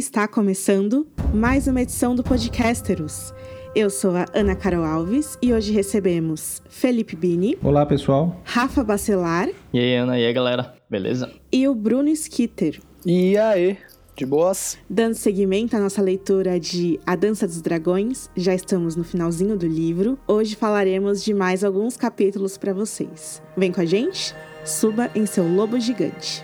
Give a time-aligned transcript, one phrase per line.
[0.00, 3.34] Está começando mais uma edição do Podcasteros.
[3.74, 7.58] Eu sou a Ana Carol Alves e hoje recebemos Felipe Bini.
[7.62, 8.34] Olá, pessoal.
[8.42, 9.50] Rafa Bacelar.
[9.74, 10.74] E aí, Ana, e aí, galera?
[10.88, 11.30] Beleza?
[11.52, 12.80] E o Bruno Skitter.
[13.04, 13.76] E aí,
[14.16, 14.78] de boas?
[14.88, 19.66] Dando seguimento à nossa leitura de A Dança dos Dragões, já estamos no finalzinho do
[19.66, 20.18] livro.
[20.26, 23.42] Hoje falaremos de mais alguns capítulos para vocês.
[23.54, 24.34] Vem com a gente?
[24.64, 26.42] Suba em seu lobo gigante.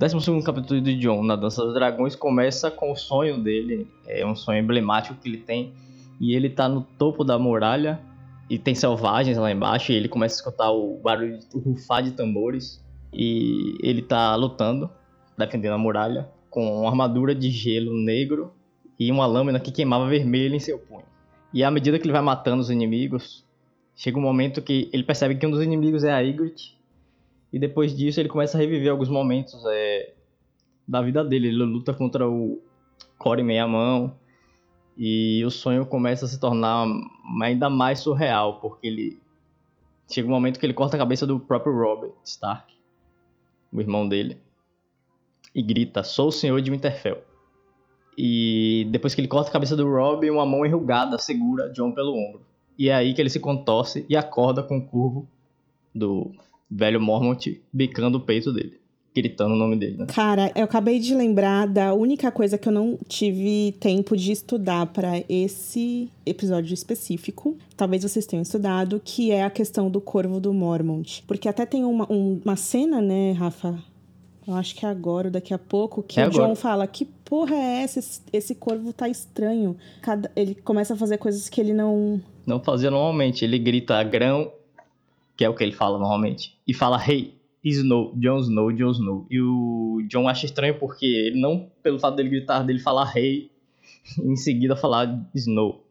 [0.00, 3.86] Décimo segundo capítulo de John, na Dança dos Dragões, começa com o sonho dele.
[4.06, 5.74] É um sonho emblemático que ele tem.
[6.18, 8.00] E ele tá no topo da muralha
[8.48, 9.92] e tem selvagens lá embaixo.
[9.92, 12.82] E ele começa a escutar o barulho de rufar de tambores.
[13.12, 14.88] E ele tá lutando,
[15.36, 18.54] defendendo a muralha, com uma armadura de gelo negro
[18.98, 21.04] e uma lâmina que queimava vermelho em seu punho.
[21.52, 23.44] E à medida que ele vai matando os inimigos,
[23.94, 26.79] chega um momento que ele percebe que um dos inimigos é a Ygritte
[27.52, 30.14] e depois disso ele começa a reviver alguns momentos é,
[30.86, 31.48] da vida dele.
[31.48, 32.62] Ele luta contra o
[33.18, 34.16] Core Meia Mão.
[34.96, 36.86] E o sonho começa a se tornar
[37.42, 39.18] ainda mais surreal, porque ele.
[40.08, 42.74] Chega um momento que ele corta a cabeça do próprio Robert Stark,
[43.72, 44.38] o irmão dele,
[45.54, 47.22] e grita: Sou o senhor de Winterfell.
[48.18, 52.12] E depois que ele corta a cabeça do Rob, uma mão enrugada segura John pelo
[52.12, 52.42] ombro.
[52.76, 55.28] E é aí que ele se contorce e acorda com o curvo
[55.94, 56.32] do
[56.70, 58.78] velho Mormont bicando o peito dele.
[59.12, 60.06] Gritando o nome dele, né?
[60.06, 64.86] Cara, eu acabei de lembrar da única coisa que eu não tive tempo de estudar
[64.86, 67.56] para esse episódio específico.
[67.76, 71.24] Talvez vocês tenham estudado, que é a questão do corvo do Mormont.
[71.26, 73.82] Porque até tem uma, um, uma cena, né, Rafa?
[74.46, 77.04] Eu acho que é agora ou daqui a pouco, que É o John fala: Que
[77.04, 77.98] porra é essa?
[77.98, 79.76] Esse, esse corvo tá estranho.
[80.00, 82.20] Cada, ele começa a fazer coisas que ele não.
[82.46, 83.44] Não fazia normalmente.
[83.44, 84.50] Ele grita grão,
[85.40, 87.32] que é o que ele fala normalmente, e fala hey,
[87.64, 89.26] Snow, Jon Snow, Jon Snow.
[89.30, 93.50] E o John acha estranho porque ele não, pelo fato dele gritar, dele falar hey,
[94.18, 95.82] e em seguida falar Snow.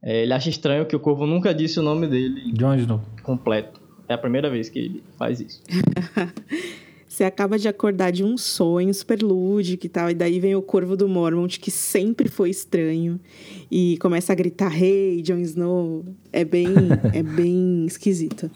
[0.00, 3.00] É, ele acha estranho que o corvo nunca disse o nome dele Jon Snow.
[3.24, 3.80] completo.
[4.08, 5.60] É a primeira vez que ele faz isso.
[7.16, 10.60] Você acaba de acordar de um sonho super lúdico e tal, e daí vem o
[10.60, 13.18] corvo do Mormont, que sempre foi estranho,
[13.70, 16.04] e começa a gritar: Hey, Jon Snow.
[16.30, 16.66] É bem,
[17.14, 18.50] é bem esquisito.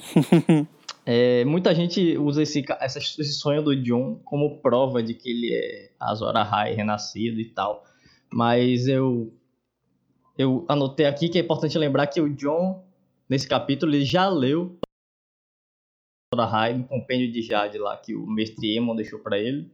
[1.07, 5.91] É, muita gente usa esse, esse sonho do John como prova de que ele é
[5.99, 7.83] Azor Ahai renascido e tal.
[8.31, 9.33] Mas eu
[10.37, 12.85] eu anotei aqui que é importante lembrar que o John,
[13.27, 14.79] nesse capítulo, ele já leu
[16.33, 19.69] Azor Ahai no compêndio de Jade lá que o mestre Emon deixou para ele.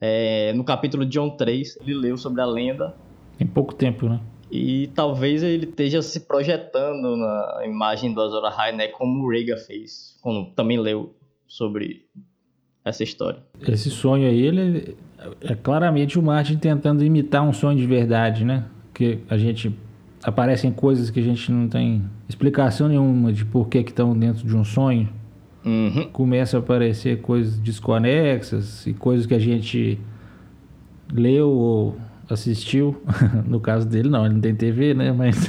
[0.00, 2.94] É, no capítulo John 3, ele leu sobre a lenda
[3.36, 4.20] Tem pouco tempo, né?
[4.52, 9.58] e talvez ele esteja se projetando na imagem do Azor Ahai, né, como o Rhaegar
[9.58, 11.12] fez, quando também leu
[11.48, 12.06] sobre
[12.84, 13.40] essa história.
[13.66, 14.96] Esse sonho aí, ele
[15.40, 18.66] é claramente o Martin tentando imitar um sonho de verdade, né?
[18.92, 19.74] Que a gente
[20.22, 24.46] aparecem coisas que a gente não tem explicação nenhuma de por que que estão dentro
[24.46, 25.08] de um sonho.
[25.64, 26.08] Uhum.
[26.12, 29.98] Começa a aparecer coisas desconexas e coisas que a gente
[31.12, 31.96] leu ou
[32.28, 32.96] assistiu.
[33.46, 35.12] No caso dele, não, ele não tem TV, né?
[35.12, 35.46] Mas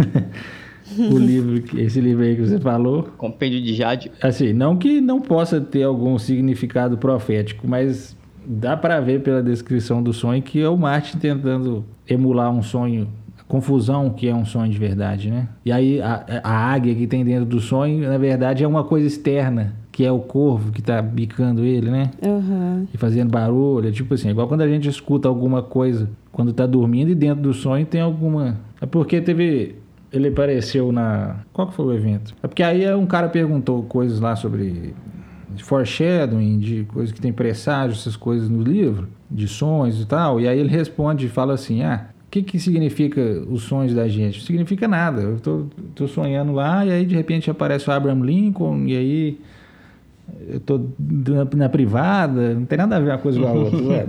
[0.98, 4.12] o livro, esse livro aí que você falou, Compêndio de Jade.
[4.22, 8.16] Assim, não que não possa ter algum significado profético, mas
[8.46, 13.08] dá pra ver pela descrição do sonho que é o Martin tentando emular um sonho,
[13.40, 15.48] a confusão que é um sonho de verdade, né?
[15.66, 19.08] E aí a, a águia que tem dentro do sonho, na verdade, é uma coisa
[19.08, 22.12] externa, que é o corvo que tá bicando ele, né?
[22.22, 22.86] Aham.
[22.94, 27.12] E fazendo barulho, tipo assim, igual quando a gente escuta alguma coisa quando tá dormindo
[27.12, 28.60] e dentro do sonho tem alguma.
[28.82, 29.78] É porque teve.
[30.12, 31.38] Ele apareceu na.
[31.54, 32.36] Qual que foi o evento?
[32.44, 34.94] É porque aí um cara perguntou coisas lá sobre
[35.64, 40.42] foreshadowing, de coisas que tem presságio, essas coisas no livro, de sonhos e tal.
[40.42, 42.10] E aí ele responde e fala assim: ah.
[42.28, 44.40] O que, que significa os sonhos da gente?
[44.40, 45.22] Não significa nada.
[45.22, 49.40] Eu tô, tô sonhando lá e aí de repente aparece o Abraham Lincoln e aí
[50.48, 53.84] eu tô na, na privada, não tem nada a ver uma coisa com a outra.
[53.84, 54.06] ué.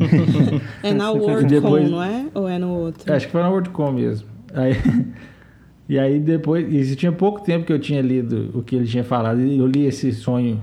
[0.83, 2.27] É na WorldCon, depois- não é?
[2.35, 3.13] Ou é no outro?
[3.13, 4.27] Acho que foi na WorldCom mesmo.
[4.55, 4.73] Aí,
[5.89, 9.05] e aí depois, isso tinha pouco tempo que eu tinha lido o que ele tinha
[9.05, 10.61] falado, e eu li esse sonho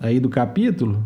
[0.00, 1.02] aí do capítulo,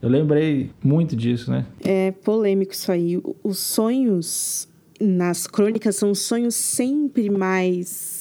[0.00, 1.64] eu lembrei muito disso, né?
[1.84, 3.20] É polêmico isso aí.
[3.42, 4.68] Os sonhos
[5.00, 8.17] nas crônicas são sonhos sempre mais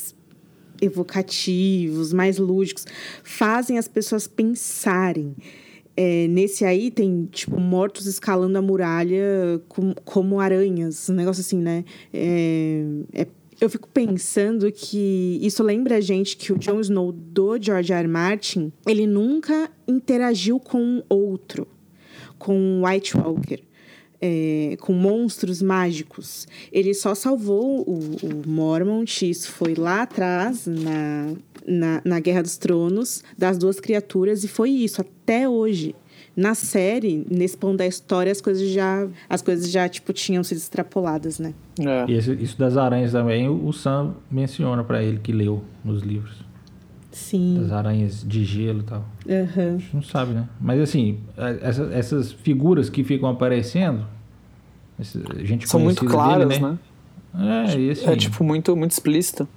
[0.82, 2.86] evocativos, mais lúdicos,
[3.24, 5.36] fazem as pessoas pensarem.
[5.96, 11.58] É, nesse aí tem, tipo, mortos escalando a muralha com, como aranhas, um negócio assim,
[11.58, 11.84] né?
[12.14, 12.84] É,
[13.14, 13.28] é,
[13.60, 18.02] eu fico pensando que isso lembra a gente que o Jon Snow do George R.
[18.02, 18.08] R.
[18.08, 21.68] Martin, ele nunca interagiu com outro,
[22.38, 23.67] com White Walker
[24.22, 26.48] é, com monstros mágicos.
[26.72, 31.34] Ele só salvou o, o Mormont, isso foi lá atrás, na,
[31.66, 35.96] na, na Guerra dos Tronos, das duas criaturas, e foi isso, até hoje.
[36.36, 40.58] Na série, nesse ponto da história, as coisas já, as coisas já tipo, tinham sido
[40.58, 41.56] extrapoladas, né?
[41.80, 42.12] É.
[42.12, 46.47] E esse, isso das aranhas também, o Sam menciona para ele que leu nos livros.
[47.18, 47.58] Sim.
[47.62, 49.06] Das aranhas de gelo e tal.
[49.26, 49.76] Uhum.
[49.76, 50.48] A gente não sabe, né?
[50.62, 51.18] Mas assim,
[51.62, 54.06] essa, essas figuras que ficam aparecendo,
[55.44, 56.78] gente São muito claras, dele, né?
[57.34, 57.66] né?
[57.74, 59.48] É, e assim, é tipo muito, muito explícito.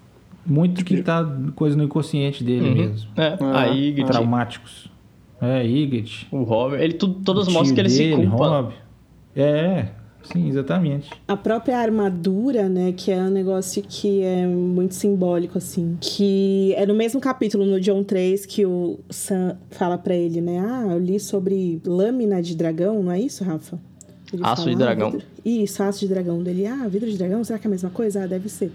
[0.46, 1.22] Muito que tá
[1.54, 2.74] coisa no inconsciente dele Uhum.
[2.74, 3.10] mesmo.
[3.14, 4.90] É, a Ygritte, Traumáticos.
[5.40, 6.26] É, Ygritte.
[6.30, 8.48] o Robin, ele tudo, todas o mostram que ele se culpa.
[8.48, 8.72] Rob.
[9.36, 9.88] É,
[10.24, 11.10] sim, exatamente.
[11.26, 15.96] A própria armadura, né, que é um negócio que é muito simbólico, assim.
[16.00, 20.58] Que é no mesmo capítulo, no John 3, que o Sam fala pra ele, né?
[20.60, 23.78] Ah, eu li sobre lâmina de dragão, não é isso, Rafa?
[24.32, 26.64] Ele Aço de "Ah, dragão." vidro- Isso, aço de dragão dele.
[26.66, 28.22] Ah, vidro de dragão, será que é a mesma coisa?
[28.22, 28.70] Ah, deve ser.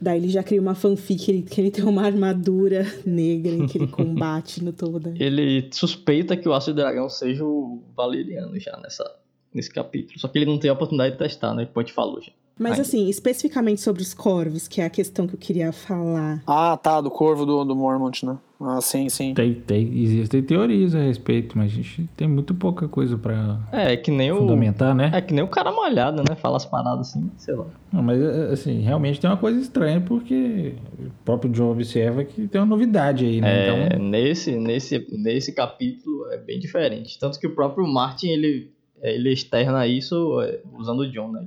[0.00, 3.66] Daí ele já cria uma fanfic que ele, que ele tem uma armadura negra em
[3.68, 5.14] que ele combate no todo.
[5.18, 9.08] Ele suspeita que o Aço de Dragão seja o Valeriano já nessa,
[9.54, 10.18] nesse capítulo.
[10.18, 11.66] Só que ele não tem a oportunidade de testar, né?
[11.66, 12.32] Como a gente falou já.
[12.58, 12.80] Mas Ai.
[12.82, 16.42] assim, especificamente sobre os corvos, que é a questão que eu queria falar.
[16.46, 18.36] Ah, tá, do corvo do, do Mormont, né?
[18.60, 19.32] Ah, sim, sim.
[19.34, 23.94] Tem, tem, existem teorias a respeito, mas a gente tem muito pouca coisa pra É,
[23.94, 24.36] é que nem o.
[24.36, 25.10] fundamentar, né?
[25.12, 26.36] É que nem o cara malhado, né?
[26.36, 27.66] Fala as paradas assim, sei lá.
[27.90, 32.60] Não, mas assim, realmente tem uma coisa estranha, porque o próprio John observa que tem
[32.60, 33.66] uma novidade aí, né?
[33.66, 37.18] É, Então, nesse, nesse, nesse capítulo é bem diferente.
[37.18, 38.70] Tanto que o próprio Martin, ele,
[39.02, 41.46] ele externa isso é, usando o John, né?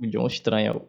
[0.00, 0.74] O John estranha.
[0.76, 0.82] o-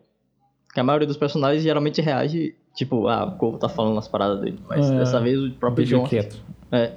[0.74, 4.40] Que a maioria dos personagens geralmente reage, tipo, ah, o Corvo tá falando as paradas
[4.42, 4.60] dele.
[4.68, 6.04] Mas É, dessa vez o próprio John...
[6.06, 6.38] quieto.
[6.72, 6.94] É,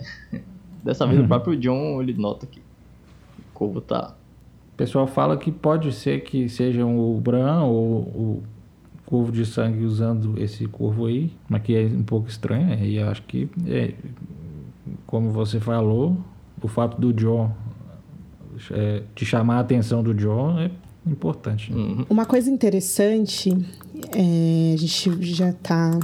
[0.82, 1.24] dessa vez Uhum.
[1.26, 2.62] o próprio John, ele nota que o
[3.54, 4.14] Corvo tá...
[4.72, 8.42] O pessoal fala que pode ser que sejam o Bran ou o
[9.04, 12.72] Corvo de Sangue usando esse corvo aí, mas que é um pouco estranho.
[12.72, 13.94] é, E acho que, é,
[15.06, 16.16] como você falou,
[16.62, 17.50] o fato do John
[18.70, 20.70] é, de chamar a atenção do John é
[21.06, 21.72] importante.
[21.72, 21.78] né?
[21.78, 22.06] Uhum.
[22.10, 23.50] Uma coisa interessante,
[24.14, 25.98] é, a gente já tá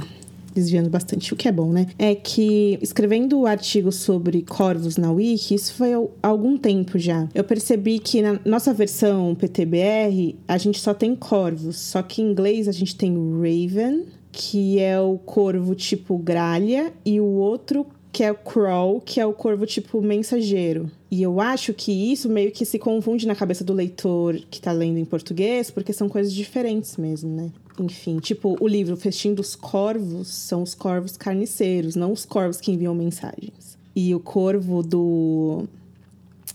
[0.55, 1.87] desviando bastante, o que é bom, né?
[1.99, 7.27] É que escrevendo o artigo sobre corvos na Wiki, isso foi há algum tempo já.
[7.35, 12.31] Eu percebi que na nossa versão PTBR, a gente só tem corvos, só que em
[12.31, 17.85] inglês a gente tem o Raven, que é o corvo tipo gralha, e o outro
[18.15, 20.89] que é o Crow, que é o corvo tipo mensageiro.
[21.11, 24.71] E eu acho que isso meio que se confunde na cabeça do leitor que tá
[24.71, 27.51] lendo em português, porque são coisas diferentes mesmo, né?
[27.77, 32.71] Enfim, tipo, o livro Festim dos Corvos são os corvos carniceiros, não os corvos que
[32.71, 33.77] enviam mensagens.
[33.93, 35.65] E o corvo do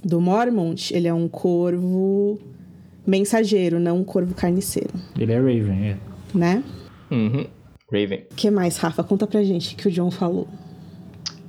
[0.02, 2.38] do Mormont, ele é um corvo
[3.06, 5.98] mensageiro, não um corvo carniceiro, Ele é Raven, é.
[6.32, 6.64] né?
[7.10, 7.46] Uhum.
[7.92, 8.24] Raven.
[8.30, 9.04] O que mais, Rafa?
[9.04, 10.48] Conta pra gente o que o John falou.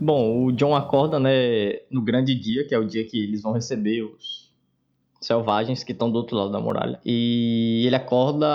[0.04, 3.52] Bom, o John acorda, né, no grande dia, que é o dia que eles vão
[3.52, 4.52] receber os
[5.22, 7.00] selvagens que estão do outro lado da muralha.
[7.06, 8.48] E ele acorda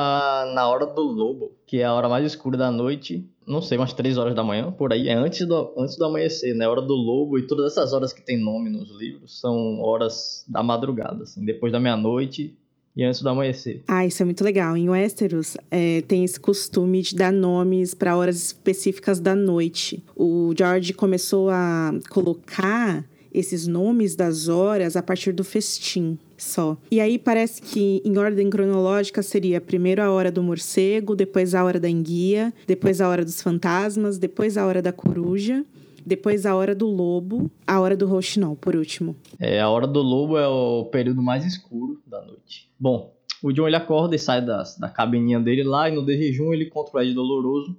[0.53, 3.25] na hora do lobo, que é a hora mais escura da noite.
[3.47, 5.09] Não sei, umas 3 horas da manhã, por aí.
[5.09, 6.67] É antes do, antes do amanhecer, né?
[6.67, 7.39] Hora do lobo.
[7.39, 11.45] E todas essas horas que tem nome nos livros são horas da madrugada, assim.
[11.45, 12.57] Depois da meia-noite
[12.97, 13.83] e antes do amanhecer.
[13.87, 14.77] Ah, isso é muito legal.
[14.77, 20.03] Em Westeros, é, tem esse costume de dar nomes para horas específicas da noite.
[20.17, 26.79] O George começou a colocar esses nomes das horas a partir do festim só.
[26.91, 31.63] E aí parece que em ordem cronológica seria primeiro a hora do morcego, depois a
[31.63, 35.65] hora da enguia, depois a hora dos fantasmas, depois a hora da coruja,
[36.05, 39.15] depois a hora do lobo, a hora do rouxinol, por último.
[39.39, 42.66] É, a hora do lobo é o período mais escuro da noite.
[42.79, 46.17] Bom, o John ele acorda e sai das, da cabininha dele lá e no de
[46.17, 47.77] jejum ele encontra o Ed Doloroso,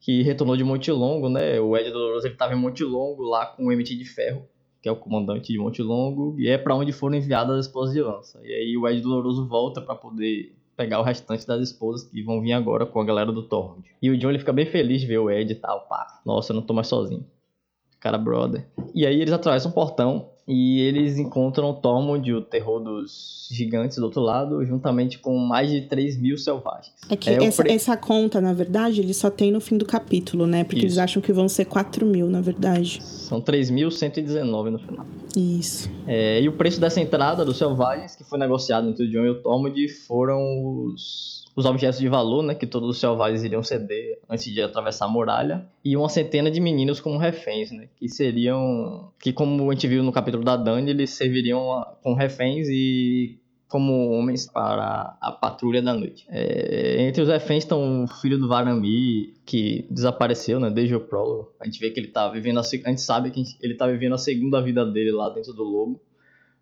[0.00, 1.60] que retornou de Monte Longo, né?
[1.60, 4.46] O Ed Doloroso ele tava em Monte Longo lá com o MT de Ferro,
[4.80, 7.94] que é o comandante de Monte Longo, e é para onde foram enviadas as esposas
[7.94, 8.40] de lança.
[8.42, 12.40] E aí o Ed Doloroso volta para poder pegar o restante das esposas que vão
[12.40, 13.88] vir agora com a galera do Tormund.
[14.00, 16.20] E o John ele fica bem feliz de ver o Ed e tal, pá.
[16.24, 17.24] Nossa, eu não tô mais sozinho.
[18.00, 18.66] Cara, brother.
[18.92, 24.04] E aí eles atravessam um portão e eles encontram Tormund, o terror dos gigantes do
[24.04, 26.92] outro lado, juntamente com mais de 3 mil selvagens.
[27.10, 29.84] É que É, essa, pre- essa conta, na verdade, eles só tem no fim do
[29.84, 30.64] capítulo, né?
[30.64, 31.00] Porque eles Isso.
[31.00, 33.02] acham que vão ser 4 mil, na verdade.
[33.02, 35.06] São 3.119 no final.
[35.36, 35.90] Isso.
[36.06, 39.30] É, e o preço dessa entrada dos selvagens, que foi negociado entre o John e
[39.30, 40.40] o Tormund, foram
[40.86, 45.04] os, os objetos de valor, né, que todos os selvagens iriam ceder antes de atravessar
[45.04, 49.74] a muralha, e uma centena de meninos como reféns, né, que seriam, que como a
[49.74, 55.32] gente viu no capítulo da Dani, eles serviriam como reféns e como homens para a
[55.32, 56.26] patrulha da noite.
[56.28, 61.52] É, entre os reféns estão o filho do Varami, que desapareceu, né, desde o prólogo.
[61.58, 64.14] A gente vê que ele tá vivendo a, a gente sabe que ele tá vivendo
[64.14, 66.00] a segunda vida dele lá dentro do lobo,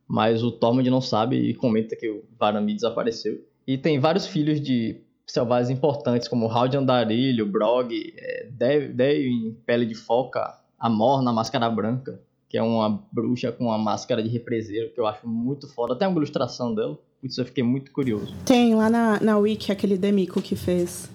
[0.06, 3.44] mas o Tormund não sabe e comenta que o Varami desapareceu.
[3.71, 9.87] E tem vários filhos de selvagens importantes, como Hald Andarilho, Brog, é, Dev em pele
[9.87, 14.91] de foca, Amor na máscara branca, que é uma bruxa com uma máscara de represeiro,
[14.93, 15.93] que eu acho muito foda.
[15.93, 16.99] Até uma ilustração dela.
[17.21, 18.35] Putz, eu fiquei muito curioso.
[18.45, 21.09] Tem lá na, na Wiki aquele Demico que fez.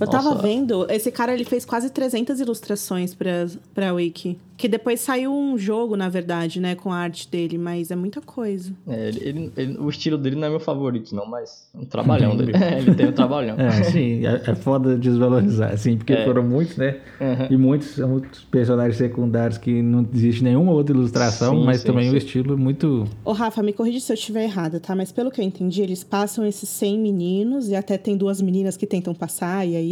[0.00, 4.38] Eu tava vendo, esse cara ele fez quase 300 ilustrações pra, pra Wiki.
[4.56, 8.20] Que depois saiu um jogo, na verdade, né, com a arte dele, mas é muita
[8.20, 8.72] coisa.
[8.88, 11.84] É, ele- ele- ele- o estilo dele não é meu favorito, não, mas é um
[11.84, 12.50] trabalhão dele.
[12.76, 13.56] ele tem um trabalhão.
[13.56, 16.24] É, sim, é, é foda desvalorizar, assim, porque É.
[16.24, 16.96] foram muitos, né?
[17.20, 17.46] Uhum.
[17.50, 22.08] E muitos, muitos personagens secundários que não existe nenhuma outra ilustração, Sim, mas sim, também
[22.08, 22.14] sim.
[22.14, 23.04] o estilo é muito.
[23.24, 24.92] Ô, Rafa, me corrige se eu estiver errada, tá?
[24.96, 28.76] Mas pelo que eu entendi, eles passam esses 100 meninos e até tem duas meninas
[28.76, 29.87] que tentam passar e aí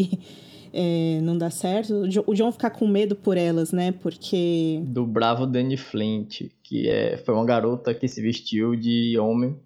[0.72, 1.94] é, não dá certo.
[2.02, 3.92] O Jo- O John fica com medo por elas, né?
[3.92, 4.80] Porque.
[4.86, 9.56] do bravo Danny Flint, que é, foi uma garota que se vestiu de homem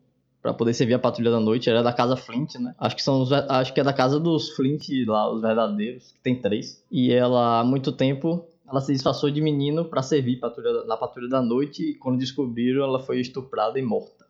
[0.42, 1.68] pra poder servir a patrulha da noite.
[1.68, 2.74] Era da casa Flint, né?
[2.78, 6.20] Acho que são os, acho que é da casa dos Flint lá, os verdadeiros, que
[6.22, 6.82] tem três.
[6.90, 11.28] E ela há muito tempo ela se disfarçou de menino pra servir patrulha, na patrulha
[11.28, 14.24] da noite e quando descobriram ela foi estuprada e morta.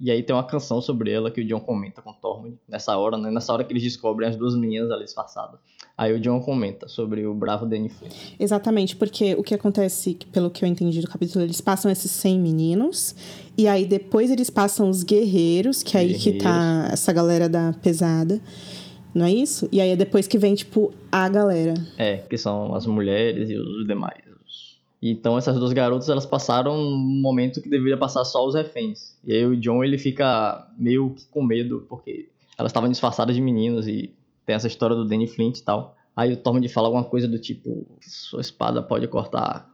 [0.00, 2.96] E aí tem uma canção sobre ela que o John comenta com o Tormund nessa
[2.96, 3.30] hora, né?
[3.30, 5.60] Nessa hora que eles descobrem as duas meninas ali disfarçadas.
[5.96, 8.14] Aí o John comenta sobre o bravo Danny Flint.
[8.38, 12.40] Exatamente, porque o que acontece, pelo que eu entendi do capítulo, eles passam esses 100
[12.40, 13.14] meninos,
[13.56, 17.74] e aí depois eles passam os guerreiros, que é aí que tá essa galera da
[17.82, 18.40] pesada,
[19.14, 19.68] não é isso?
[19.70, 21.74] E aí é depois que vem, tipo, a galera.
[21.98, 24.29] É, que são as mulheres e os demais.
[25.02, 29.16] Então essas duas garotas elas passaram um momento que deveria passar só os reféns.
[29.24, 32.28] E aí o John ele fica meio que com medo porque
[32.58, 34.14] elas estavam disfarçadas de meninos e
[34.44, 35.96] tem essa história do Danny Flint e tal.
[36.14, 39.70] Aí o Tormund fala alguma coisa do tipo sua espada pode cortar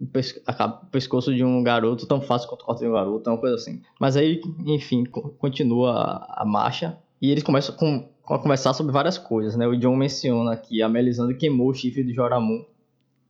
[0.00, 3.28] o, pes- a ca- o pescoço de um garoto tão fácil quanto corta um garoto,
[3.28, 3.82] uma coisa assim.
[4.00, 8.92] Mas aí, enfim, co- continua a, marcha e eles começam com, com a conversar sobre
[8.92, 9.66] várias coisas, né?
[9.66, 12.64] O John menciona que a Melisandre queimou o chifre de Joramun,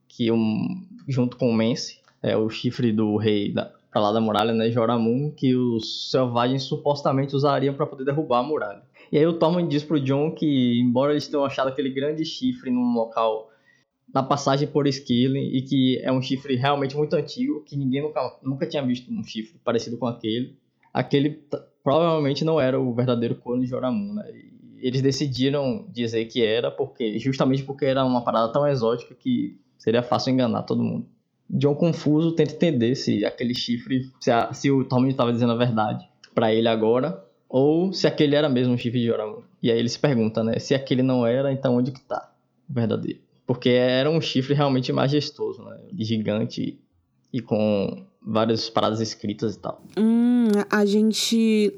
[0.07, 4.19] que um, junto com o Mance, é o chifre do rei da, pra lá da
[4.19, 4.69] muralha, né?
[4.69, 8.81] Joramun, que os selvagens supostamente usariam para poder derrubar a muralha.
[9.11, 12.69] E aí o Tormund diz pro John que, embora eles tenham achado aquele grande chifre
[12.69, 13.49] num local
[14.13, 18.37] na passagem por Skilling e que é um chifre realmente muito antigo, que ninguém nunca,
[18.41, 20.55] nunca tinha visto um chifre parecido com aquele,
[20.93, 21.41] aquele
[21.83, 24.29] provavelmente não era o verdadeiro corno de Joramun, né?
[24.31, 29.59] E eles decidiram dizer que era porque justamente porque era uma parada tão exótica que
[29.77, 31.05] seria fácil enganar todo mundo.
[31.49, 35.55] John confuso tenta entender se aquele chifre, se, a- se o Tormund estava dizendo a
[35.55, 36.05] verdade
[36.35, 39.41] pra ele agora ou se aquele era mesmo um chifre de Joramun.
[39.63, 42.31] E aí ele se pergunta, né, se aquele não era, então onde que tá
[42.69, 43.19] o verdadeiro?
[43.45, 46.77] Porque era um chifre realmente majestoso, né, gigante
[47.31, 49.81] e com várias paradas escritas e tal.
[49.97, 51.73] Hum, a gente.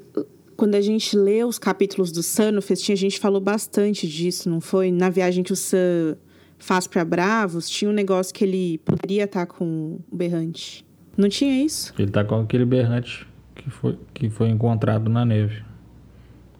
[0.56, 4.90] Quando a gente lê os capítulos do Sunfest, a gente falou bastante disso, não foi?
[4.90, 6.16] Na viagem que o Sam
[6.60, 10.86] faz pra Bravos, tinha um negócio que ele poderia estar com o Berrante.
[11.16, 11.92] Não tinha isso?
[11.98, 15.62] Ele tá com aquele berrante que foi, que foi encontrado na neve.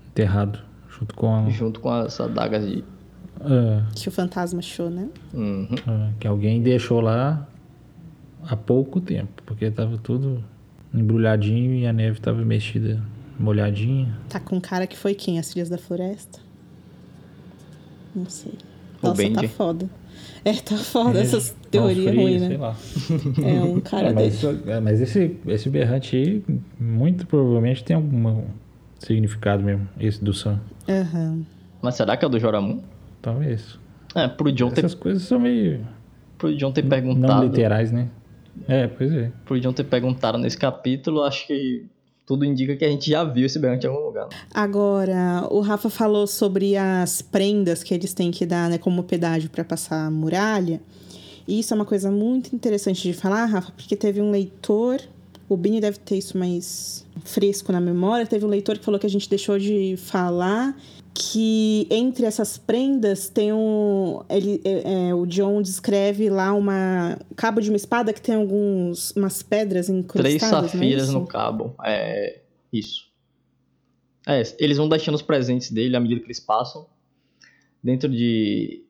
[0.09, 0.59] Enterrado.
[0.89, 1.49] Junto com a.
[1.49, 2.85] Junto com as adagas de...
[3.41, 5.09] É, Que o fantasma achou, né?
[5.33, 5.69] Uhum.
[5.73, 7.49] é, que alguém deixou lá
[8.43, 9.43] há pouco tempo.
[9.47, 10.45] Porque tava tudo
[10.93, 13.03] embrulhadinho e a neve tava mexida,
[13.39, 14.19] molhadinha.
[14.29, 15.39] Tá com um cara que foi quem?
[15.39, 16.41] As Filhas da Floresta?
[18.15, 18.55] Não sei.
[19.09, 19.49] Nossa, tá Bendy.
[19.49, 19.91] foda.
[20.45, 22.57] É, tá foda É, essas teorias ruins, sei né?
[22.57, 22.77] lá.
[23.43, 24.47] É um cara É, desse.
[24.47, 26.43] mas, é, mas esse, esse berrante aí,
[26.79, 28.45] muito provavelmente tem algum
[28.99, 30.61] significado mesmo, esse do Sam.
[30.89, 31.43] Aham.
[31.83, 32.81] Mas será que é o do Joramun?
[33.23, 33.79] Talvez.
[34.15, 35.87] É, pro John ter, Essas coisas são meio
[36.39, 37.45] pro John ter não perguntado...
[37.47, 38.09] literais, né?
[38.67, 39.31] É, pois é.
[39.45, 41.87] Pro John ter perguntado nesse capítulo, acho que
[42.31, 44.29] tudo indica que a gente já viu esse berrante em algum lugar.
[44.29, 44.37] né?
[44.55, 49.51] Agora, o Rafa falou sobre as prendas que eles têm que dar, né, como pedágio
[49.51, 50.81] para passar a muralha.
[51.49, 55.01] E isso é uma coisa muito interessante de falar, Rafa, porque teve um leitor,
[55.49, 59.07] o Bini deve ter isso mais fresco na memória, teve um leitor que falou que
[59.07, 60.81] a gente deixou de falar
[61.15, 64.23] que entre essas prendas tem um.
[64.29, 67.19] Ele, é, é, o John descreve lá uma.
[67.37, 69.13] cabo de uma espada que tem alguns.
[69.13, 70.39] umas pedras incrustadas.
[70.39, 71.13] Três não é safiras isso?
[71.13, 71.75] no cabo.
[71.85, 72.41] É.
[72.73, 73.11] Isso.
[74.27, 76.87] É, eles vão deixando os presentes dele à medida que eles passam.
[77.83, 78.85] Dentro de.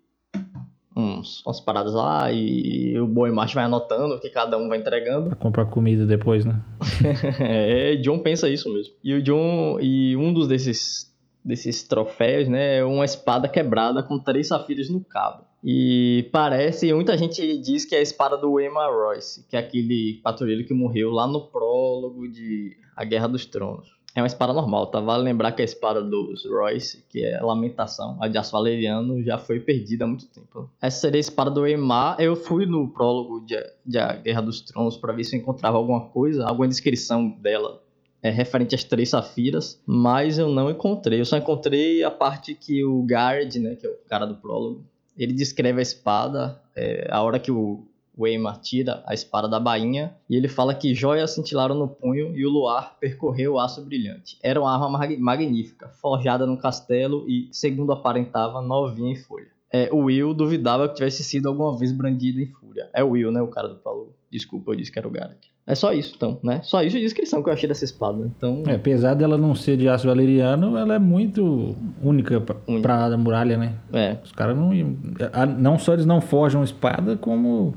[0.95, 2.31] Uns, umas paradas lá.
[2.33, 5.29] E o Boy March vai anotando o que cada um vai entregando.
[5.29, 6.61] Pra comprar comida depois, né?
[7.41, 8.93] é, John pensa isso mesmo.
[9.03, 9.79] E o John.
[9.81, 11.10] E um dos desses.
[11.45, 12.79] Desses troféus, né?
[12.79, 15.45] É uma espada quebrada com três safiras no cabo.
[15.63, 20.21] E parece, muita gente diz que é a espada do Emma Royce, que é aquele
[20.23, 24.01] patrulheiro que morreu lá no prólogo de A Guerra dos Tronos.
[24.15, 25.01] É uma espada normal, tá?
[25.01, 29.39] Vale lembrar que a espada dos Royce, que é Lamentação, a de Aço Valeriano, já
[29.39, 30.69] foi perdida há muito tempo.
[30.81, 32.17] Essa seria a espada do Emma.
[32.19, 33.57] Eu fui no prólogo de,
[33.87, 37.81] de A Guerra dos Tronos para ver se eu encontrava alguma coisa, alguma descrição dela
[38.23, 41.21] é, referente às três safiras, mas eu não encontrei.
[41.21, 44.85] Eu só encontrei a parte que o Guard, né, que é o cara do prólogo,
[45.17, 47.85] ele descreve a espada, é, a hora que o
[48.19, 52.45] Weimar tira a espada da bainha, e ele fala que joias cintilaram no punho e
[52.45, 54.39] o luar percorreu o aço brilhante.
[54.43, 59.49] Era uma arma mag magnífica, forjada num castelo e, segundo aparentava, novinha em folha.
[59.73, 62.91] É, o Will duvidava que tivesse sido alguma vez brandido em fúria.
[62.93, 64.15] É o Will, né, o cara do prólogo.
[64.31, 65.50] Desculpa, eu disse que era o Garrett.
[65.67, 66.61] É só isso, então, né?
[66.65, 68.29] Só isso de descrição que eu achei dessa espada.
[68.37, 72.83] Então, É, apesar dela não ser de aço valeriano, ela é muito única pra, Única.
[72.83, 73.75] pra muralha, né?
[73.93, 74.71] é, Os caras não
[75.33, 77.75] a- Não só eles não forjam espada, como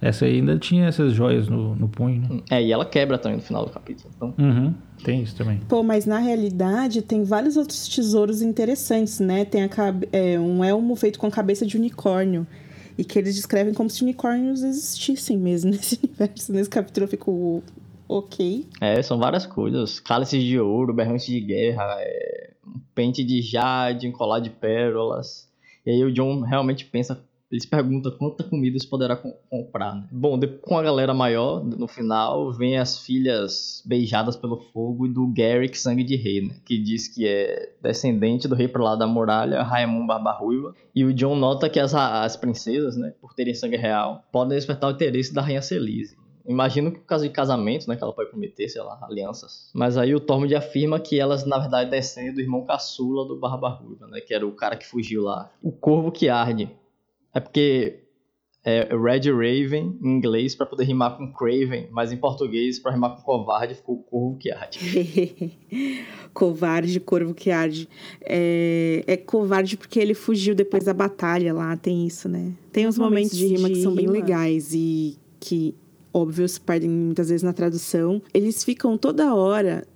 [0.00, 2.40] essa aí ainda tinha essas joias no, no punho, né?
[2.50, 4.10] é, e ela quebra também no final do capítulo.
[4.14, 4.74] Então, Uhum,
[5.04, 5.60] tem isso também.
[5.68, 9.44] Pô, mas na realidade tem vários outros tesouros interessantes, né?
[9.44, 9.68] Tem a
[10.12, 12.46] é, um elmo feito com cabeça de unicórnio.
[12.96, 16.52] E que eles descrevem como se unicórnios existissem mesmo nesse universo.
[16.52, 17.62] Nesse capítulo eu fico.
[18.08, 18.66] Ok.
[18.80, 19.98] É, são várias coisas.
[19.98, 25.48] Cálices de ouro, berrantes de guerra, é, um pente de jade, um colar de pérolas.
[25.84, 29.94] E aí o John realmente pensa, ele se pergunta quanta comida você poderá com- comprar.
[29.94, 30.08] né?
[30.10, 35.26] Bom, de- com a galera maior, no final, vem as filhas beijadas pelo fogo do
[35.26, 36.54] Garrick Sangue de Rei, né?
[36.64, 40.74] Que diz que é descendente do rei pro lado da muralha, Raimund Barba Ruiva.
[40.94, 44.88] E o John nota que as, as princesas, né, por terem sangue real, podem despertar
[44.90, 46.16] o interesse da rainha Celise.
[46.44, 47.94] Imagino que por causa de casamento, né?
[47.94, 49.70] Que ela pode prometer, sei lá, alianças.
[49.72, 53.68] Mas aí o Tormund afirma que elas, na verdade, descendem do irmão caçula do Barba
[53.68, 54.20] Ruiva, né?
[54.20, 55.50] Que era o cara que fugiu lá.
[55.62, 56.68] O Corvo que Arde.
[57.34, 58.02] É porque
[58.64, 63.16] é Red Raven em inglês pra poder rimar com Craven, mas em português, pra rimar
[63.16, 64.78] com covarde, ficou o Corvo que Arde.
[66.32, 67.88] covarde, corvo que arde.
[68.20, 72.52] É, é covarde porque ele fugiu depois da batalha lá, tem isso, né?
[72.70, 75.74] Tem uns momentos de rima que são bem legais e que,
[76.12, 78.22] óbvio, se perdem muitas vezes na tradução.
[78.32, 79.86] Eles ficam toda hora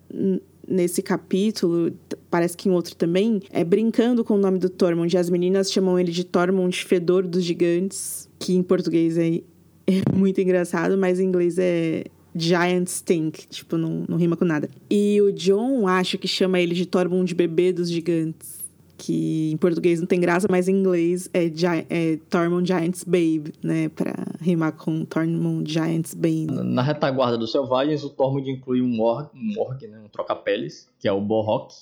[0.69, 1.93] nesse capítulo,
[2.31, 5.17] parece que em outro também, é brincando com o nome do Tormund.
[5.17, 9.41] As meninas chamam ele de Tormund Fedor dos Gigantes, que em português é,
[9.87, 14.69] é muito engraçado, mas em inglês é Giant Stink, tipo, não, não rima com nada.
[14.91, 18.56] E o John acho que chama ele de Tormund Bebê dos Gigantes.
[18.99, 21.45] Que em português não tem graça, mas em inglês é,
[21.91, 23.89] é Tormund Giants Babe, né?
[23.91, 26.47] Pra rimar com Tormund Giants Bane.
[26.47, 31.13] Na retaguarda dos selvagens, o Tormund inclui um Morg, um, né, um troca-peles, que é
[31.13, 31.75] o Borrock,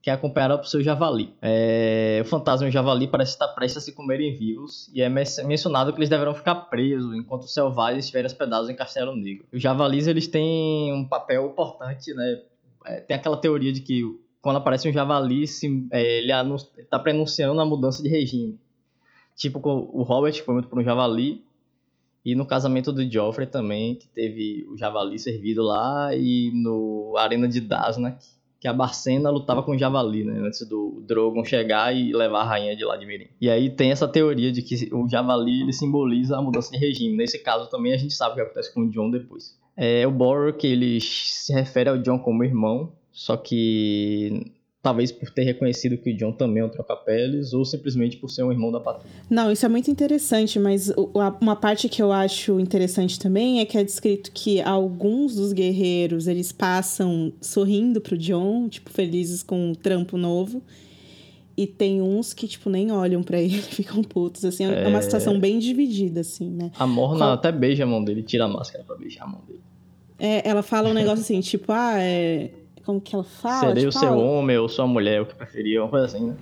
[0.00, 1.34] que é acompanhado por seu javali.
[1.42, 5.08] É, o fantasma e o javali parece estar prestes a se comerem vivos, e é
[5.08, 9.44] men- mencionado que eles deverão ficar presos enquanto os selvagens estiverem hospedados em Castelo Negro.
[9.52, 12.40] Os javalis eles têm um papel importante, né?
[12.86, 14.04] É, tem aquela teoria de que
[14.46, 16.32] quando aparece um javali, se, é, ele
[16.78, 18.56] está prenunciando a mudança de regime.
[19.34, 21.42] Tipo o Robert, que foi muito por um javali,
[22.24, 27.48] e no casamento do Joffrey também, que teve o javali servido lá, e no Arena
[27.48, 28.24] de Dasnak,
[28.60, 30.38] que a Barcena lutava com o javali, né?
[30.46, 33.26] Antes do Drogon chegar e levar a rainha de lá de Mirim.
[33.40, 37.16] E aí tem essa teoria de que o javali ele simboliza a mudança de regime.
[37.16, 39.58] Nesse caso também a gente sabe o que acontece com o Jon depois.
[39.76, 44.52] É o Borrock, ele se refere ao Jon como irmão, só que
[44.82, 48.42] talvez por ter reconhecido que o Jon também é um troca-peles, ou simplesmente por ser
[48.44, 49.10] um irmão da patrulha.
[49.28, 53.64] Não, isso é muito interessante, mas o- uma parte que eu acho interessante também é
[53.64, 59.70] que é descrito que alguns dos guerreiros, eles passam sorrindo pro John, tipo, felizes com
[59.70, 60.62] um trampo novo.
[61.56, 64.66] E tem uns que, tipo, nem olham pra ele, ficam putos, assim.
[64.66, 66.70] É uma situação bem dividida, assim, né?
[66.78, 69.40] A Morna Qual- até beija a mão dele, tira a máscara pra beijar a mão
[69.48, 69.60] dele.
[70.18, 72.50] É, ela fala um negócio assim, tipo, ah, é...
[72.86, 73.66] Como que ela fala?
[73.66, 76.28] Serei Tipo, o seu ah, homem ou sua mulher, o que preferia, uma coisa assim,
[76.28, 76.36] né?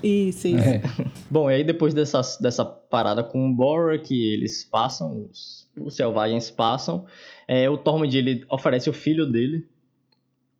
[0.00, 0.56] Isso, isso.
[0.56, 0.80] É.
[1.28, 5.96] Bom, e aí depois dessa, dessa parada com o Bora, que eles passam, os, os
[5.96, 7.04] selvagens passam,
[7.48, 9.66] é, o Tormund ele oferece o filho dele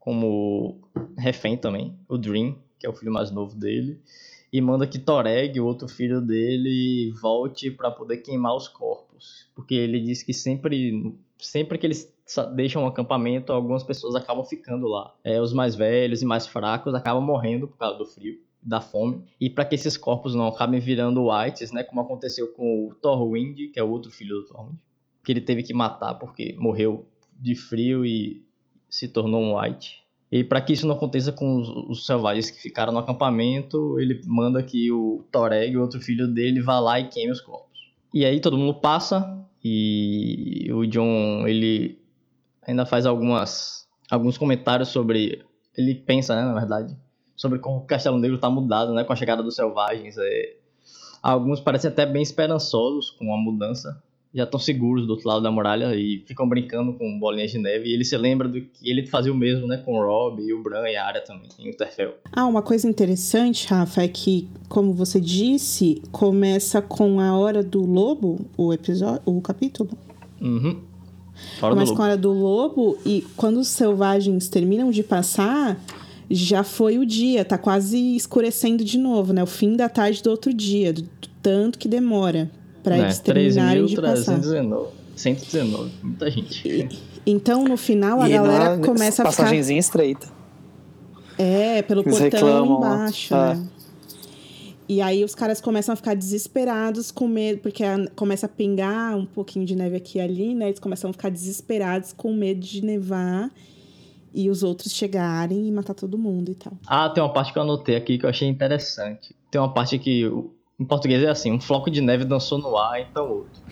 [0.00, 0.80] como
[1.16, 4.00] refém também, o Dream, que é o filho mais novo dele,
[4.52, 9.76] e manda que Toreg, o outro filho dele, volte para poder queimar os corpos, porque
[9.76, 12.12] ele diz que sempre sempre que eles
[12.54, 15.14] deixam um acampamento, algumas pessoas acabam ficando lá.
[15.24, 19.24] É, os mais velhos e mais fracos acabam morrendo por causa do frio, da fome.
[19.40, 23.70] E para que esses corpos não acabem virando whites, né, como aconteceu com o Thorwind,
[23.72, 24.78] que é o outro filho do Thorwind,
[25.24, 27.06] que ele teve que matar porque morreu
[27.38, 28.44] de frio e
[28.88, 30.00] se tornou um white.
[30.30, 34.20] E para que isso não aconteça com os, os selvagens que ficaram no acampamento, ele
[34.26, 37.90] manda que o Toreg, o outro filho dele, vá lá e queime os corpos.
[38.14, 41.99] E aí todo mundo passa e o John ele
[42.66, 45.44] ainda faz algumas alguns comentários sobre
[45.76, 46.96] ele pensa, né, na verdade,
[47.36, 50.16] sobre como o Castelo Negro está mudado, né, com a chegada dos selvagens.
[50.18, 50.56] É,
[51.22, 55.50] alguns parecem até bem esperançosos com a mudança, já estão seguros do outro lado da
[55.50, 57.88] muralha e ficam brincando com bolinhas de neve.
[57.88, 60.52] E ele se lembra do que ele fazia o mesmo, né, com o Rob e
[60.52, 62.14] o Bran e a Arya também, em Winterfell.
[62.32, 67.84] Ah, uma coisa interessante, Rafa, é que, como você disse, começa com a hora do
[67.84, 69.90] lobo, o episódio, o capítulo.
[70.40, 70.89] Uhum.
[71.58, 75.78] Fora com a hora do lobo e quando os selvagens terminam de passar,
[76.30, 79.42] já foi o dia, tá quase escurecendo de novo, né?
[79.42, 82.50] O fim da tarde do outro dia, do, do tanto que demora
[82.82, 84.38] pra Né, eles terminarem de passar.
[84.40, 84.86] 13.319.
[85.16, 86.88] 119, muita gente.
[87.26, 89.42] Então, no final, a E galera na começa a ficar...
[89.44, 90.28] passagenzinha estreita.
[91.36, 93.54] É, pelo Eles portão reclamam embaixo, É.
[93.54, 93.62] né?
[94.92, 97.84] E aí os caras começam a ficar desesperados com medo, porque
[98.16, 100.66] começa a pingar um pouquinho de neve aqui e ali, né?
[100.66, 103.52] Eles começam a ficar desesperados com medo de nevar
[104.34, 106.72] e os outros chegarem e matar todo mundo e tal.
[106.88, 109.32] Ah, tem uma parte que eu anotei aqui que eu achei interessante.
[109.48, 112.76] Tem uma parte que, o- em português é assim, um floco de neve dançou no
[112.76, 113.62] ar, então outro.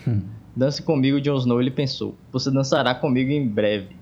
[0.54, 2.14] Dance comigo, Jon Snow, ele pensou.
[2.30, 3.96] Você dançará comigo em breve.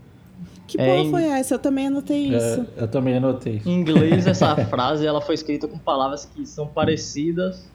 [0.66, 1.54] Que É, porra em- foi essa?
[1.54, 2.66] Eu também anotei isso.
[2.76, 3.62] É, eu também anotei.
[3.64, 7.70] Em inglês, essa frase ela foi escrita com palavras que são parecidas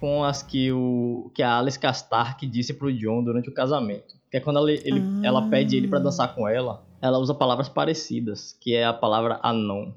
[0.00, 4.14] com as que, o, que a Alice Castark disse pro John durante o casamento.
[4.30, 5.20] Que é quando ela, ele- Ah.
[5.26, 9.38] ela pede ele pra dançar com ela, ela usa palavras parecidas, que é a palavra
[9.42, 9.90] anon.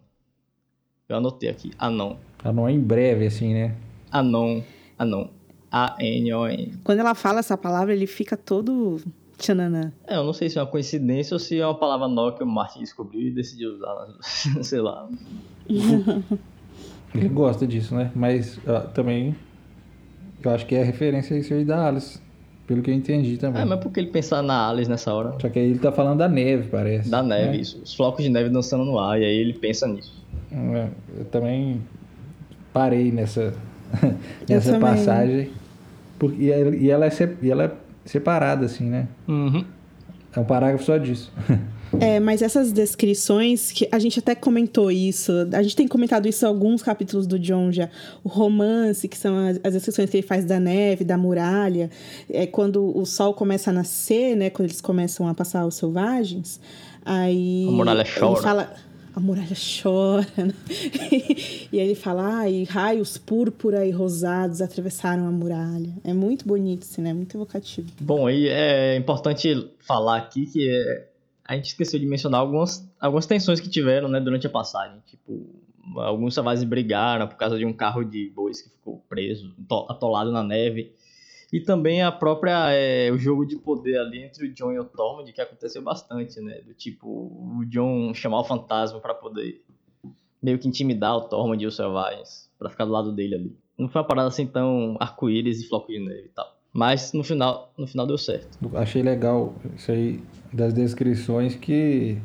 [1.08, 2.16] Eu anotei aqui, anon.
[2.54, 3.76] Não é em breve, assim, né?
[4.12, 4.62] Anon,
[5.00, 5.28] anon.
[5.72, 6.74] A-N-O-N.
[6.84, 9.02] Quando ela fala essa palavra, ele fica todo
[9.44, 9.92] tchananã.
[10.08, 12.44] É, eu não sei se é uma coincidência ou se é uma palavra nova que
[12.44, 14.08] o Martin descobriu e decidiu usar,
[14.64, 15.08] sei lá.
[17.14, 18.12] Ele gosta disso, né?
[18.16, 19.36] Mas ó, também
[20.44, 22.20] eu acho que é referência a isso aí da Alice.
[22.66, 23.62] Pelo que eu entendi também.
[23.62, 25.36] É, mas por que ele pensar na Alice nessa hora?
[25.42, 27.10] Só que aí ele tá falando da neve, parece.
[27.10, 27.58] Da neve, né?
[27.58, 27.82] isso.
[27.84, 30.24] Os flocos de neve dançando no ar, e aí ele pensa nisso.
[30.52, 31.82] É, Eu também
[32.72, 33.54] parei nessa,
[34.48, 35.52] nessa passagem.
[36.18, 37.72] Porque, e ela- e ela, é, e ela é
[38.06, 39.08] separada, assim, né?
[39.28, 39.66] Uhum.
[40.36, 41.32] É um parágrafo só disso.
[42.00, 46.44] É, mas essas descrições, que a gente até comentou isso, a gente tem comentado isso
[46.44, 47.90] em alguns capítulos do John já.
[48.24, 51.90] O romance, que são as, as descrições que ele faz da neve, da muralha,
[52.30, 54.50] é quando o sol começa a nascer, né?
[54.50, 56.60] Quando eles começam a passar os selvagens.
[57.06, 57.68] Aí.
[57.68, 58.42] A muralha ele chora.
[58.42, 58.74] fala.
[59.16, 60.26] A muralha chora.
[60.38, 60.54] né?
[61.72, 65.94] e aí ele fala, ah, e raios púrpura e rosados atravessaram a muralha.
[66.04, 67.14] É muito bonito, assim, né?
[67.14, 67.88] Muito evocativo.
[68.02, 71.08] Bom, aí é importante falar aqui que é,
[71.46, 74.98] a gente esqueceu de mencionar algumas, algumas tensões que tiveram né, durante a passagem.
[75.06, 75.46] Tipo,
[75.98, 80.32] alguns selvagens brigaram por causa de um carro de bois que ficou preso, to- atolado
[80.32, 80.92] na neve.
[81.54, 84.84] E também a própria, é, o jogo de poder ali entre o John e o
[84.84, 86.62] Tormund, que aconteceu bastante, né?
[86.66, 89.62] Do tipo, o John chamar o fantasma pra poder
[90.42, 93.58] meio que intimidar o Tormund e os selvagens, pra ficar do lado dele ali.
[93.78, 96.58] Não foi uma parada assim tão arco-íris e floco de neve e tal.
[96.74, 98.58] Mas no final, no final deu certo.
[98.76, 100.20] Achei legal isso aí
[100.52, 102.18] das descrições que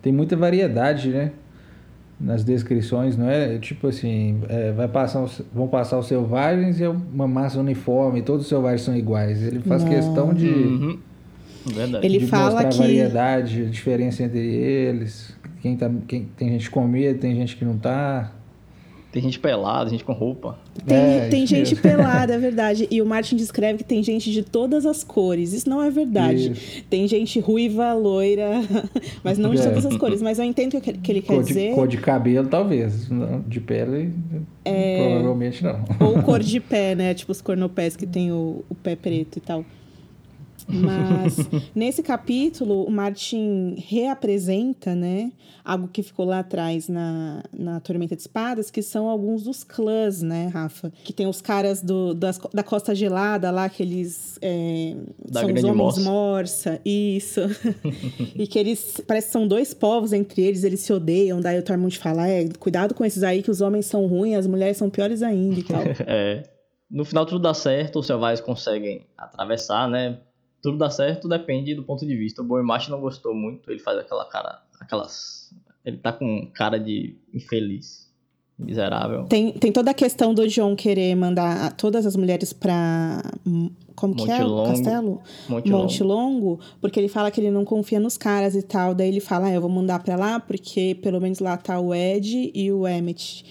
[0.00, 1.32] tem muita variedade, né?
[2.20, 6.84] Nas descrições, não é tipo assim, é, vai passar os- vão passar os selvagens e
[6.84, 9.42] é uma massa uniforme, todos os selvagens são iguais.
[9.42, 9.90] Ele faz Não.
[9.90, 10.98] questão de, Uhum.
[11.66, 12.06] Verdade.
[12.06, 15.34] Ele de fala mostrar que- a variedade, a diferença entre eles.
[15.62, 18.30] Quem tá, quem, tem gente com medo, tem gente que não tá.
[19.14, 20.58] Tem gente pelada, gente com roupa.
[20.84, 21.82] Tem, É, tem gente mesmo.
[21.82, 22.88] pelada, é verdade.
[22.90, 25.52] E o Martin descreve que tem gente de todas as cores.
[25.52, 26.50] Isso não é verdade.
[26.50, 26.82] Isso.
[26.90, 28.60] Tem gente ruiva, loira,
[29.22, 29.64] mas não de É.
[29.66, 30.20] todas as cores.
[30.20, 31.74] Mas eu entendo o que que ele quer Cor de, dizer.
[31.76, 33.08] cor de cabelo, talvez.
[33.46, 34.12] De pele,
[34.64, 34.96] É.
[34.98, 35.78] provavelmente não.
[36.00, 37.14] Ou cor de pé, né?
[37.14, 39.64] Tipo os cornopés que tem o, o pé preto e tal.
[40.68, 41.36] Mas
[41.74, 45.32] nesse capítulo, o Martin reapresenta, né,
[45.64, 50.22] algo que ficou lá atrás na, na Tormenta de Espadas, que são alguns dos clãs,
[50.22, 50.92] né, Rafa?
[51.04, 54.94] Que tem os caras do, das, da Costa Gelada lá, que eles é,
[55.30, 56.00] Da são os homens Morsa.
[56.00, 57.40] morsa, isso.
[58.36, 61.62] e que eles, parece que são dois povos entre eles, eles se odeiam, daí o
[61.62, 64.90] Tormund fala, é, cuidado com esses aí que os homens são ruins, as mulheres são
[64.90, 65.82] piores ainda e tal.
[66.06, 66.42] É.
[66.90, 70.18] No final tudo dá certo, os selvagens conseguem atravessar, né?
[70.64, 72.40] Tudo dá certo, depende do ponto de vista.
[72.40, 75.54] O Boimachi não gostou muito, ele faz aquela cara, aquelas...
[75.84, 78.10] Ele tá com cara de infeliz,
[78.58, 79.24] miserável.
[79.24, 83.22] Tem, tem toda a questão do John querer mandar todas as mulheres pra.
[83.94, 84.38] Como que é?
[84.38, 84.68] Monte O Longo.
[84.70, 85.22] castelo?
[85.46, 86.48] Monte Monte Longo.
[86.48, 88.94] Longo, porque ele fala que ele não confia nos caras e tal.
[88.94, 91.94] Daí ele fala: ah, eu vou mandar pra lá, porque pelo menos lá tá o
[91.94, 93.44] Ed e o Emmett.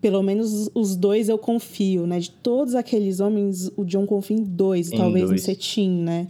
[0.00, 2.18] Pelo menos os dois eu confio, né?
[2.18, 5.40] De todos aqueles homens, o John confia em dois, Em talvez dois.
[5.42, 6.28] no Cetim, né?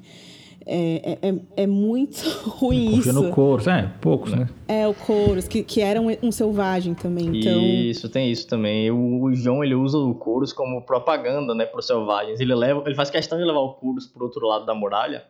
[0.66, 3.12] É, é, é- é muito ruim Confia isso.
[3.14, 4.48] no couro, é, poucos, né?
[4.68, 7.26] É, o Couros, que, que era um, um selvagem também.
[7.38, 8.90] Então, Isso, tem isso também.
[8.90, 12.40] O, o João, ele usa o Couros como propaganda, né, pros selvagens.
[12.40, 15.24] Ele leva, ele faz questão de levar o Couros pro outro lado da muralha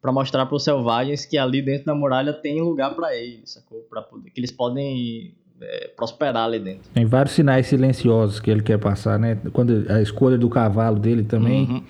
[0.00, 3.78] pra mostrar pros selvagens que ali dentro da muralha tem lugar pra eles, sacou?
[3.90, 6.82] Pra poder, que eles podem é, prosperar ali dentro.
[6.92, 9.38] Tem vários sinais silenciosos que ele quer passar, né?
[9.52, 11.82] Quando a escolha do cavalo dele também, Uhum.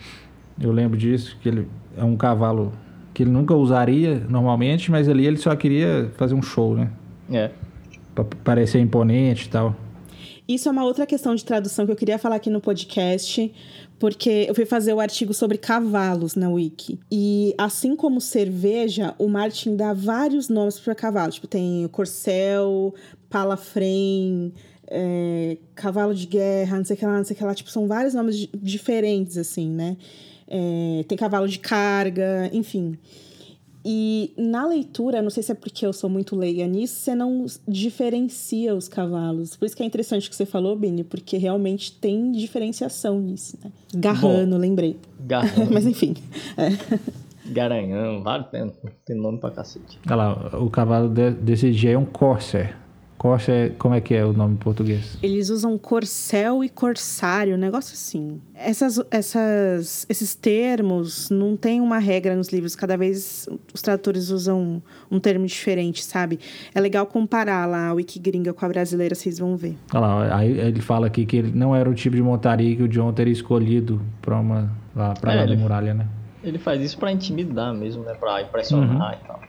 [0.60, 2.72] eu lembro disso, que ele é um cavalo
[3.14, 6.90] que ele nunca usaria normalmente, mas ali ele só queria fazer um show, né?
[7.32, 7.50] É.
[8.14, 9.74] Pra parecer imponente e tal.
[10.48, 13.52] Isso é uma outra questão de tradução que eu queria falar aqui no podcast,
[13.98, 17.00] porque eu fui fazer o artigo sobre cavalos na Wiki.
[17.10, 21.32] E assim como cerveja, o Martin dá vários nomes para cavalo.
[21.32, 22.94] Tipo, tem o corcel,
[23.30, 24.52] palafrem,
[24.88, 27.54] é, cavalo de guerra, não sei o que lá, não sei o que lá.
[27.54, 29.96] Tipo, são vários nomes di- diferentes, assim, né?
[30.48, 32.96] É, tem cavalo de carga, enfim.
[33.88, 37.46] E na leitura, não sei se é porque eu sou muito leiga nisso, você não
[37.68, 39.54] diferencia os cavalos.
[39.54, 43.56] Por isso que é interessante o que você falou, Bini, porque realmente tem diferenciação nisso,
[43.62, 43.70] né?
[43.94, 44.96] Garrano, lembrei.
[45.20, 46.14] Garrão, Mas enfim.
[46.56, 46.70] é.
[47.48, 48.72] Garanhão, vários tem,
[49.04, 50.00] tem nome pra cacete.
[50.06, 52.76] Olha lá, o cavalo de- desse dia é um Corsair.
[53.18, 55.16] Corsair, como é que é o nome em português?
[55.22, 58.40] Eles usam corcel e corsário, um negócio assim.
[58.54, 62.76] Essas, essas, esses termos não tem uma regra nos livros.
[62.76, 66.38] Cada vez os tradutores usam um termo diferente, sabe?
[66.74, 69.76] É legal comparar lá a Wiki gringa com a brasileira, vocês vão ver.
[69.94, 72.82] Olha lá, aí ele fala aqui que ele não era o tipo de montaria que
[72.82, 76.06] o John teria escolhido pra uma lá, pra É, lá da ele- muralha, né?
[76.44, 78.12] Ele faz isso pra intimidar mesmo, né?
[78.14, 79.40] Pra impressionar e tal.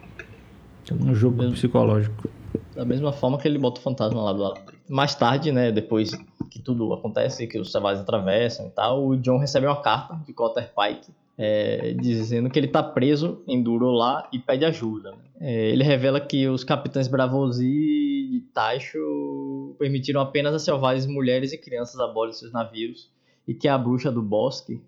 [1.05, 1.53] Um jogo Mesmo.
[1.53, 2.29] psicológico.
[2.77, 4.61] Da mesma forma que ele bota o fantasma lá do lado.
[4.87, 6.11] Mais tarde, né, depois
[6.51, 10.31] que tudo acontece, que os selvagens atravessam e tal, o John recebe uma carta de
[10.31, 15.11] Cotter Pike é, dizendo que ele tá preso em Duro lá e pede ajuda.
[15.11, 15.17] né?
[15.39, 21.57] É, ele revela que os capitães Bravosi e Taisho permitiram apenas a selvagens mulheres e
[21.57, 23.09] crianças a bordo de seus navios
[23.47, 24.81] e que a bruxa do bosque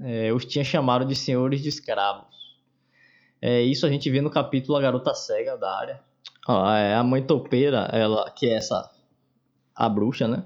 [0.00, 2.26] é, os tinha chamado de senhores de escravos.
[3.40, 6.07] É, isso a gente vê no capítulo A Garota Cega da área.
[6.48, 8.90] É, a mãe topeira, ela, que é essa,
[9.74, 10.44] a bruxa, né?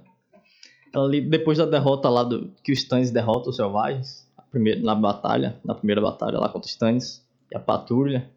[0.92, 5.56] Ela, depois da derrota lá, do, que os Stannis derrotam os selvagens, primeira, na batalha,
[5.64, 8.28] na primeira batalha lá contra os Stannis e a patrulha,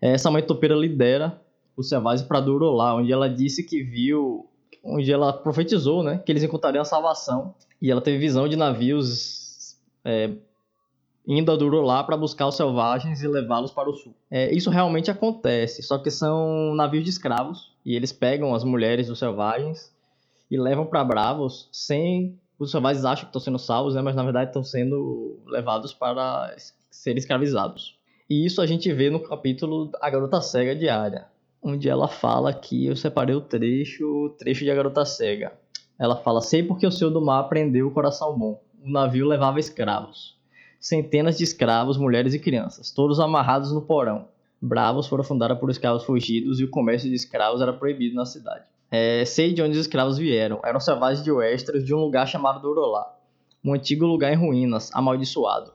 [0.00, 1.40] é, essa mãe topeira lidera
[1.76, 4.48] os selvagens para Durolá, onde ela disse que viu,
[4.82, 6.18] onde ela profetizou, né?
[6.24, 7.54] Que eles encontrariam a salvação.
[7.80, 10.32] E ela teve visão de navios é,
[11.26, 14.14] indo a Durolá para buscar os selvagens e levá-los para o sul.
[14.30, 19.08] É, isso realmente acontece, só que são navios de escravos e eles pegam as mulheres
[19.08, 19.92] dos selvagens
[20.50, 24.22] e levam para Bravos sem os selvagens acham que estão sendo salvos, né, mas na
[24.22, 26.54] verdade estão sendo levados para
[26.90, 27.98] serem escravizados.
[28.30, 31.26] E isso a gente vê no capítulo A Garota Cega Diária,
[31.62, 35.52] onde ela fala que eu separei o trecho, trecho de A Garota Cega.
[35.98, 38.60] Ela fala: "Sei porque o Senhor do Mar prendeu o coração bom.
[38.82, 40.35] O navio levava escravos
[40.86, 44.28] centenas de escravos, mulheres e crianças, todos amarrados no porão.
[44.62, 48.64] Bravos foram fundados por escravos fugidos e o comércio de escravos era proibido na cidade.
[48.88, 50.60] É, sei de onde os escravos vieram.
[50.64, 53.04] Eram selvagens de Westeros de um lugar chamado Dorolá,
[53.64, 55.72] um antigo lugar em ruínas, amaldiçoado.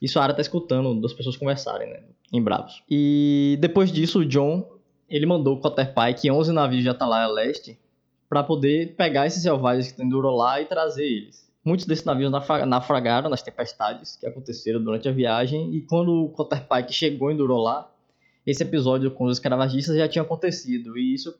[0.00, 2.00] Isso a Arya tá escutando das pessoas conversarem, né?
[2.30, 2.82] Em Bravos.
[2.88, 4.62] E depois disso, o John,
[5.08, 7.78] ele mandou Cotter Pike e 11 navios de Atalaia Leste
[8.28, 11.47] para poder pegar esses selvagens que estão em Dorolá e trazer eles.
[11.68, 12.32] Muitos desses navios
[12.66, 17.36] naufragaram nas tempestades que aconteceram durante a viagem, e quando o Cotter Pike chegou em
[17.36, 17.92] Durolá,
[18.46, 21.38] esse episódio com os escravagistas já tinha acontecido, e isso,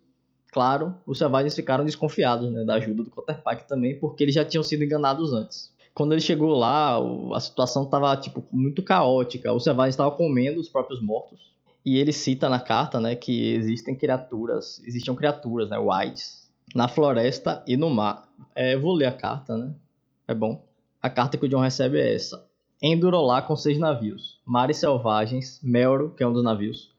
[0.52, 4.44] claro, os selvagens ficaram desconfiados né, da ajuda do Cotter Pike também, porque eles já
[4.44, 5.72] tinham sido enganados antes.
[5.94, 6.98] quando ele chegou lá,
[7.34, 9.50] a situação tava, tipo, muito caótica.
[9.54, 11.40] Os selvagens estavam comendo os próprios mortos.
[11.82, 17.64] E ele cita na carta, né, que existem criaturas, existiam criaturas, né, whites, na floresta
[17.66, 18.28] e no mar.
[18.54, 19.72] É, eu vou ler a carta, né?
[20.28, 20.62] É bom.
[21.00, 22.46] A carta que o John recebe é essa.
[22.82, 24.38] Endurolá com seis navios.
[24.44, 26.94] Mares selvagens, Melro, que é um dos navios,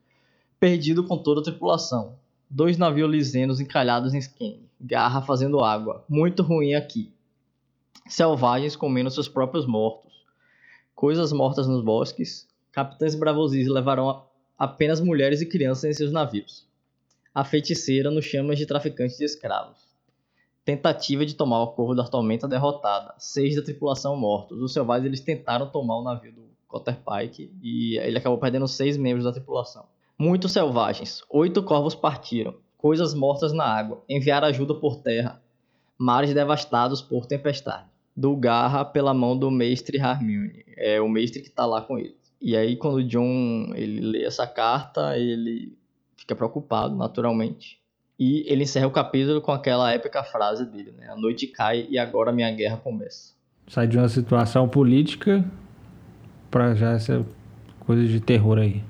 [0.59, 2.17] perdido com toda a tripulação.
[2.49, 4.67] Dois navios lisenos encalhados em Skene.
[4.81, 6.03] Garra fazendo água.
[6.09, 7.13] Muito ruim aqui.
[8.07, 10.25] Selvagens comendo seus próprios mortos.
[10.95, 12.47] Coisas mortas nos bosques.
[12.71, 14.23] Capitães bravosis levarão
[14.57, 16.65] apenas mulheres e crianças em seus navios.
[17.33, 19.88] A feiticeira nos chamas de traficantes de escravos.
[20.69, 23.15] Tentativa de tomar o Corvo da Tormenta derrotada.
[23.17, 24.62] Seis da tripulação mortos.
[24.62, 28.95] Os selvagens eles tentaram tomar o navio do Cotter Pike e ele acabou perdendo seis
[28.95, 29.86] membros da tripulação.
[30.15, 31.23] Muitos selvagens.
[31.27, 32.53] Oito corvos partiram.
[32.77, 34.03] Coisas mortas na água.
[34.08, 35.41] Enviar ajuda por terra.
[35.97, 37.88] Mares devastados por tempestade.
[38.15, 40.63] Do Garra pela mão do mestre Harmune.
[40.77, 42.15] É o mestre que tá lá com ele.
[42.39, 45.75] E aí quando o John ele lê essa carta, ele
[46.15, 47.78] fica preocupado, naturalmente.
[48.19, 51.08] E ele encerra o capítulo com aquela épica frase dele, né?
[51.10, 53.34] A noite cai e agora minha guerra começa.
[53.65, 55.45] Sai de uma situação política
[56.51, 57.25] pra já essa
[57.79, 58.84] coisa de terror aí.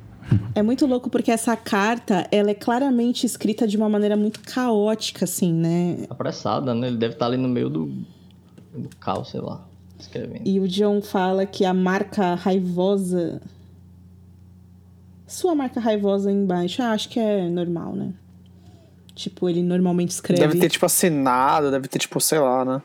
[0.56, 5.26] É muito louco porque essa carta, ela é claramente escrita de uma maneira muito caótica,
[5.26, 6.06] assim, né?
[6.10, 6.88] Apressada, né?
[6.88, 7.86] Ele deve estar ali no meio do,
[8.74, 9.64] do caos, sei lá,
[10.00, 10.42] escrevendo.
[10.44, 13.42] E o John fala que a marca raivosa.
[15.28, 18.14] Sua marca raivosa embaixo, ah, acho que é normal, né?
[19.20, 20.40] Tipo, ele normalmente escreve.
[20.40, 22.82] Deve ter, tipo, assinado, deve ter, tipo, sei lá, né?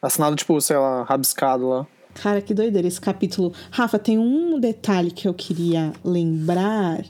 [0.00, 1.86] Assinado, tipo, sei lá, rabiscado lá.
[2.14, 3.52] Cara, que doideira esse capítulo.
[3.70, 7.04] Rafa, tem um detalhe que eu queria lembrar.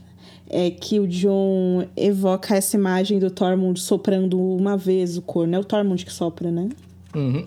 [0.50, 5.54] É que o John evoca essa imagem do Tormund soprando uma vez o corno.
[5.54, 6.68] É o Tormund que sopra, né?
[7.14, 7.46] Uhum.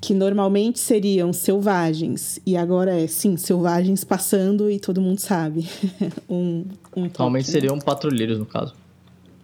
[0.00, 5.68] que normalmente seriam selvagens e agora é sim selvagens passando e todo mundo sabe
[6.30, 6.64] um,
[6.96, 7.52] um toque, Normalmente né?
[7.52, 8.74] seriam patrulheiros, no caso.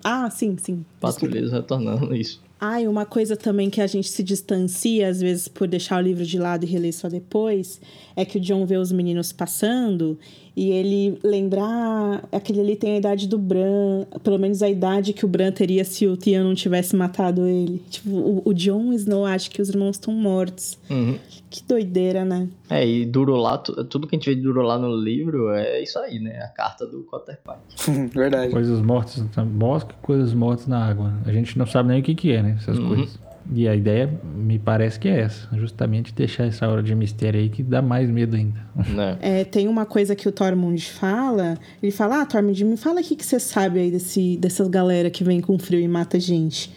[0.04, 0.84] Ah sim sim.
[1.00, 2.40] Patrulheiros retornando isso.
[2.60, 6.06] ah e uma coisa também que a gente se distancia às vezes por deixar o
[6.06, 7.80] livro de lado e reler só depois
[8.14, 10.18] é que o John vê os meninos passando
[10.56, 15.24] e ele lembrar aquele ali tem a idade do Bran pelo menos a idade que
[15.24, 19.24] o Bran teria se o Theon não tivesse matado ele tipo o, o Jon Snow
[19.26, 21.18] acha que os irmãos estão mortos Uhum.
[21.50, 24.94] que doideira né É, e Durolá, tu- tudo que a gente vê de Durolá no
[24.96, 26.38] livro é isso aí, né?
[26.42, 28.08] A carta do Cotter Pike.
[28.14, 28.52] Verdade.
[28.52, 31.12] Coisas mortas bosque, coisas mortas na água.
[31.26, 32.56] A gente não sabe nem o que que é, né?
[32.58, 32.88] Essas Uhum.
[32.88, 33.18] coisas.
[33.52, 35.48] E a ideia me parece que é essa.
[35.56, 38.64] Justamente deixar essa hora de mistério aí que dá mais medo ainda.
[38.88, 39.18] Né?
[39.20, 41.58] É, tem uma coisa que o Tormund fala.
[41.82, 45.10] Ele fala: Ah, Tormund, me fala o que que você sabe aí desse, dessas galera
[45.10, 46.72] que vem com frio e mata gente.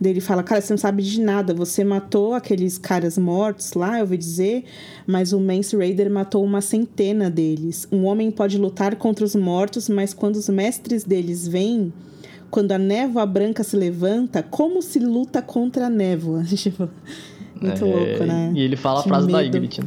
[0.00, 1.54] Daí ele fala: Cara, você não sabe de nada.
[1.54, 4.64] Você matou aqueles caras mortos lá, eu ouvi dizer,
[5.06, 7.86] mas o Mance Raider matou uma centena deles.
[7.90, 11.92] Um homem pode lutar contra os mortos, mas quando os mestres deles vêm.
[12.56, 16.42] Quando a névoa branca se levanta, como se luta contra a névoa?
[16.48, 16.88] Tipo,
[17.60, 18.50] muito É, louco, né?
[18.54, 19.56] E ele fala a Que frase da medo.
[19.58, 19.82] Ygritte,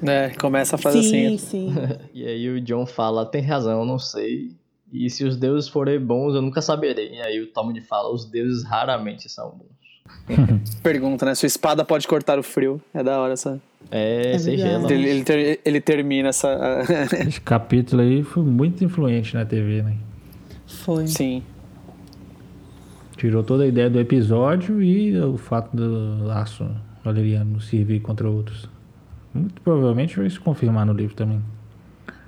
[0.00, 0.26] né?
[0.26, 1.38] É, começa a fazer Sim, assim.
[1.38, 1.74] sim.
[2.14, 4.52] E aí o John fala, tem razão, eu não sei.
[4.90, 7.12] E se os deuses forem bons, eu nunca saberei.
[7.14, 10.32] E aí o Talmud fala, os deuses raramente são bons.
[10.82, 11.34] Pergunta, né?
[11.34, 12.80] Sua espada pode cortar o frio.
[12.94, 13.60] É da hora essa.
[13.90, 14.90] É, É sem gelo.
[14.90, 16.48] Ele, ele, ter- ele termina essa.
[17.28, 19.94] Esse capítulo aí foi muito influente na TV, né?
[20.66, 21.06] Foi.
[21.06, 21.42] Sim.
[23.24, 26.68] Tirou toda a ideia do episódio e o fato do laço
[27.02, 28.68] valeriano servir contra outros.
[29.32, 31.42] Muito provavelmente vai se confirmar no livro também.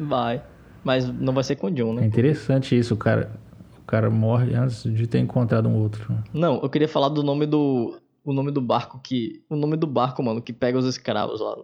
[0.00, 0.42] Vai.
[0.82, 2.06] Mas não vai ser com o John, É né?
[2.06, 3.30] interessante isso, o cara,
[3.78, 6.16] o cara morre antes de ter encontrado um outro.
[6.32, 7.98] Não, eu queria falar do nome do.
[8.24, 9.42] O nome do barco que.
[9.50, 11.56] O nome do barco, mano, que pega os escravos lá.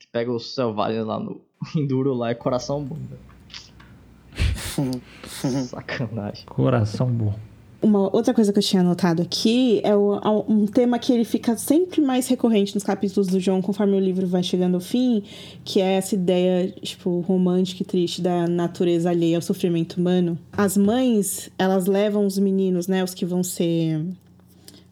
[0.00, 1.40] Que pega os selvagens lá no.
[1.76, 2.98] Enduro lá é coração bom.
[5.22, 6.44] Sacanagem.
[6.46, 7.38] Coração bom.
[7.82, 12.02] Uma outra coisa que eu tinha anotado aqui é um tema que ele fica sempre
[12.02, 15.22] mais recorrente nos capítulos do John, conforme o livro vai chegando ao fim,
[15.64, 20.38] que é essa ideia, tipo, romântica e triste da natureza alheia ao sofrimento humano.
[20.52, 24.04] As mães, elas levam os meninos, né, os que vão ser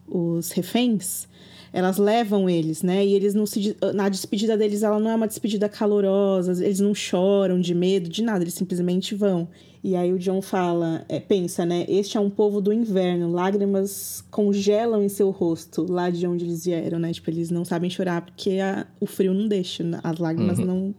[0.08, 1.28] os reféns,
[1.70, 3.04] elas levam eles, né?
[3.04, 3.76] E eles não se.
[3.94, 8.22] Na despedida deles, ela não é uma despedida calorosa, eles não choram de medo, de
[8.22, 9.46] nada, eles simplesmente vão.
[9.82, 11.84] E aí o John fala, é, pensa, né?
[11.88, 16.64] Este é um povo do inverno, lágrimas congelam em seu rosto, lá de onde eles
[16.64, 17.12] vieram, né?
[17.12, 20.94] Tipo, eles não sabem chorar porque a- o frio não deixa, as lágrimas não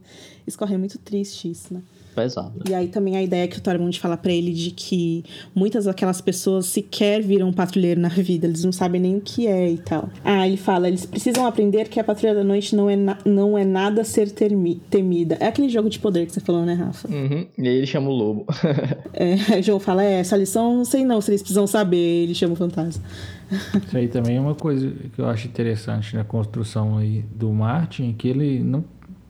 [0.47, 0.75] escorrem.
[0.75, 1.81] É muito triste isso, né?
[2.15, 2.61] Pesado.
[2.69, 5.23] E aí também a ideia que o Tormund fala pra ele de que
[5.55, 9.71] muitas daquelas pessoas sequer viram patrulheiro na vida, eles não sabem nem o que é
[9.71, 10.09] e tal.
[10.23, 13.57] Ah, ele fala, eles precisam aprender que a patrulha da noite não é, na- não
[13.57, 15.37] é nada a ser temida.
[15.39, 17.07] É aquele jogo de poder que você falou, né, Rafa?
[17.07, 17.45] Uhum.
[17.57, 18.45] E aí ele chama o lobo.
[19.13, 21.97] É, aí o João fala, é, essa lição não sei não se eles precisam saber,
[22.23, 23.03] ele chama o fantasma.
[23.85, 28.13] Isso aí também é uma coisa que eu acho interessante na construção aí do Martin,
[28.13, 28.83] que ele não.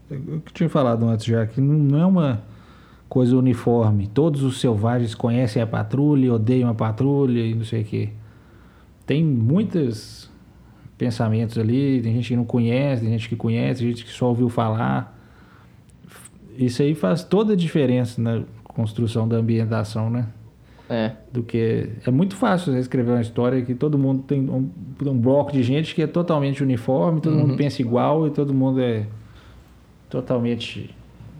[0.10, 2.44] Eu que tinha falado antes já, que não é uma
[3.10, 4.08] coisa uniforme.
[4.08, 8.10] Todos os selvagens conhecem a patrulha, odeiam a patrulha e não sei o quê.
[9.06, 10.30] Tem muitos
[10.96, 14.48] pensamentos ali, tem gente que não conhece, tem gente que conhece, gente que só ouviu
[14.48, 15.18] falar.
[16.56, 20.28] Isso aí faz toda a diferença na construção da ambientação, né?
[20.92, 21.12] É.
[21.32, 24.72] do que é muito fácil você escrever uma história que todo mundo tem um,
[25.06, 28.82] um bloco de gente que é totalmente uniforme, todo mundo pensa igual e todo mundo
[28.82, 29.06] é
[30.10, 30.90] totalmente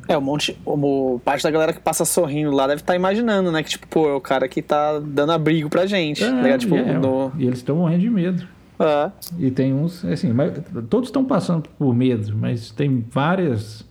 [0.10, 0.58] É, um monte.
[0.66, 3.62] O, parte da galera que passa sorrindo lá deve estar imaginando, né?
[3.62, 6.26] Que, tipo, pô, é o cara que tá dando abrigo pra gente.
[6.26, 6.62] tá ligado?
[6.62, 7.32] Tipo, e, é, no.
[7.38, 8.48] e eles estão morrendo de medo.
[8.80, 9.12] É.
[9.38, 10.54] E tem uns, assim, mas
[10.90, 13.86] todos estão passando por medo, mas tem várias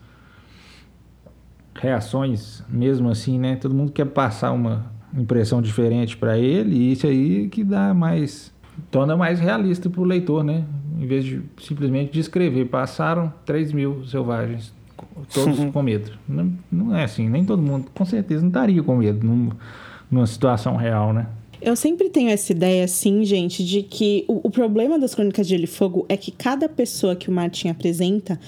[1.74, 3.54] reações mesmo assim, né?
[3.54, 8.52] Todo mundo quer passar uma impressão diferente para ele e isso aí que dá mais
[8.90, 10.64] torna mais realista para o leitor, né?
[10.98, 14.74] Em vez de simplesmente descrever, passaram 3 mil selvagens,
[15.32, 16.12] todos com medo.
[16.28, 19.50] Não, não é assim, nem todo mundo, com certeza, não estaria com medo num-
[20.10, 21.26] numa situação real, né?
[21.60, 25.54] Eu sempre tenho essa ideia, assim, gente, de que o, o problema das Crônicas de
[25.54, 28.38] Gelo e Fogo é que cada pessoa que o Martin apresenta,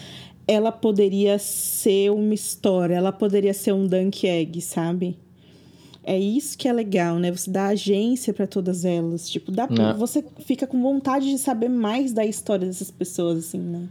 [0.47, 5.19] ela poderia ser uma história, ela poderia ser um Dunk Egg, sabe?
[6.05, 7.31] É isso que é legal, né?
[7.31, 9.29] Você dá agência pra todas elas.
[9.29, 9.95] Tipo, dá pra- É.
[9.95, 13.83] você fica com vontade de saber mais da história dessas pessoas, assim, né?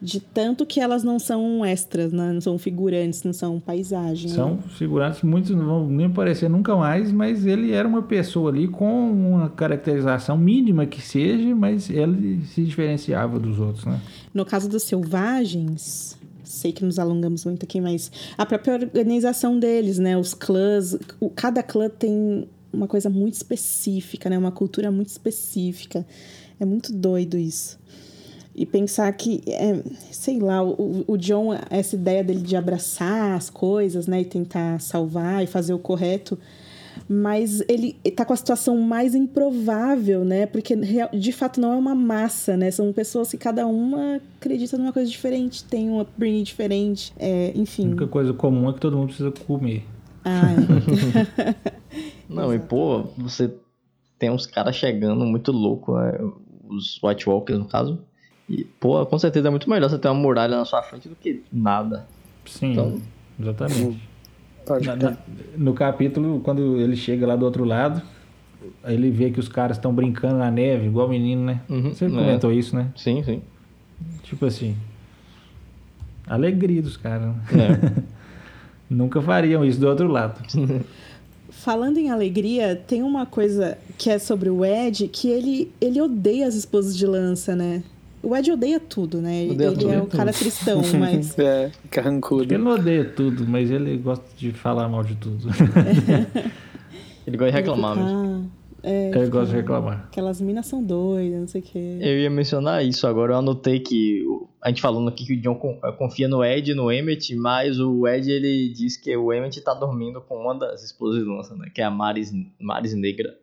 [0.00, 2.32] De tanto que elas não são extras, né?
[2.32, 4.30] não são figurantes, não são paisagem.
[4.30, 4.36] né?
[4.36, 8.68] São figurantes, muitos não vão nem aparecer nunca mais, mas ele era uma pessoa ali
[8.68, 14.00] com uma caracterização mínima que seja, mas ele se diferenciava dos outros, né?
[14.32, 19.98] No caso dos selvagens, sei que nos alongamos muito aqui, mas a própria organização deles,
[19.98, 20.16] né?
[20.16, 24.38] Os clãs, o- cada clã tem uma coisa muito específica, né?
[24.38, 26.06] Uma cultura muito específica.
[26.60, 27.78] É muito doido isso.
[28.60, 29.80] E pensar que, é,
[30.10, 34.22] sei lá, o, o John, essa ideia dele de abraçar as coisas, né?
[34.22, 36.36] E tentar salvar e fazer o correto.
[37.08, 40.44] Mas ele tá com a situação mais improvável, né?
[40.44, 40.74] Porque
[41.14, 42.68] de fato não é uma massa, né?
[42.72, 47.12] São pessoas que cada uma acredita numa coisa diferente, tem um upbringing diferente.
[47.16, 47.86] É, A enfim.
[47.86, 49.84] única coisa comum é que todo mundo precisa comer.
[50.24, 51.54] Ah, é.
[52.28, 53.54] Não, e pô, você
[54.18, 56.18] tem uns caras chegando muito louco, né?
[56.68, 58.00] Os White Walkers, no caso.
[58.48, 61.14] E, pô, com certeza é muito melhor você ter uma muralha na sua frente do
[61.14, 62.06] que nada.
[62.46, 63.00] Sim, Então-
[63.38, 64.00] exatamente.
[64.66, 65.16] Pode Na- na-
[65.56, 68.02] no capítulo, quando ele chega lá do outro lado,
[68.84, 71.60] ele vê que os caras estão brincando na neve, igual o menino, né?
[71.68, 72.08] Uhum, Você é.
[72.10, 72.90] comentou isso, né?
[72.96, 73.42] Sim, sim.
[74.22, 74.76] Tipo assim.
[76.26, 77.28] Alegria dos caras.
[77.28, 77.42] né?
[77.52, 78.02] É.
[78.90, 80.40] Nunca fariam isso do outro lado.
[81.50, 86.46] Falando em alegria, tem uma coisa que é sobre o Ed, que ele, ele odeia
[86.46, 87.82] as esposas de lança, né?
[88.22, 89.42] O Ed odeia tudo, né?
[89.44, 90.16] Ele, Odeia ele tudo, é o tudo.
[90.16, 91.38] cara cristão, mas.
[91.38, 92.42] É, carrancudo.
[92.42, 95.48] Ele não odeia tudo, mas ele gosta de falar mal de tudo.
[97.26, 98.50] Ele gosta de reclamar mesmo.
[98.82, 100.04] Ah, é, ele gosta de reclamar.
[100.06, 101.98] aquelas minas são doidas, não sei o quê.
[102.00, 104.24] Eu ia mencionar isso agora, eu anotei que
[104.62, 107.78] a gente falando aqui que o John con- confia no Ed e no Emmett, mas
[107.78, 111.54] o Ed ele diz que o Emmett tá dormindo com uma das esposas de lança,
[111.54, 111.68] né?
[111.74, 113.36] Que é a Maris, Maris Negra.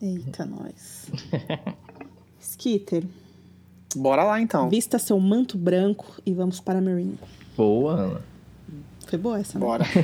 [0.00, 1.08] Eita, nós.
[2.40, 3.04] Skitter,
[3.96, 4.68] Bora lá então.
[4.68, 7.18] vista seu manto branco e vamos para a Marine.
[7.56, 8.20] Boa, Ana.
[9.06, 9.64] Foi boa essa, né?
[9.64, 9.84] Bora.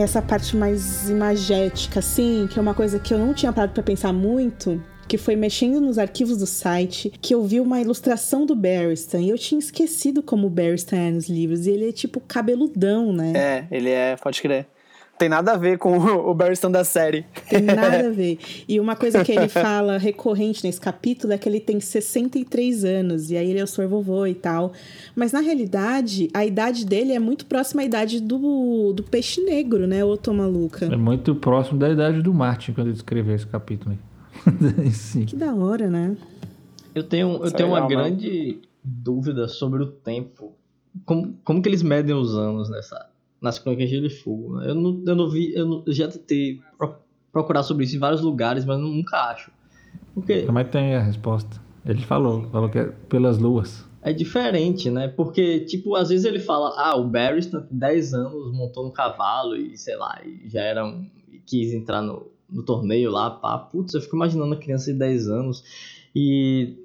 [0.00, 3.82] Essa parte mais imagética, assim, que é uma coisa que eu não tinha parado pra
[3.82, 8.54] pensar muito, que foi mexendo nos arquivos do site, que eu vi uma ilustração do
[8.54, 12.20] Barristan, e eu tinha esquecido como o Barristan é nos livros, e ele é tipo
[12.20, 13.32] cabeludão, né?
[13.34, 14.66] É, ele é, pode crer.
[15.18, 17.26] Tem nada a ver com o Barristan da série.
[17.50, 18.38] Tem nada a ver.
[18.68, 23.30] E uma coisa que ele fala recorrente nesse capítulo é que ele tem 63 anos,
[23.30, 24.72] e aí ele é o senhor vovô e tal.
[25.16, 29.86] Mas na realidade, a idade dele é muito próxima à idade do, do peixe negro,
[29.86, 30.86] né, ô Tô Maluca?
[30.86, 34.90] É muito próximo da idade do Martin quando ele escreveu esse capítulo aí.
[34.92, 35.24] Sim.
[35.24, 36.16] Que da hora, né?
[36.94, 37.88] Eu tenho, eu Isso é tenho uma né?
[37.88, 40.52] grande dúvida sobre o tempo.
[41.04, 43.08] Como, como que eles medem os anos nessa,
[43.40, 44.56] nas crônicas de Gelo e Fogo?
[44.58, 44.70] né?
[44.70, 46.96] Eu não, eu não vi, eu, não- eu já tentei pro-
[47.32, 49.50] procurar sobre isso em vários lugares, mas nunca acho.
[50.14, 51.60] Porque Mas tem a resposta.
[51.86, 53.84] Ele falou, falou que é pelas luas.
[54.02, 55.08] é diferente, né?
[55.08, 59.56] Porque, tipo, às vezes ele fala, ah, o Barristan com 10 anos montou no cavalo
[59.56, 63.56] e, sei lá, e já era um, e quis entrar no, no torneio lá, pá.
[63.58, 65.62] Putz, eu fico imaginando a criança de 10 anos.
[66.14, 66.76] E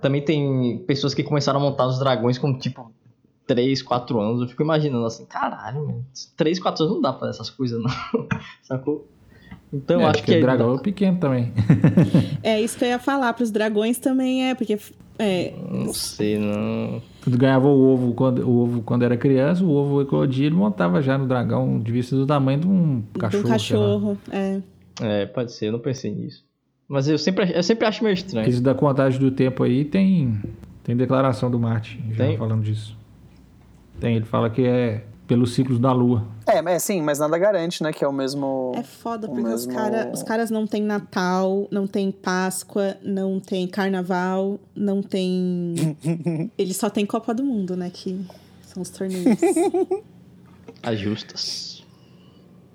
[0.00, 2.92] também tem pessoas que começaram a montar os dragões com, tipo,
[3.46, 4.42] 3, 4 anos.
[4.42, 7.82] Eu fico imaginando assim, caralho, mano, 3, 4 anos não dá pra fazer essas coisas,
[7.82, 7.90] não.
[8.62, 9.08] Sacou?
[9.72, 10.38] Então, é, eu acho porque que...
[10.38, 11.52] o dragão é pequeno também.
[12.42, 13.32] É isso que eu ia falar.
[13.32, 14.78] Pros dragões também é, porque.
[15.18, 17.02] É, Não sei, não...
[17.24, 21.00] Quando ganhava o ovo quando, o ovo quando era criança, o ovo eclodia, ele montava
[21.00, 23.38] já no dragão, devia ser do tamanho de um cachorro.
[23.38, 23.56] um sei lá.
[23.56, 24.18] cachorro.
[24.30, 24.60] É.
[25.00, 26.44] É, pode ser, eu não pensei nisso.
[26.88, 28.48] Mas eu sempre, eu sempre acho meio estranho.
[28.48, 30.40] Esse da contagem do tempo aí tem,
[30.84, 32.36] tem declaração do Martin já Tem?
[32.36, 32.96] falando disso.
[34.00, 36.24] Tem, ele fala que é pelos ciclos da lua.
[36.46, 38.72] É, mas sim, mas nada garante, né, que é o mesmo.
[38.76, 43.40] É foda, porque os, mesmo- cara, os caras não tem Natal, não tem Páscoa, não
[43.40, 45.74] tem Carnaval, não tem.
[46.56, 47.90] Eles só tem Copa do Mundo, né?
[47.92, 48.24] Que
[48.62, 49.24] são os torneios.
[50.82, 51.84] As justas.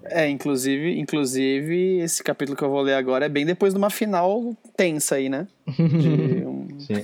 [0.04, 3.90] É, inclusive, inclusive, esse capítulo que eu vou ler agora é bem depois de uma
[3.90, 5.48] final tensa aí, né?
[5.78, 6.96] De um, Sim.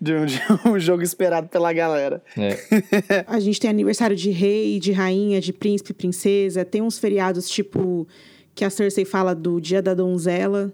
[0.00, 2.22] De um, de um jogo esperado pela galera.
[2.36, 2.56] É.
[3.26, 6.64] A gente tem aniversário de rei, de rainha, de príncipe, princesa.
[6.64, 8.06] Tem uns feriados, tipo,
[8.54, 10.72] que a Cersei fala do Dia da Donzela,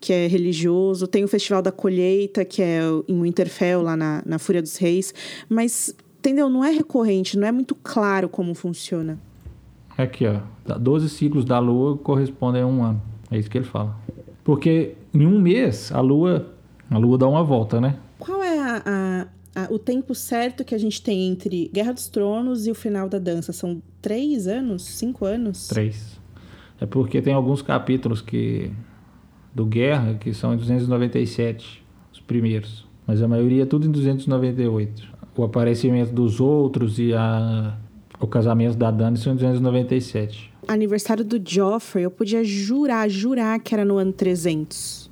[0.00, 1.06] que é religioso.
[1.06, 5.14] Tem o Festival da Colheita, que é em Winterfell, lá na, na Fúria dos Reis.
[5.48, 6.48] Mas, entendeu?
[6.48, 9.18] Não é recorrente, não é muito claro como funciona.
[9.96, 10.40] Aqui, ó.
[10.78, 13.02] 12 ciclos da lua correspondem a um ano.
[13.30, 13.96] É isso que ele fala.
[14.44, 16.54] Porque em um mês, a lua,
[16.90, 17.96] a lua dá uma volta, né?
[18.18, 22.66] Qual é a- a- o tempo certo que a gente tem entre Guerra dos Tronos
[22.66, 23.52] e o final da dança?
[23.52, 24.82] São três anos?
[24.84, 25.68] Cinco anos?
[25.68, 26.18] Três.
[26.80, 28.70] É porque tem alguns capítulos que
[29.54, 32.86] do Guerra que são em 297, os primeiros.
[33.06, 35.02] Mas a maioria é tudo em 298.
[35.36, 37.76] O aparecimento dos outros e a,
[38.20, 40.52] o casamento da Dani são em 297.
[40.68, 45.07] Aniversário do Joffrey, eu podia jurar, jurar que era no ano 300.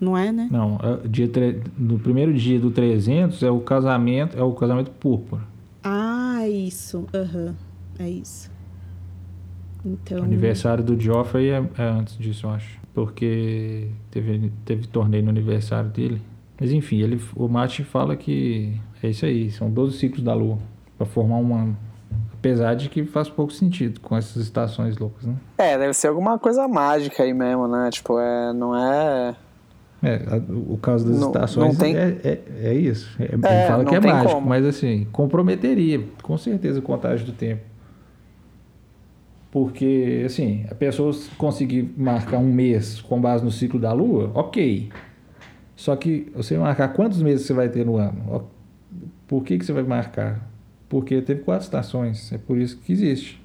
[0.00, 0.48] Não é, né?
[0.50, 4.90] Não, é dia tre- no primeiro dia do 300 é o casamento, é o casamento
[4.92, 5.42] púrpura.
[5.82, 7.04] Ah, isso.
[7.14, 7.54] Aham.
[7.98, 8.50] É isso.
[9.84, 10.20] Então.
[10.20, 12.78] O aniversário do Joffrey é, é antes disso, eu acho.
[12.94, 16.20] Porque teve, teve torneio no aniversário dele.
[16.60, 20.58] Mas enfim, ele, o Martin fala que é isso aí, são 12 ciclos da Lua
[20.96, 21.76] para formar um ano.
[22.34, 25.34] Apesar de que faz pouco sentido com essas estações loucas, né?
[25.58, 27.90] É, deve ser alguma coisa mágica aí mesmo, né?
[27.90, 29.34] Tipo, é, não é.
[30.02, 33.10] É, o caso das Não- estações não tem- é, é, é isso.
[33.20, 34.48] É- É, ele fala que é mágico, como.
[34.48, 37.62] mas assim, comprometeria, com certeza, a contagem do tempo.
[39.50, 44.90] Porque, assim, a pessoa conseguir marcar um mês com base no ciclo da Lua, ok.
[45.74, 48.44] Só que você marcar quantos meses você vai ter no ano?
[49.26, 50.48] Por que, que você vai marcar?
[50.88, 53.40] Porque teve quatro estações, é por isso que existe.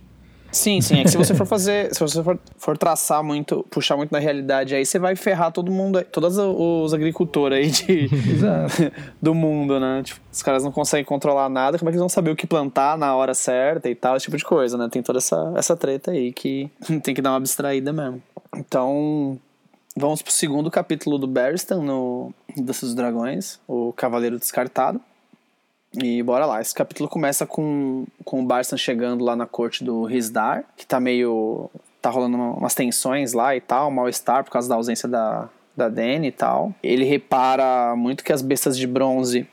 [0.54, 1.00] Sim, sim.
[1.00, 1.94] É que se você for fazer.
[1.94, 5.72] Se você for, for traçar muito, puxar muito na realidade, aí você vai ferrar todo
[5.72, 8.10] mundo, todos os agricultores aí de,
[9.20, 10.04] do mundo, né?
[10.04, 12.46] Tipo, os caras não conseguem controlar nada, como é que eles vão saber o que
[12.46, 14.88] plantar na hora certa e tal, esse tipo de coisa, né?
[14.90, 16.70] Tem toda essa, essa treta aí que
[17.02, 18.22] tem que dar uma abstraída mesmo.
[18.56, 19.40] Então,
[19.98, 25.02] vamos pro segundo capítulo do Barristan no Dança dos Dragões, o Cavaleiro Descartado.
[26.02, 30.04] E bora lá, esse capítulo começa com, com o Barristan chegando lá na corte do
[30.06, 31.70] Rizdar, que tá meio...
[32.02, 35.90] tá rolando uma- umas tensões lá e tal, mal-estar por causa da ausência da, da
[35.90, 36.74] Dany e tal.
[36.82, 39.48] Ele repara muito que as bestas de bronze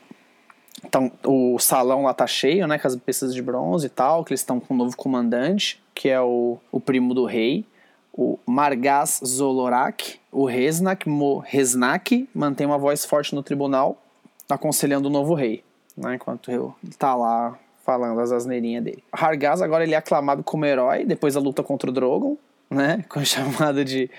[0.83, 4.33] então, o salão lá tá cheio, né, com as bestas de bronze e tal, que
[4.33, 7.63] eles estão com um novo comandante, que é o, o primo do rei,
[8.11, 10.19] o Margaz Zolorak.
[10.31, 14.01] O Resnak, Mo Resnak mantém uma voz forte no tribunal,
[14.49, 15.63] aconselhando o novo rei,
[16.01, 19.03] né, enquanto ele tá lá falando as asneirinhas dele.
[19.11, 22.37] Hargaz agora ele é aclamado como herói depois da luta contra o Drogon,
[22.69, 24.09] né, com chamado de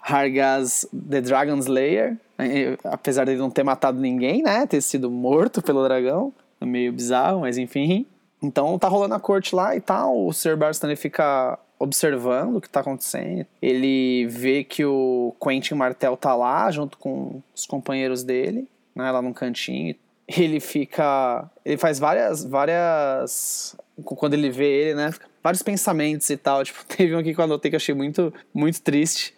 [0.00, 4.66] Hargaz The Dragon Slayer, eh, apesar de ele não ter matado ninguém, né?
[4.66, 6.32] Ter sido morto pelo dragão.
[6.60, 8.06] Meio bizarro, mas enfim.
[8.42, 12.68] Então tá rolando a corte lá e tal, o Sir Barristan fica observando o que
[12.68, 13.46] tá acontecendo.
[13.60, 19.20] Ele vê que o Quentin Martel tá lá junto com os companheiros dele, né, lá
[19.20, 19.94] num cantinho.
[20.28, 25.10] Ele fica, ele faz várias várias quando ele vê ele, né,
[25.42, 28.32] vários pensamentos e tal, tipo, teve um aqui que eu anotei que eu achei muito
[28.52, 29.34] muito triste,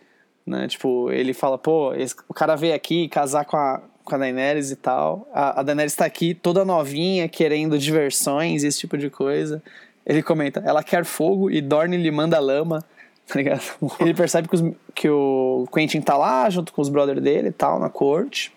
[0.46, 0.66] né?
[0.66, 4.70] Tipo, ele fala, pô, esse, o cara veio aqui casar com a com a Daenerys
[4.70, 5.28] e tal.
[5.32, 9.62] A, a Daenerys tá aqui toda novinha, querendo diversões, esse tipo de coisa.
[10.04, 12.82] Ele comenta, ela quer fogo e Dorne lhe manda lama,
[13.28, 13.62] tá ligado?
[14.00, 14.62] Ele percebe que, os,
[14.94, 18.50] que o Quentin tá lá junto com os brothers dele e tal, na corte.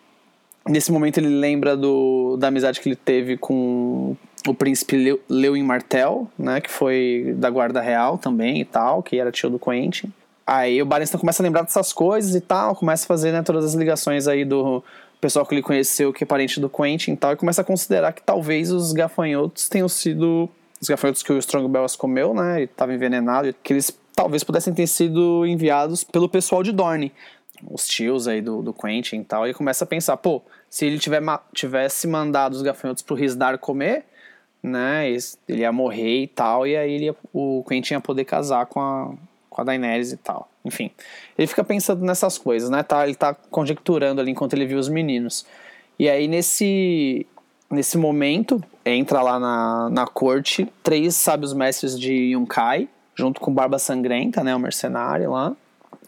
[0.67, 4.15] Nesse momento ele lembra do, da amizade que ele teve com
[4.47, 9.31] o príncipe Lewin Martel, né, que foi da guarda real também e tal, que era
[9.31, 10.11] tio do Quentin.
[10.45, 13.65] Aí o Barristan começa a lembrar dessas coisas e tal, começa a fazer né, todas
[13.65, 14.83] as ligações aí do
[15.19, 18.11] pessoal que ele conheceu, que é parente do Quentin e tal, e começa a considerar
[18.11, 20.49] que talvez os gafanhotos tenham sido.
[20.81, 22.61] Os gafanhotos que o Strong Bells comeu, né?
[22.61, 27.11] E estava envenenado, que eles talvez pudessem ter sido enviados pelo pessoal de Dorne.
[27.69, 29.47] Os tios aí do, do Quentin e tal.
[29.47, 31.21] E começa a pensar, pô, se ele tiver,
[31.53, 34.05] tivesse mandado os gafanhotos pro Risdar comer,
[34.63, 35.09] né?
[35.47, 39.13] Ele ia morrer e tal, e aí ia, o Quentin ia poder casar com a,
[39.49, 40.49] com a Daenerys e tal.
[40.63, 40.91] Enfim,
[41.37, 42.83] ele fica pensando nessas coisas, né?
[42.83, 45.45] Tá, ele tá conjecturando ali enquanto ele viu os meninos.
[45.97, 47.25] E aí nesse
[47.69, 53.79] nesse momento entra lá na, na corte três sábios mestres de Yunkai, junto com Barba
[53.79, 55.55] Sangrenta, né, o mercenário lá.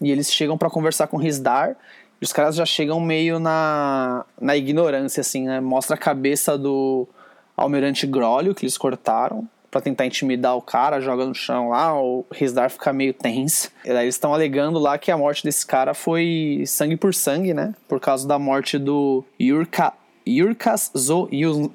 [0.03, 1.75] E eles chegam para conversar com Risdar.
[2.21, 5.59] E os caras já chegam meio na, na ignorância, assim, né?
[5.59, 7.07] Mostra a cabeça do
[7.55, 12.23] almirante Grólio que eles cortaram para tentar intimidar o cara, joga no chão lá, o
[12.31, 13.71] Rizdar fica meio tenso.
[13.83, 17.73] Eles estão alegando lá que a morte desse cara foi sangue por sangue, né?
[17.87, 19.93] Por causa da morte do Yurka,
[20.27, 21.71] Yurkas Zo Yun...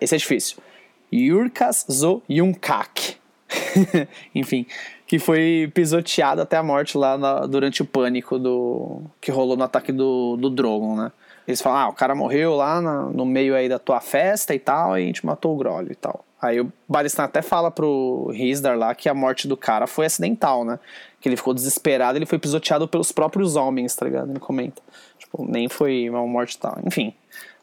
[0.00, 0.58] Esse é difícil.
[1.12, 3.16] Yurkas Zo Yunkak.
[4.32, 4.64] Enfim,
[5.12, 9.62] que foi pisoteado até a morte lá na, durante o pânico do que rolou no
[9.62, 11.12] ataque do, do Drogon, né?
[11.46, 14.58] Eles falam, ah, o cara morreu lá na, no meio aí da tua festa e
[14.58, 16.24] tal, e a gente matou o Grolho e tal.
[16.40, 20.64] Aí o Baristan até fala pro Rizdar lá que a morte do cara foi acidental,
[20.64, 20.78] né?
[21.20, 24.30] Que ele ficou desesperado, ele foi pisoteado pelos próprios homens, tá ligado?
[24.30, 24.80] Ele comenta.
[25.18, 26.78] Tipo, nem foi uma morte tal.
[26.86, 27.12] Enfim,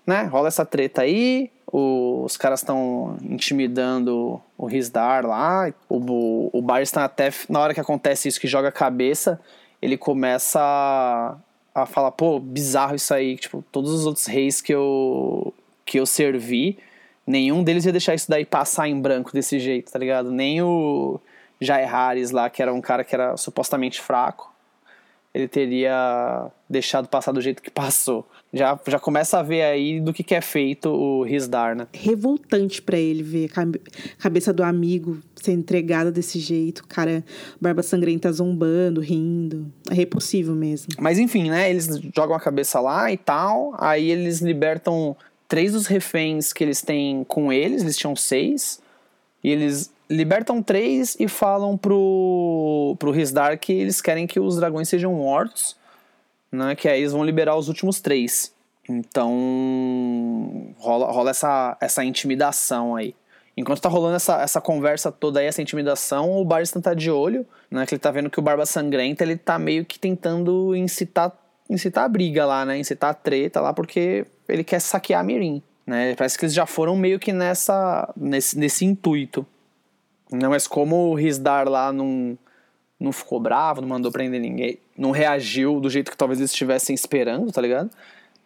[0.09, 0.23] né?
[0.23, 5.71] Rola essa treta aí, os caras estão intimidando o Rizdar lá.
[5.87, 9.39] O, o, Baristan até, na hora que acontece isso, que joga a cabeça,
[9.81, 11.37] ele começa a,
[11.75, 13.37] a falar, pô, bizarro isso aí.
[13.37, 15.53] Tipo, todos os outros reis que eu,
[15.85, 16.79] que eu servi
[17.25, 20.31] nenhum deles ia deixar isso daí passar em branco desse jeito, tá ligado?
[20.31, 21.19] Nem o
[21.61, 24.51] Jair Harris lá, que era um cara que era supostamente fraco,
[25.31, 28.27] ele teria deixado passar do jeito que passou.
[28.51, 31.87] Já, já começa a ver aí do que, que é feito o Risdar, né?
[31.93, 37.23] Revoltante para ele ver a cabeça do amigo ser entregada desse jeito, cara,
[37.61, 39.71] barba sangrenta zombando, rindo.
[39.89, 40.93] É repulsivo mesmo.
[40.99, 41.69] Mas enfim, né?
[41.69, 45.15] Eles jogam a cabeça lá e tal, aí eles libertam
[45.47, 48.79] três dos reféns que eles têm com eles, eles tinham seis,
[49.43, 54.89] e eles libertam três e falam pro, pro Risdar que eles querem que os dragões
[54.89, 55.75] sejam mortos,
[56.51, 58.53] né, que aí eles vão liberar os últimos três.
[58.87, 63.15] Então rola, rola essa, essa intimidação aí.
[63.55, 67.45] Enquanto tá rolando essa, essa conversa toda aí, essa intimidação, o Baristan tá de olho,
[67.69, 67.85] né?
[67.85, 71.33] Que ele tá vendo que o Barba Sangrenta, ele tá meio que tentando incitar,
[71.69, 72.79] incitar a briga lá, né?
[72.79, 75.61] Incitar a treta lá, porque ele quer saquear a Mirim.
[75.85, 76.15] Né?
[76.15, 79.45] Parece que eles já foram meio que nessa, nesse, nesse intuito.
[80.31, 82.37] Não, mas como o Risdar lá não,
[82.99, 86.93] não ficou bravo, não mandou prender ninguém, não reagiu do jeito que talvez eles estivessem
[86.93, 87.89] esperando, tá ligado?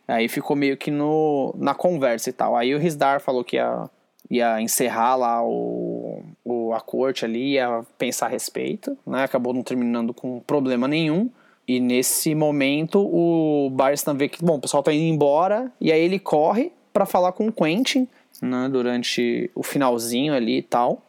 [0.08, 2.56] Aí ficou meio que no, na conversa e tal.
[2.56, 3.90] Aí o Risdar falou que ia,
[4.30, 9.24] ia encerrar lá o, o, a corte ali, ia pensar a respeito, né?
[9.24, 11.30] Acabou não terminando com problema nenhum.
[11.68, 16.02] E nesse momento o Barstan vê que, bom, o pessoal tá indo embora, e aí
[16.02, 18.08] ele corre para falar com o Quentin,
[18.42, 21.02] né, durante o finalzinho ali e tal.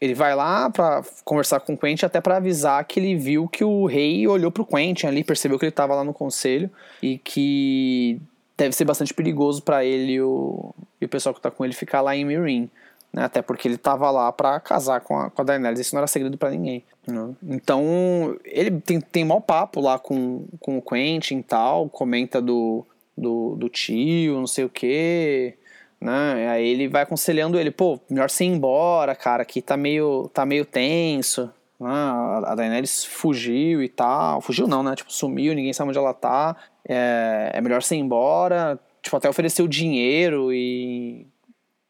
[0.00, 3.62] Ele vai lá para conversar com o Quentin até para avisar que ele viu que
[3.62, 6.70] o rei olhou pro Quentin ali, percebeu que ele tava lá no conselho
[7.02, 8.20] e que
[8.56, 11.74] deve ser bastante perigoso para ele e o, e o pessoal que tá com ele
[11.74, 12.70] ficar lá em Mirin.
[13.12, 13.24] Né?
[13.24, 16.06] Até porque ele tava lá para casar com a, com a Daenerys, isso não era
[16.06, 16.84] segredo para ninguém.
[17.06, 17.34] Né?
[17.42, 22.86] Então, ele tem, tem mau papo lá com, com o Quentin e tal, comenta do,
[23.16, 25.54] do, do tio, não sei o que,
[26.00, 26.48] né?
[26.48, 30.46] Aí ele vai aconselhando ele, pô, melhor você ir embora, cara, aqui tá meio, tá
[30.46, 31.50] meio tenso.
[31.78, 31.90] Né?
[31.90, 34.40] A Daenerys fugiu e tal.
[34.40, 34.94] Fugiu não, né?
[34.94, 36.56] Tipo, sumiu, ninguém sabe onde ela tá.
[36.88, 38.78] É, é melhor você ir embora.
[39.02, 41.26] Tipo, até ofereceu dinheiro e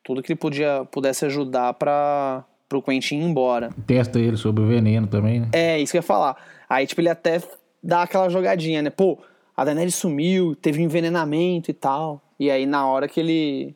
[0.02, 3.70] tudo que ele podia, pudesse ajudar para pro Quentin ir embora.
[3.84, 5.48] Testa ele sobre o veneno também, né?
[5.52, 6.36] É, isso que eu ia falar.
[6.68, 7.42] Aí, tipo, ele até
[7.82, 8.90] dá aquela jogadinha, né?
[8.90, 9.18] Pô,
[9.56, 12.22] a Daenerys sumiu, teve um envenenamento e tal.
[12.38, 13.74] E aí, na hora que ele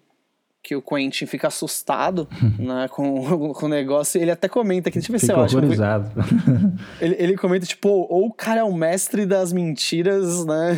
[0.64, 2.26] que o Quentin fica assustado
[2.58, 4.18] né, com, com o negócio.
[4.20, 5.56] Ele até comenta aqui, deixa eu ver Fica se eu acho.
[5.58, 6.10] horrorizado.
[7.00, 10.74] Ele, ele comenta, tipo, ou o cara é o mestre das mentiras, né?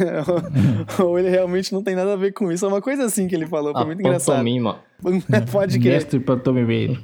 [0.98, 2.64] ou, ou ele realmente não tem nada a ver com isso.
[2.64, 4.34] É uma coisa assim que ele falou, foi A muito engraçado.
[4.36, 4.80] pantomima.
[5.52, 5.92] Pode crer.
[5.94, 6.98] Mestre pantomimeiro.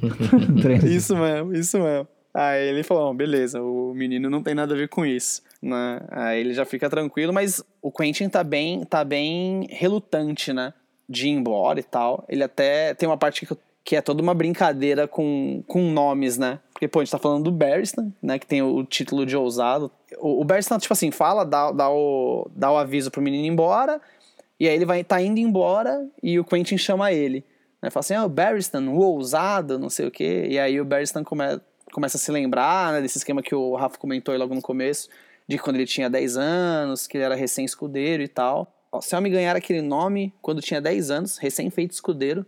[0.85, 2.09] Isso mesmo, isso mesmo.
[2.35, 6.01] Aí ele falou, "Bom, beleza, o menino não tem nada a ver com isso, né?
[6.11, 10.72] Aí ele já fica tranquilo, mas o Quentin tá bem, tá bem relutante, né?
[11.12, 12.24] De ir embora e tal.
[12.28, 16.58] Ele até tem uma parte que, que é toda uma brincadeira com, com nomes, né?
[16.72, 18.38] Porque, pô, a gente tá falando do Barristan, né?
[18.38, 19.90] Que tem o título de ousado.
[20.18, 23.48] O, o Barristan, tipo assim, fala, dá, dá, o, dá o aviso pro menino ir
[23.48, 24.00] embora,
[24.58, 27.44] e aí ele vai tá indo embora e o Quentin chama ele.
[27.82, 27.90] Né?
[27.90, 30.46] Fala assim, ah, o Barristan, o ousado, não sei o quê.
[30.48, 31.60] E aí o Barristan come,
[31.92, 35.08] começa a se lembrar né, desse esquema que o Rafa comentou logo no começo,
[35.48, 38.72] de quando ele tinha 10 anos, que ele era recém-escudeiro e tal.
[38.93, 42.45] Ó, Se eu me ganhar aquele nome quando tinha 10 anos, recém-feito escudeiro,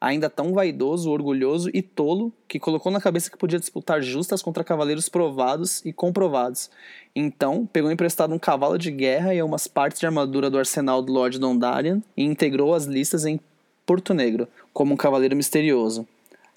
[0.00, 4.64] ainda tão vaidoso, orgulhoso e tolo, que colocou na cabeça que podia disputar justas contra
[4.64, 6.68] cavaleiros provados e comprovados.
[7.14, 11.12] Então, pegou emprestado um cavalo de guerra e umas partes de armadura do arsenal do
[11.12, 13.38] Lord Dondarian e integrou as listas em
[13.86, 16.04] Porto Negro, como um cavaleiro misterioso.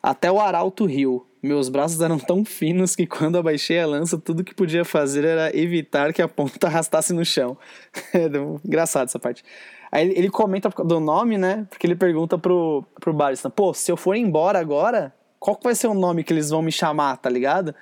[0.01, 1.26] Até o arauto riu.
[1.41, 5.55] Meus braços eram tão finos que quando abaixei a lança, tudo que podia fazer era
[5.55, 7.57] evitar que a ponta arrastasse no chão.
[8.13, 8.25] É
[8.65, 9.43] engraçado essa parte.
[9.91, 11.65] Aí ele, comenta do nome, né?
[11.69, 15.75] Porque ele pergunta pro, pro Barristan, pô, se eu for embora agora, qual que vai
[15.75, 17.73] ser o nome que eles vão me chamar, tá ligado?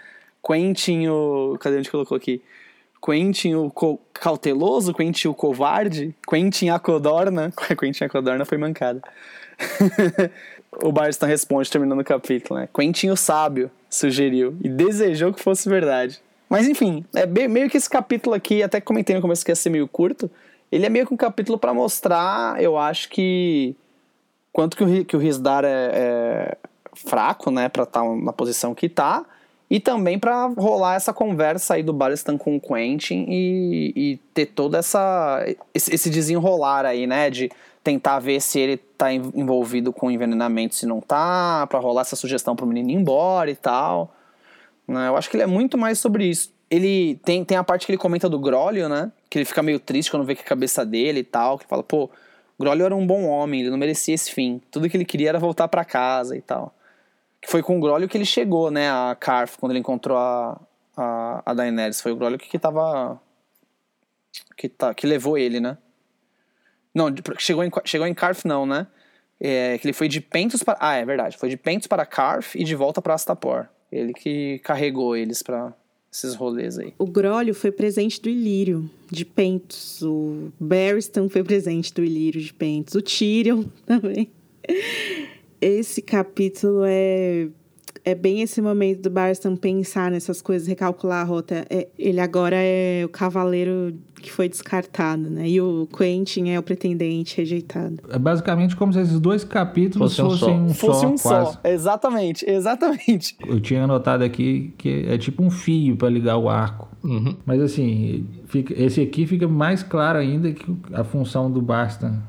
[0.45, 1.57] Quentin o...
[1.59, 2.41] Cadê onde colocou aqui?
[3.03, 7.51] Quentin o co- cauteloso, Quentin o covarde, Quentin a codorna.
[7.79, 9.01] Quentin a codorna foi mancada.
[10.83, 12.69] O Barristan responde, terminando o capítulo, né?
[12.73, 16.19] Quentin o sábio sugeriu e desejou que fosse verdade.
[16.49, 19.69] Mas enfim, é meio que esse capítulo aqui, até comentei no começo que ia ser
[19.69, 20.29] meio curto,
[20.71, 23.75] ele é meio que um capítulo pra mostrar, eu acho que
[24.51, 26.57] quanto que o, que o Risdar é, é
[26.93, 29.25] fraco, né, pra estar na posição que tá,
[29.69, 34.45] e também pra rolar essa conversa aí do Barristan com o Quentin e, e ter
[34.45, 37.49] toda essa esse desenrolar aí, né, de
[37.85, 42.15] tentar ver se ele tá en- envolvido com envenenamento, se não tá, pra rolar essa
[42.15, 44.11] sugestão pro menino ir embora e tal.
[44.87, 46.51] Né, eu acho que ele é muito mais sobre isso.
[46.69, 49.11] Ele tem, tem a parte que ele comenta do Grólio, né?
[49.29, 51.59] Que ele fica meio triste quando vê que a cabeça dele e tal.
[51.59, 52.09] Que fala, pô,
[52.59, 54.59] Grólio era um bom homem, ele não merecia esse fim.
[54.71, 56.73] Tudo que ele queria era voltar pra casa e tal.
[57.39, 58.89] Que foi com o Grólio que ele chegou, né?
[58.89, 60.59] A Carf, quando ele encontrou a,
[60.97, 62.01] a, a Daenerys.
[62.01, 63.21] Foi o Grólio que, que tava.
[64.57, 65.77] Que, tá, que levou ele, né?
[66.95, 68.87] Não, chegou em, chegou em Carf, não, né?
[69.39, 70.77] É, que ele foi de Pentos para.
[70.79, 71.37] Ah, é verdade.
[71.37, 73.67] Foi de Pentos para Carf e de volta pra Astapor.
[73.91, 75.73] Ele que carregou eles pra
[76.11, 76.93] esses rolês aí.
[76.97, 80.01] O Grólio foi presente do Ilírio, de Pentos.
[80.01, 82.95] O Barristan foi presente do Ilírio, de Pentos.
[82.95, 84.31] O Tyrion também.
[85.59, 87.47] Esse capítulo é,
[88.05, 91.65] é bem esse momento do Barristan pensar nessas coisas, recalcular a rota.
[91.69, 95.47] É, ele agora é o cavaleiro que foi descartado, né?
[95.49, 97.97] E o Quentin é o pretendente rejeitado.
[98.09, 100.61] É basicamente como se esses dois capítulos Fosse um fossem só.
[100.63, 101.53] um Fosse só, um quase.
[101.53, 101.59] só.
[101.63, 103.35] Exatamente, exatamente.
[103.45, 106.87] Eu tinha anotado aqui que é tipo um fio para ligar o arco.
[107.03, 107.35] Uhum.
[107.45, 112.21] Mas assim, fica- esse aqui fica mais claro ainda que a função do Barstan,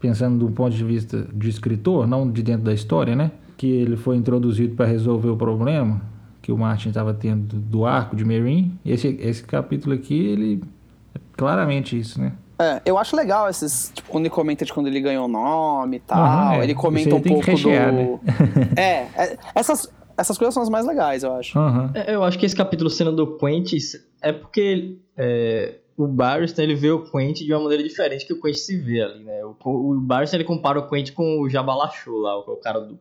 [0.00, 3.30] pensando do ponto de vista de escritor, não de dentro da história, né?
[3.56, 6.02] Que ele foi introduzido para resolver o problema
[6.42, 8.78] que o Martin estava tendo do arco de Meereen.
[8.84, 10.62] Esse, esse capítulo aqui, ele
[11.14, 12.34] é claramente isso, né?
[12.58, 15.96] É, eu acho legal esses, tipo, quando ele comenta de quando ele ganhou o nome
[15.96, 16.18] e tal.
[16.22, 16.64] Aham, é.
[16.64, 17.98] Ele comenta um tem que pouco rechear, do.
[17.98, 18.20] né?
[18.76, 21.58] é, é, essas, essas coisas são as mais legais, eu acho.
[21.94, 23.78] É, Eu acho que esse capítulo cena do Quentin
[24.22, 28.40] é porque é, o Barristan ele vê o Quentin de uma maneira diferente que o
[28.40, 29.44] Quentin se vê ali, né?
[29.44, 32.98] O, o Barristan ele compara o Quentin com o Jabalachô lá, o, o cara do.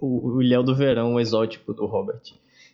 [0.00, 2.20] O, o Ilhéu do Verão, o exótico do Robert.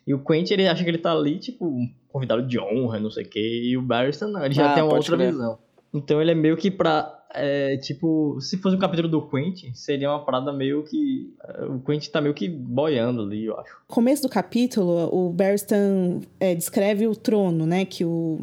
[0.05, 3.11] E o Quentin ele acha que ele tá ali, tipo, um convidado de honra, não
[3.11, 3.61] sei o quê.
[3.65, 5.31] E o Barristan não, ele já Ah, tem uma outra crer.
[5.31, 5.57] visão.
[5.93, 7.17] Então ele é meio que pra.
[7.33, 11.31] é, tipo, se fosse um capítulo do Quentin, seria uma parada meio que.
[11.43, 13.73] é, o Quentin tá meio que boiando ali, eu acho.
[13.89, 17.85] No começo do capítulo, o Barristan é, descreve o trono, né?
[17.85, 18.39] Que o,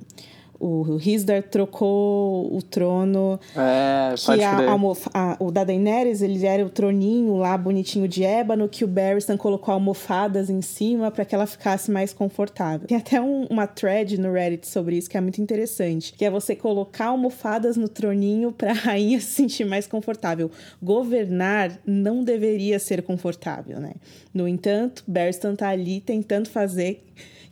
[0.61, 3.39] o Risdar trocou o trono.
[3.57, 8.25] É, que a, almof- a- o da Daenerys, ele era o troninho lá bonitinho de
[8.25, 12.87] ébano, que o Barristan colocou almofadas em cima para que ela ficasse mais confortável.
[12.89, 16.31] Tem até um- uma thread no Reddit sobre isso que é muito interessante, que é
[16.31, 20.51] você colocar almofadas no troninho para a rainha se sentir mais confortável.
[20.83, 23.93] Governar não deveria ser confortável, né?
[24.35, 27.05] No entanto, Barristan tá ali tentando fazer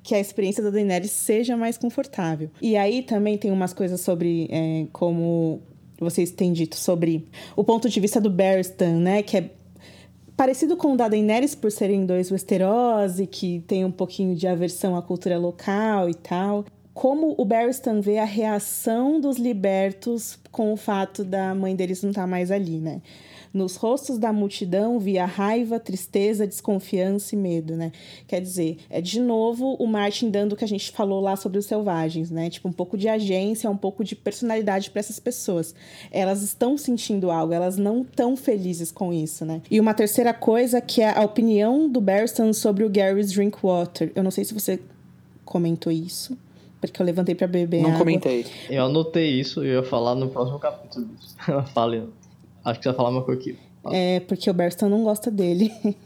[0.06, 2.48] que a experiência da Daenerys seja mais confortável.
[2.62, 5.60] E aí também tem umas coisas sobre é, como
[5.98, 7.26] vocês têm dito sobre
[7.56, 9.20] o ponto de vista do Barristan, né?
[9.24, 9.50] Que é
[10.36, 14.46] parecido com o da Daenerys por serem dois Westeros e que tem um pouquinho de
[14.46, 16.64] aversão à cultura local e tal.
[16.94, 22.10] Como o Barristan vê a reação dos libertos com o fato da mãe deles não
[22.10, 23.02] estar mais ali, né?
[23.56, 27.90] Nos rostos da multidão via raiva, tristeza, desconfiança e medo, né?
[28.28, 31.58] Quer dizer, é de novo o Martin dando o que a gente falou lá sobre
[31.58, 32.50] os selvagens, né?
[32.50, 35.74] Tipo, um pouco de agência, um pouco de personalidade para essas pessoas.
[36.10, 39.62] Elas estão sentindo algo, elas não estão felizes com isso, né?
[39.70, 44.12] E uma terceira coisa que é a opinião do Barristan sobre o Gary's Drinkwater.
[44.14, 44.78] Eu não sei se você
[45.46, 46.36] comentou isso,
[46.78, 48.00] porque eu levantei para beber Não água.
[48.00, 48.44] comentei.
[48.68, 51.36] Eu anotei isso e eu ia falar no próximo capítulo disso.
[51.72, 52.04] Fale.
[52.66, 53.56] Acho que você vai falar uma coisa aqui.
[53.92, 55.72] É, porque o Barristan não gosta dele.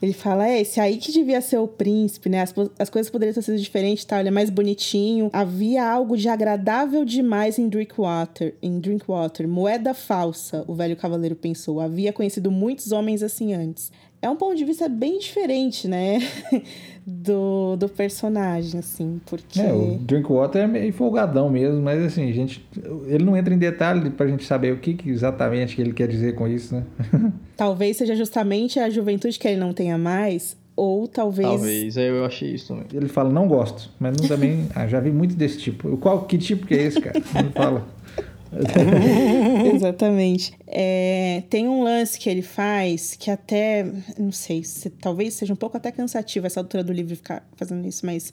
[0.00, 2.40] Ele fala, é, esse aí que devia ser o príncipe, né?
[2.40, 4.18] As, as coisas poderiam ter sido diferentes, tá?
[4.18, 5.28] Ele é mais bonitinho.
[5.30, 8.54] Havia algo de agradável demais em Drinkwater.
[8.62, 9.46] Em Drinkwater.
[9.46, 11.80] Moeda falsa, o velho cavaleiro pensou.
[11.80, 13.92] Havia conhecido muitos homens assim antes.
[14.22, 16.18] É um ponto de vista bem diferente, né?
[17.06, 19.58] Do, do personagem, assim, porque...
[19.58, 22.64] É, o Drinkwater é meio folgadão mesmo, mas assim, a gente,
[23.06, 26.06] ele não entra em detalhe pra gente saber o que, que exatamente que ele quer
[26.06, 26.84] dizer com isso, né?
[27.56, 31.48] Talvez seja justamente a juventude que ele não tenha mais, ou talvez...
[31.48, 32.86] Talvez, aí eu achei isso também.
[32.92, 34.68] Ele fala, não gosto, mas não também.
[34.76, 35.96] Ah, já vi muito desse tipo.
[35.96, 37.18] Qual, que tipo que é esse, cara?
[37.18, 37.86] Ele fala.
[39.74, 40.52] Exatamente.
[40.66, 43.84] É, tem um lance que ele faz que até,
[44.18, 47.86] não sei, se, talvez seja um pouco até cansativo essa altura do livro ficar fazendo
[47.86, 48.32] isso, mas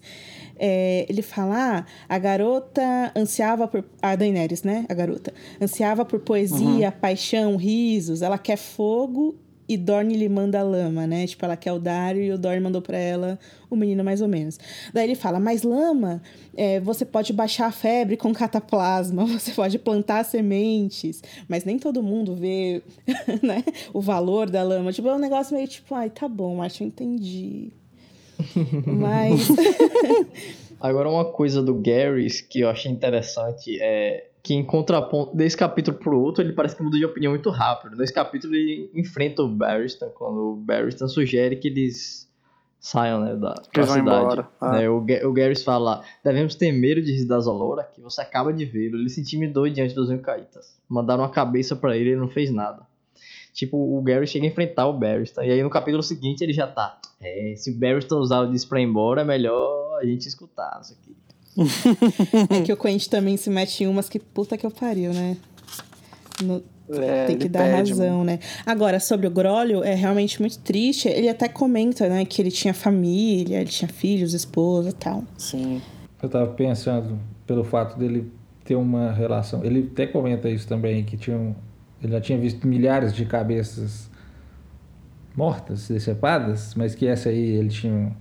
[0.57, 3.83] é, ele fala: ah, a garota ansiava por.
[4.01, 4.85] A Daenerys, né?
[4.89, 5.33] A garota.
[5.61, 8.21] Ansiava por poesia, paixão, risos.
[8.21, 9.35] Ela quer fogo
[9.67, 11.27] e Dorne lhe manda lama, né?
[11.27, 13.37] Tipo, ela quer o Dario e o Dorne mandou pra ela
[13.69, 14.59] o menino mais ou menos.
[14.93, 16.21] Daí ele fala, mas lama,
[16.55, 22.01] é, você pode baixar a febre com cataplasma, você pode plantar sementes, mas nem todo
[22.01, 22.81] mundo vê
[23.43, 23.63] né,
[23.93, 24.93] o valor da lama.
[24.93, 27.71] Tipo, é um negócio meio tipo, ai, tá bom, acho que eu entendi.
[28.85, 29.47] mas...
[30.79, 35.97] Agora, uma coisa do Garrys que eu achei interessante é que, em contraponto, desse capítulo
[35.97, 37.97] pro outro, ele parece que muda de opinião muito rápido.
[37.97, 42.31] Nesse capítulo, ele enfrenta o Barristan, quando o Barristan sugere que eles
[42.79, 44.47] saiam né, da vão cidade.
[44.61, 44.71] Ah.
[44.71, 48.85] Né, o, o Garrys fala: devemos ter medo de Rizdazzolora, que você acaba de ver.
[48.85, 50.79] Ele se intimidou diante dos Incaítas.
[50.87, 52.87] Mandaram a cabeça pra ele e ele não fez nada.
[53.51, 55.43] Tipo, o Gary chega a enfrentar o Barristan.
[55.43, 56.97] E aí no capítulo seguinte ele já tá.
[57.19, 60.79] É, se o Barristan usar o disso pra ir embora, é melhor a gente escutar
[60.81, 61.06] isso aqui.
[62.49, 65.37] É que o Quentin também se mete em umas que puta que eu pariu, né?
[66.43, 68.39] No- É, Tem que dar pede, razão, né?
[68.65, 71.09] Agora, sobre o Grolio, é realmente muito triste.
[71.09, 75.23] Ele até comenta, né, que ele tinha família, ele tinha filhos, esposa e tal.
[75.37, 75.81] Sim.
[76.23, 78.31] Eu tava pensando pelo fato dele
[78.63, 79.65] ter uma relação.
[79.65, 81.53] Ele até comenta isso também, que tinha um-
[82.01, 84.09] ele já tinha visto milhares de cabeças
[85.35, 88.15] mortas, decepadas, mas que essa aí ele tinha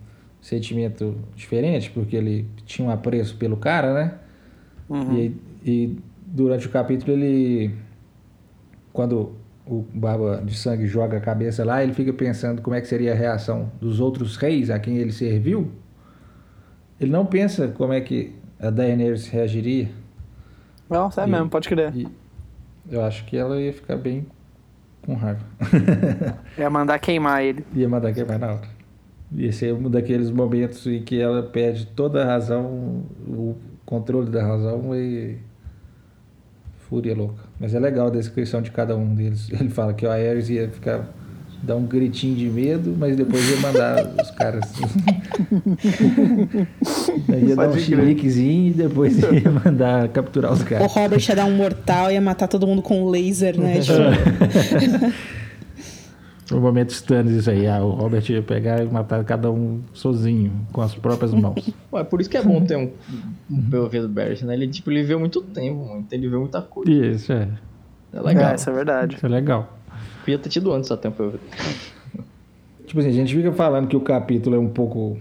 [0.47, 4.15] sentimento diferente, porque ele tinha um apreço pelo cara, né?
[4.89, 5.15] Uhum.
[5.19, 7.75] E, e durante o capítulo ele.
[8.93, 9.33] Quando
[9.67, 13.13] o Barba de Sangue joga a cabeça lá, ele fica pensando como é que seria
[13.13, 15.71] a reação dos outros reis a quem ele serviu.
[17.01, 19.89] Ele não pensa como é que a Daenerys reagiria.
[20.89, 21.93] Não, é E- mesmo, pode crer.
[22.89, 24.25] Eu acho que ela ia ficar bem
[25.05, 25.41] com raiva.
[26.57, 27.65] Ia mandar queimar ele.
[27.75, 28.76] ia mandar quebrar na hora.
[29.37, 34.43] Ia ser um daqueles momentos em que ela perde toda a razão, o controle da
[34.43, 35.37] razão e
[36.89, 37.45] fúria louca.
[37.61, 39.49] Mas é legal a descrição de cada um deles.
[39.53, 41.07] Ele fala que o Aerys ia ficar
[41.63, 44.73] dar um gritinho de medo, mas depois ia mandar os caras.
[47.29, 50.93] Aí ia dar um chiliquezinho e depois ia mandar capturar os O caras.
[50.93, 53.81] Robert ia dar um mortal, ia matar todo mundo com um laser, né?
[53.81, 53.95] Tipo,
[56.53, 57.67] O momento Stannis isso aí.
[57.67, 61.73] Ah, o Robert ia pegar e matar cada um sozinho, com as próprias mãos.
[61.93, 62.93] Ué, por isso que é bom ter um,
[63.51, 64.55] um POV do Barristan, né?
[64.55, 66.13] Ele, tipo, ele viveu muito tempo, muito.
[66.13, 66.91] Ele viveu muita coisa.
[66.91, 67.49] Isso, é.
[68.13, 68.53] É legal.
[68.53, 69.17] É, isso é verdade.
[69.17, 69.77] Isso é legal.
[70.21, 71.39] Podia ter tido antes até um POV.
[72.87, 75.19] Tipo assim, a gente fica falando que o capítulo é um pouco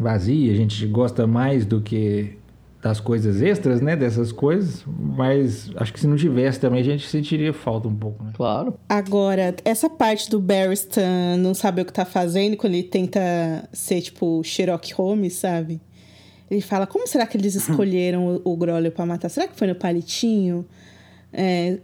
[0.00, 2.38] vazio, a gente gosta mais do que
[2.84, 3.96] das coisas extras, né?
[3.96, 4.84] Dessas coisas.
[4.86, 8.32] Mas acho que se não tivesse também a gente sentiria falta um pouco, né?
[8.34, 8.78] Claro.
[8.86, 13.18] Agora, essa parte do Barristan não saber o que tá fazendo quando ele tenta
[13.72, 15.80] ser, tipo, Sherlock Holmes, sabe?
[16.50, 19.30] Ele fala, como será que eles escolheram o, o Grolio pra matar?
[19.30, 20.66] Será que foi no palitinho?
[21.32, 21.78] É,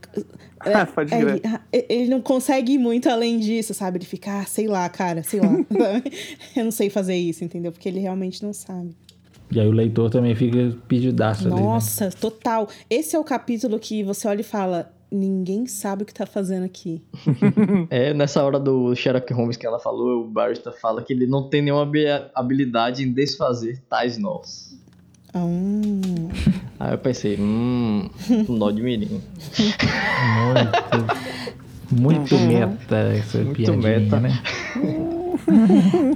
[0.60, 1.42] Ah, Pode é, crer.
[1.72, 3.96] ele, ele não consegue ir muito além disso, sabe?
[3.96, 5.48] Ele fica, ah, sei lá, cara, sei lá.
[6.54, 7.72] Eu não sei fazer isso, entendeu?
[7.72, 8.94] Porque ele realmente não sabe.
[9.52, 11.60] E aí o leitor também fica pedidaço ali, né?
[11.62, 12.68] Nossa, total.
[12.88, 16.64] Esse é o capítulo que você olha e fala: ninguém sabe o que tá fazendo
[16.64, 17.02] aqui.
[17.90, 21.48] É, nessa hora do Sherlock Holmes que ela falou, o Barrister fala que ele não
[21.48, 24.70] tem nenhuma habi- habilidade em desfazer tais nós.
[25.34, 26.28] Hum.
[26.78, 28.08] Aí eu pensei, hum,
[28.48, 29.20] um nó de mirim.
[31.92, 34.20] Muito, muito meta essa Muito piadinha, meta.
[34.20, 34.40] né?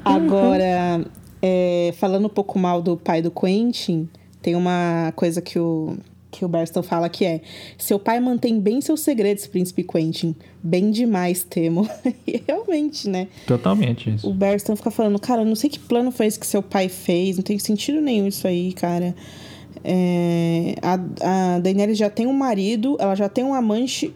[0.05, 1.05] Agora,
[1.47, 4.09] é, falando um pouco mal do pai do Quentin,
[4.41, 5.95] tem uma coisa que o,
[6.31, 7.43] que o Barston fala que é:
[7.77, 10.35] Seu pai mantém bem seus segredos, príncipe Quentin.
[10.63, 11.87] Bem demais, temo.
[12.27, 13.29] e realmente, né?
[13.47, 14.27] Totalmente isso.
[14.27, 16.89] O Barston fica falando, cara, eu não sei que plano foi esse que seu pai
[16.89, 19.15] fez, não tem sentido nenhum isso aí, cara.
[19.85, 24.15] É, a, a Daenerys já tem um marido, ela já tem um amante,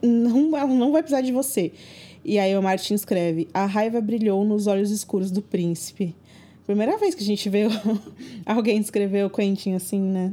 [0.00, 1.70] não, ela não vai precisar de você.
[2.24, 6.14] E aí o Martin escreve, a raiva brilhou nos olhos escuros do príncipe.
[6.66, 7.64] Primeira vez que a gente vê
[8.46, 10.32] alguém escrever o Quentin assim, né?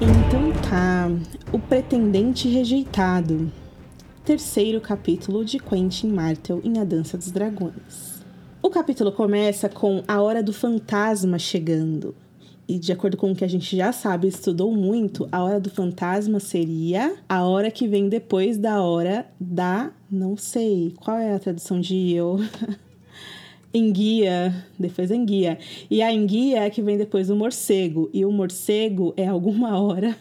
[0.00, 1.08] Então tá.
[1.52, 3.50] O pretendente rejeitado.
[4.24, 8.09] Terceiro capítulo de Quentin Martel em A Dança dos Dragões.
[8.62, 12.14] O capítulo começa com a hora do fantasma chegando.
[12.68, 15.70] E de acordo com o que a gente já sabe, estudou muito, a hora do
[15.70, 19.90] fantasma seria a hora que vem depois da hora da.
[20.10, 20.92] Não sei.
[21.00, 22.38] Qual é a tradução de eu?
[23.72, 25.58] Enguia, depois enguia.
[25.90, 28.10] E a enguia é que vem depois do morcego.
[28.12, 30.14] E o morcego é alguma hora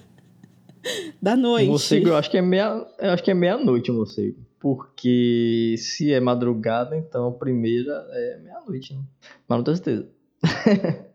[1.21, 1.67] da noite.
[1.67, 4.48] O morcego, eu acho que é meia, eu acho que é meia-noite o morcego.
[4.59, 9.01] Porque se é madrugada, então a primeira é meia-noite, né?
[9.47, 10.07] Mas não tenho certeza.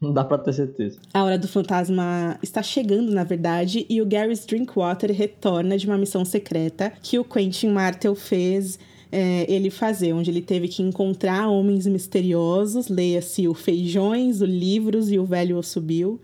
[0.00, 0.98] não dá pra ter certeza.
[1.12, 5.96] A hora do fantasma está chegando, na verdade, e o Garrus Drinkwater retorna de uma
[5.96, 8.78] missão secreta que o Quentin Martel fez
[9.10, 15.12] é, ele fazer, onde ele teve que encontrar homens misteriosos, leia-se o Feijões, o Livros
[15.12, 16.20] e o Velho Subiu.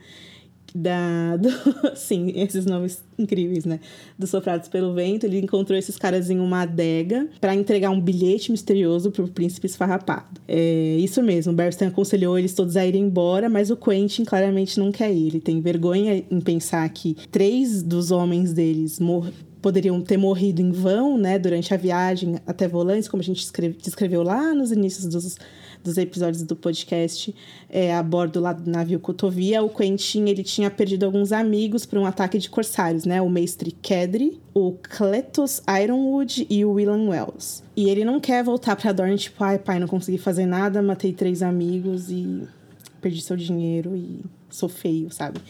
[0.74, 1.48] Da, do,
[1.96, 3.80] sim, esses nomes incríveis, né?
[4.18, 5.24] Dos Soprados pelo Vento.
[5.24, 10.40] Ele encontrou esses caras em uma adega para entregar um bilhete misterioso pro príncipe esfarrapado.
[10.46, 14.78] É isso mesmo, o Berstan aconselhou eles todos a irem embora, mas o Quentin claramente
[14.78, 15.28] não quer ir.
[15.28, 18.98] Ele tem vergonha em pensar que três dos homens deles
[19.60, 21.38] poderiam ter morrido em vão, né?
[21.38, 25.36] Durante a viagem até Volantes, como a gente escreve, descreveu lá nos inícios dos
[25.82, 27.34] dos episódios do podcast
[27.68, 31.98] é, a bordo lá do navio Cotovia, o Quentin ele tinha perdido alguns amigos para
[31.98, 33.20] um ataque de corsários, né?
[33.22, 37.62] O mestre Kedri, o Cletus Ironwood e o Willan Wells.
[37.76, 41.12] E ele não quer voltar para Dorne, tipo, ai pai, não consegui fazer nada, matei
[41.12, 42.46] três amigos e
[43.00, 44.20] perdi seu dinheiro e
[44.50, 45.40] sou feio, sabe?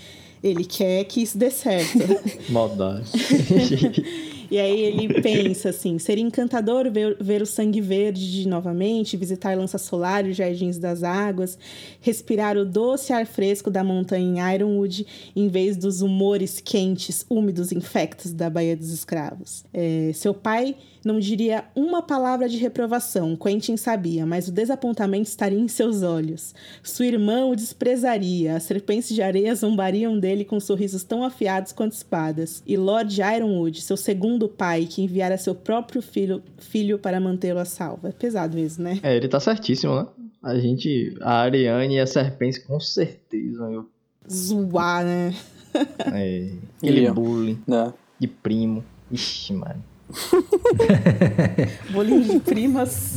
[0.43, 1.99] Ele quer que isso dê certo.
[2.49, 3.11] Maldade.
[4.51, 9.57] E aí ele pensa assim: seria encantador ver, ver o sangue verde de novamente, visitar
[9.57, 11.59] Lança Solar e os Jardins das Águas,
[12.01, 17.71] respirar o doce ar fresco da montanha em Ironwood, em vez dos humores quentes, úmidos,
[17.71, 19.65] infectos da Baía dos Escravos.
[19.73, 20.75] É, seu pai
[21.05, 26.55] não diria uma palavra de reprovação, Quentin sabia, mas o desapontamento estaria em seus olhos.
[26.83, 31.93] Sua irmã o desprezaria, as serpentes de areia zombariam dele com sorrisos tão afiados quanto
[31.93, 32.63] espadas.
[32.67, 37.65] E Lord Ironwood, seu segundo pai, que enviara seu próprio filho, filho para mantê-lo a
[37.65, 38.07] salvo.
[38.07, 39.01] É pesado mesmo, né?
[39.03, 40.07] É, ele tá certíssimo, né?
[40.43, 43.87] A gente, a Ariane e a Serpente com certeza, eu,
[44.31, 45.35] Zoar, né?
[46.13, 47.13] é, aquele Ia.
[47.13, 47.93] bullying né?
[48.19, 48.85] de primo.
[49.11, 49.83] Ixi, mano.
[51.91, 53.17] Bolinho de primas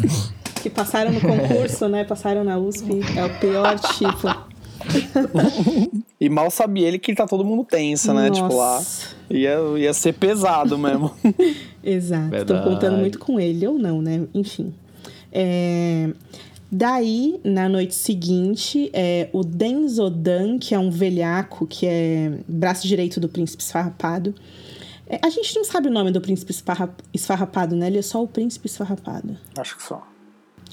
[0.62, 2.04] que passaram no concurso, né?
[2.04, 3.02] Passaram na USP.
[3.16, 4.54] É o pior tipo.
[6.20, 8.30] E mal sabia ele que tá todo mundo tensa, né?
[8.30, 8.76] Tipo, lá.
[8.76, 9.16] Nossa.
[9.30, 11.12] Ia, ia ser pesado mesmo.
[11.84, 12.36] Exato.
[12.36, 12.70] Estão Verdade.
[12.70, 14.26] contando muito com ele, ou não, né?
[14.34, 14.74] Enfim.
[15.32, 16.10] É,
[16.76, 23.20] Daí, na noite seguinte, é, o Denzodan, que é um velhaco, que é braço direito
[23.20, 24.34] do príncipe esfarrapado.
[25.14, 27.88] É, a gente não sabe o nome do príncipe esfarra- esfarrapado, né?
[27.88, 29.38] Ele é só o príncipe esfarrapado.
[29.57, 30.05] Acho que só.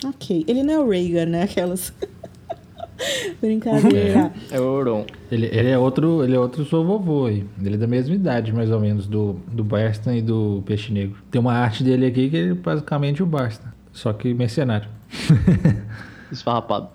[0.04, 0.44] Ok.
[0.48, 1.42] Ele não é o Rhaegar, né?
[1.42, 1.92] Aquelas.
[3.40, 4.32] Brincadeira.
[4.50, 5.04] É o Euron.
[5.30, 7.46] Ele, ele é outro, ele é outro seu vovô aí.
[7.62, 11.16] Ele é da mesma idade, mais ou menos, do, do Barstan e do Peixe Negro.
[11.30, 13.72] Tem uma arte dele aqui que é basicamente o Barstan.
[13.92, 14.88] Só que mercenário.
[16.30, 16.88] Esfarrapado.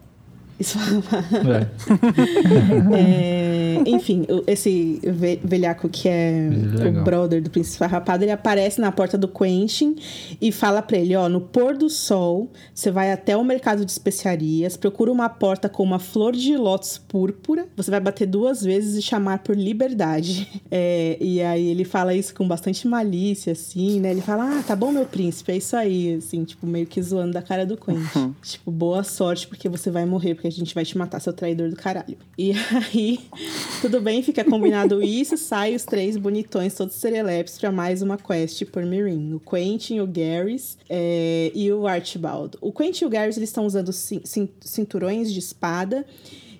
[0.60, 1.68] Isso É.
[2.96, 7.02] É, enfim, esse ve- velhaco que é Legal.
[7.02, 9.96] o brother do príncipe farrapado, ele aparece na porta do Quentin
[10.42, 13.92] e fala pra ele, ó, no pôr do sol, você vai até o mercado de
[13.92, 18.96] especiarias, procura uma porta com uma flor de lótus púrpura, você vai bater duas vezes
[18.98, 20.48] e chamar por liberdade.
[20.78, 24.12] É, e aí ele fala isso com bastante malícia, assim, né?
[24.12, 27.32] Ele fala, ah, tá bom, meu príncipe, é isso aí, assim, tipo, meio que zoando
[27.32, 28.34] da cara do Quentin.
[28.42, 31.70] tipo, boa sorte, porque você vai morrer, porque a gente vai te matar, seu traidor
[31.70, 32.18] do caralho.
[32.38, 33.20] E aí,
[33.82, 38.64] tudo bem, fica combinado isso, sai os três bonitões, todos serelepes, pra mais uma quest
[38.66, 39.34] por Mirin.
[39.34, 42.58] O Quentin, o Garrus é, e o Archibald.
[42.62, 46.06] O Quentin e o Garrus, eles estão usando cin- cin- cinturões de espada.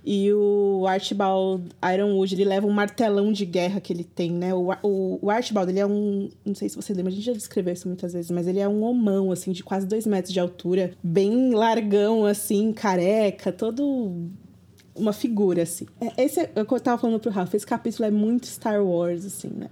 [0.06, 4.54] E o Archibald Ironwood, ele leva um martelão de guerra que ele tem, né?
[4.54, 6.30] O, o, o Archibald, ele é um...
[6.46, 8.68] Não sei se você lembra, a gente já descreveu isso muitas vezes, mas ele é
[8.68, 10.92] um homão, assim, de quase dois metros de altura.
[11.02, 14.30] Bem largão, assim, careca, todo
[14.96, 15.88] uma figura, assim.
[16.00, 17.58] É, Esse é eu tava falando pro Rafa.
[17.58, 19.70] Esse capítulo é muito Star Wars, assim, né?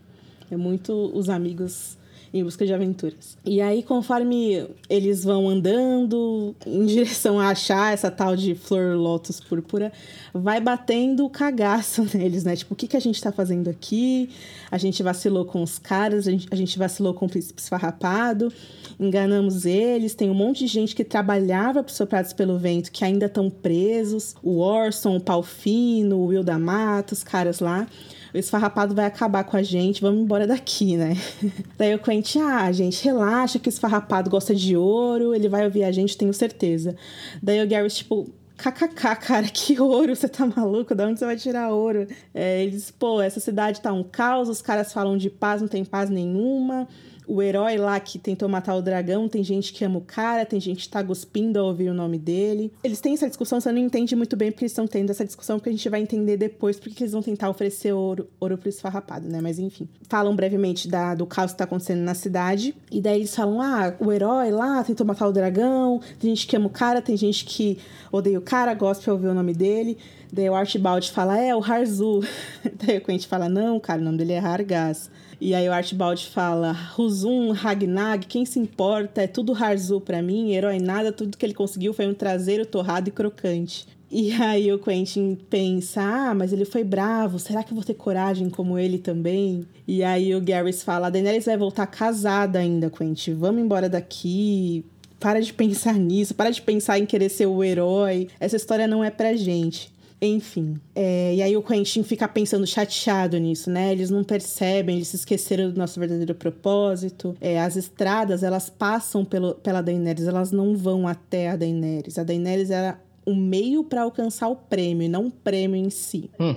[0.49, 1.97] É muito os amigos
[2.33, 3.37] em busca de aventuras.
[3.45, 9.39] E aí, conforme eles vão andando em direção a achar essa tal de flor lotus
[9.39, 9.91] púrpura,
[10.33, 12.55] vai batendo o cagaço neles, né?
[12.55, 14.31] Tipo, o que, que a gente tá fazendo aqui?
[14.71, 18.51] A gente vacilou com os caras, a gente, a gente vacilou com o príncipe esfarrapado,
[18.99, 20.15] enganamos eles.
[20.15, 24.35] Tem um monte de gente que trabalhava pro Soprados pelo Vento que ainda estão presos.
[24.41, 27.87] O Orson, o Palfino, o Will da Mata, os caras lá.
[28.33, 31.15] O esfarrapado vai acabar com a gente, vamos embora daqui, né?
[31.77, 35.83] Daí o Quentin, ah, gente, relaxa que o esfarrapado gosta de ouro, ele vai ouvir
[35.83, 36.95] a gente, tenho certeza.
[37.41, 38.27] Daí o Garrett, tipo,
[38.57, 40.95] kkk, cara, que ouro, você tá maluco?
[40.95, 42.07] Da onde você vai tirar ouro?
[42.33, 45.83] É, eles, pô, essa cidade tá um caos, os caras falam de paz, não tem
[45.85, 46.87] paz nenhuma.
[47.27, 50.59] O herói lá que tentou matar o dragão, tem gente que ama o cara, tem
[50.59, 52.71] gente que tá cuspindo ao ouvir o nome dele.
[52.83, 55.57] Eles têm essa discussão, você não entende muito bem porque eles estão tendo essa discussão,
[55.57, 59.27] porque a gente vai entender depois porque eles vão tentar oferecer ouro, ouro pro esfarrapado,
[59.27, 59.39] né?
[59.41, 59.87] Mas enfim.
[60.09, 62.75] Falam brevemente da, do caos que tá acontecendo na cidade.
[62.91, 66.55] E daí eles falam: ah, o herói lá tentou matar o dragão, tem gente que
[66.55, 67.77] ama o cara, tem gente que
[68.11, 69.97] odeia o cara, gosta de ouvir o nome dele.
[70.31, 72.21] Daí o Archibald fala, é, o Harzu.
[72.83, 75.11] Daí o Quentin fala, não, cara, o nome dele é Hargas.
[75.39, 79.21] E aí o Archibald fala, Huzum, Ragnag, quem se importa?
[79.21, 83.09] É tudo Harzu pra mim, herói nada, tudo que ele conseguiu foi um traseiro torrado
[83.09, 83.87] e crocante.
[84.15, 87.95] E aí o Quentin pensa, ah, mas ele foi bravo, será que eu vou ter
[87.95, 89.65] coragem como ele também?
[89.87, 94.85] E aí o Garrus fala, a Daenerys vai voltar casada ainda, Quentin, vamos embora daqui,
[95.19, 99.03] para de pensar nisso, para de pensar em querer ser o herói, essa história não
[99.03, 99.91] é pra gente.
[100.25, 103.91] Enfim, é, e aí o Quentin fica pensando chateado nisso, né?
[103.91, 107.35] Eles não percebem, eles se esqueceram do nosso verdadeiro propósito.
[107.41, 112.17] É, as estradas, elas passam pelo, pela Daenerys, elas não vão até a Daenerys.
[112.17, 116.31] A Daenerys era um meio para alcançar o prêmio, e não o prêmio em si.
[116.39, 116.55] Hum.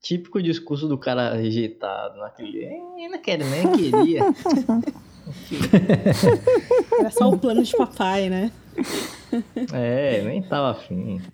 [0.00, 2.66] Típico discurso do cara rejeitado naquele.
[2.66, 4.22] "Eh, não quero nem queria.
[7.00, 8.52] Era só o plano de papai, né?
[9.72, 11.20] é, nem tava afim.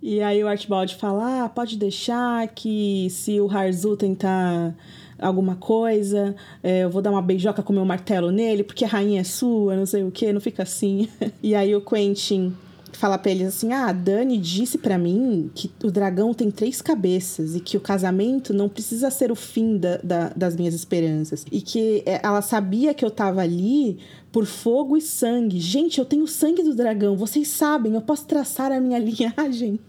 [0.00, 4.74] E aí o Archibald fala: ah, pode deixar que se o Harzu tentar
[5.18, 9.20] alguma coisa, é, eu vou dar uma beijoca com meu martelo nele, porque a rainha
[9.20, 11.08] é sua, não sei o que, não fica assim.
[11.42, 12.54] e aí o Quentin
[12.92, 16.80] fala pra eles assim: ah, a Dani disse pra mim que o dragão tem três
[16.80, 21.44] cabeças e que o casamento não precisa ser o fim da, da- das minhas esperanças.
[21.50, 23.98] E que é, ela sabia que eu tava ali
[24.38, 25.58] por fogo e sangue.
[25.58, 29.80] Gente, eu tenho sangue do dragão, vocês sabem, eu posso traçar a minha linhagem.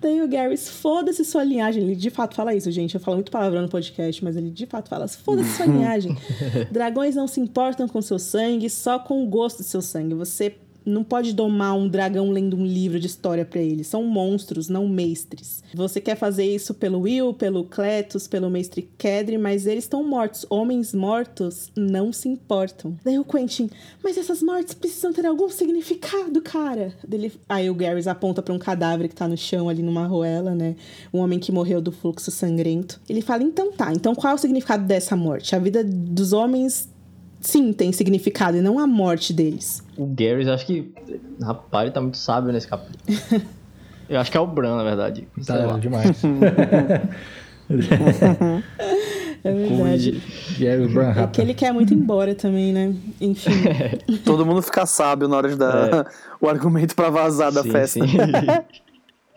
[0.00, 1.82] Daí o Garrus, foda-se sua linhagem.
[1.82, 2.94] Ele de fato fala isso, gente.
[2.94, 6.16] Eu falo muito palavrão no podcast, mas ele de fato fala: foda-se sua linhagem.
[6.70, 10.14] Dragões não se importam com seu sangue, só com o gosto do seu sangue.
[10.14, 13.86] Você não pode domar um dragão lendo um livro de história pra eles.
[13.86, 15.62] São monstros, não mestres.
[15.74, 20.46] Você quer fazer isso pelo Will, pelo Cletus, pelo mestre Kedri, mas eles estão mortos.
[20.48, 22.96] Homens mortos não se importam.
[23.04, 23.70] Daí o Quentin,
[24.02, 26.94] mas essas mortes precisam ter algum significado, cara.
[27.06, 27.32] Dele...
[27.48, 30.76] Aí o Garrus aponta pra um cadáver que tá no chão ali numa arruela, né?
[31.12, 33.00] Um homem que morreu do fluxo sangrento.
[33.08, 35.54] Ele fala, então tá, então qual é o significado dessa morte?
[35.54, 36.88] A vida dos homens
[37.40, 39.82] sim tem significado e não a morte deles.
[39.96, 40.92] O Garrus, acho que.
[41.42, 42.98] Rapaz, ele tá muito sábio nesse capítulo.
[44.08, 45.28] Eu acho que é o Bran, na verdade.
[45.46, 45.78] Tá lá.
[45.78, 46.20] demais.
[49.42, 50.22] É verdade.
[50.58, 51.24] Jerry Branham.
[51.24, 52.94] É que ele quer muito ir embora também, né?
[53.20, 53.50] Enfim.
[54.22, 56.06] Todo mundo fica sábio na hora de dar
[56.38, 58.06] o argumento pra vazar da Sim, festa.
[58.06, 58.16] sim.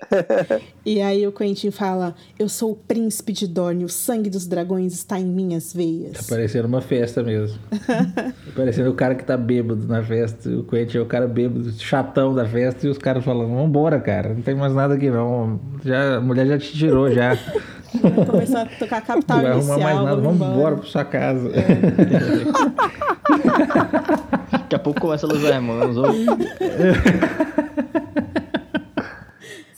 [0.85, 4.93] E aí o Quentin fala: Eu sou o príncipe de Dorne, o sangue dos dragões
[4.93, 6.27] está em minhas Tá veias.
[6.27, 7.57] parecendo uma festa mesmo.
[7.87, 10.49] tá parecendo o cara que tá bêbado na festa.
[10.49, 14.33] O Quentin é o cara bêbado, chatão da festa, e os caras falando, vambora, cara,
[14.33, 15.57] não tem mais nada aqui não.
[15.85, 17.37] Já, a mulher já te tirou já.
[18.29, 19.71] Começou a tocar Não capital vai inicial.
[19.77, 21.49] arrumar mais nada, vamos vamos embora pra sua casa.
[24.51, 25.95] Daqui a pouco começa Los Hermanos.
[25.97, 26.03] ô.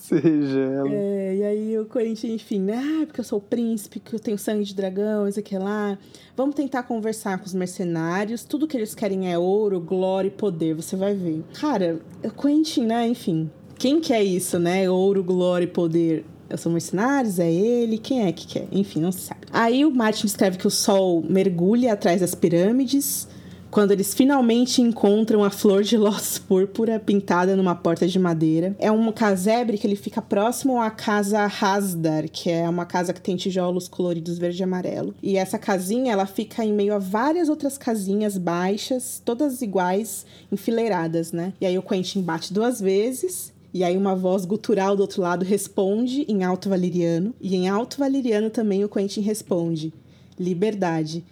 [0.06, 0.90] Sigelo.
[0.92, 2.78] É, e aí o Corinthians, enfim, né?
[2.78, 5.98] Ah, porque eu sou o príncipe, que eu tenho sangue de dragão, isso aqui lá.
[6.38, 8.44] Vamos tentar conversar com os mercenários.
[8.44, 11.44] Tudo que eles querem é ouro, glória e poder, você vai ver.
[11.60, 13.08] Cara, o Quentin, né?
[13.08, 13.50] Enfim,
[13.80, 14.88] quem quer isso, né?
[14.90, 16.24] Ouro, glória e poder.
[16.56, 17.40] São mercenários?
[17.40, 17.98] É ele?
[17.98, 18.68] Quem é que quer?
[18.72, 19.42] Enfim, não se sabe.
[19.52, 23.28] Aí o Martin escreve que o sol mergulha atrás das pirâmides
[23.76, 28.74] quando eles finalmente encontram a flor de lótus púrpura pintada numa porta de madeira.
[28.80, 33.20] É um casebre que ele fica próximo à casa Hasdar, que é uma casa que
[33.20, 35.14] tem tijolos coloridos verde e amarelo.
[35.22, 41.34] E essa casinha, ela fica em meio a várias outras casinhas baixas, todas iguais, enfileiradas,
[41.34, 41.52] né?
[41.60, 45.44] E aí o Quentin bate duas vezes e aí uma voz gutural do outro lado
[45.44, 47.36] responde em alto valeriano.
[47.42, 49.94] E em alto valeriano também o Quentin responde:
[50.40, 51.26] liberdade.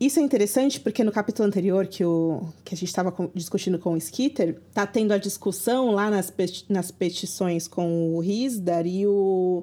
[0.00, 3.92] Isso é interessante porque no capítulo anterior que, o, que a gente estava discutindo com
[3.92, 9.06] o Skitter, tá tendo a discussão lá nas, peti nas petições com o Risdar e
[9.06, 9.62] o,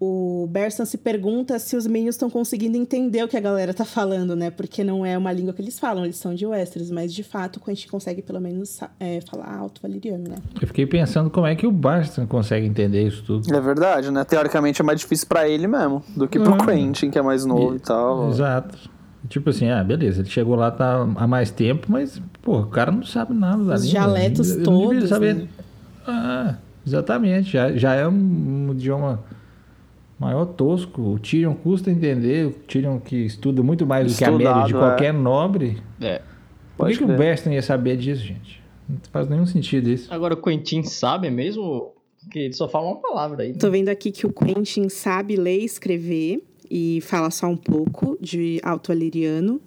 [0.00, 3.84] o Bersan se pergunta se os meninos estão conseguindo entender o que a galera tá
[3.84, 4.50] falando, né?
[4.50, 7.60] Porque não é uma língua que eles falam, eles são de Westeros, mas de fato
[7.64, 10.36] a gente consegue pelo menos é, falar alto valeriano, né?
[10.60, 13.54] Eu fiquei pensando como é que o Barston consegue entender isso tudo.
[13.54, 14.24] É verdade, né?
[14.24, 16.58] Teoricamente é mais difícil pra ele mesmo do que pro Uhum.
[16.58, 18.30] Quentin, que é mais novo e, tal.
[18.30, 18.92] Exato.
[19.28, 22.92] Tipo assim, ah, beleza, ele chegou lá tá há mais tempo, mas, pô, o cara
[22.92, 24.00] não sabe nada da Os língua.
[24.00, 25.34] dialetos Ele não todos, saber.
[25.34, 25.48] né?
[26.06, 26.54] Ah,
[26.86, 27.50] exatamente.
[27.50, 28.12] Já, já é um,
[28.68, 29.24] um idioma
[30.18, 31.00] maior tosco.
[31.14, 32.46] O Tyrion custa entender.
[32.46, 35.78] O Tyrion que estuda muito mais do que a média de Estudado, qualquer nobre.
[36.00, 36.20] É.
[36.76, 37.16] Por que, que o.
[37.16, 38.62] Beston ia saber disso, gente?
[38.88, 40.12] Não faz nenhum sentido isso.
[40.12, 41.92] Agora o Quentin sabe mesmo
[42.30, 43.52] que ele só fala uma palavra aí.
[43.52, 43.58] né?
[43.58, 48.16] Tô vendo aqui que o Quentin sabe ler e escrever e fala só um pouco
[48.20, 49.60] de alto valeriano.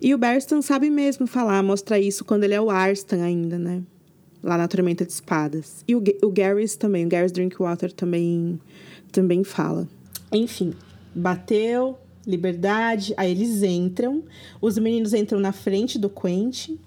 [0.00, 3.82] E o Berstan sabe mesmo falar, mostra isso quando ele é o Arstan ainda, né?
[4.42, 5.84] Lá na Tormenta de Espadas.
[5.86, 8.58] E o, o Garrus também, o Garrus Drinkwater também,
[9.12, 9.86] também fala.
[10.32, 10.72] Enfim,
[11.14, 14.22] bateu, liberdade, aí eles entram.
[14.60, 16.78] Os meninos entram na frente do Quentin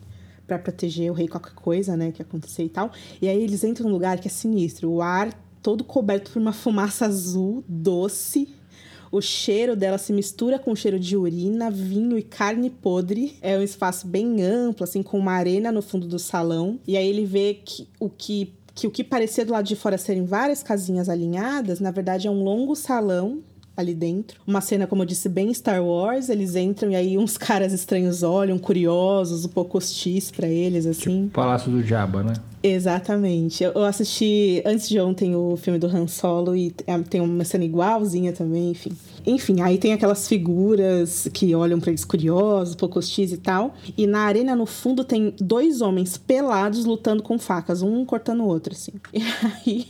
[0.47, 2.91] pra proteger o rei qualquer coisa, né, que acontecer e tal.
[3.21, 4.89] E aí eles entram num lugar que é sinistro.
[4.89, 8.49] O ar todo coberto por uma fumaça azul, doce.
[9.13, 13.37] O cheiro dela se mistura com o cheiro de urina, vinho e carne podre.
[13.43, 16.79] É um espaço bem amplo, assim, com uma arena no fundo do salão.
[16.87, 19.99] E aí ele vê que o que, que o que parecia do lado de fora
[19.99, 23.43] serem várias casinhas alinhadas, na verdade é um longo salão
[23.75, 24.39] ali dentro.
[24.45, 26.29] Uma cena, como eu disse, bem Star Wars.
[26.29, 31.29] Eles entram e aí uns caras estranhos olham, curiosos, um pouco hostis pra eles, assim.
[31.33, 32.33] Palácio do Jabba, né?
[32.61, 33.63] Exatamente.
[33.63, 37.43] Eu eu assisti antes de ontem o filme do Han Solo e é, tem uma
[37.43, 38.91] cena igualzinha também, enfim.
[39.25, 43.73] Enfim, aí tem aquelas figuras que olham pra eles curiosos, pouco hostis e tal.
[43.97, 48.47] E na arena, no fundo, tem dois homens pelados lutando com facas, um cortando o
[48.47, 48.93] outro, assim.
[49.13, 49.23] E
[49.71, 49.87] aí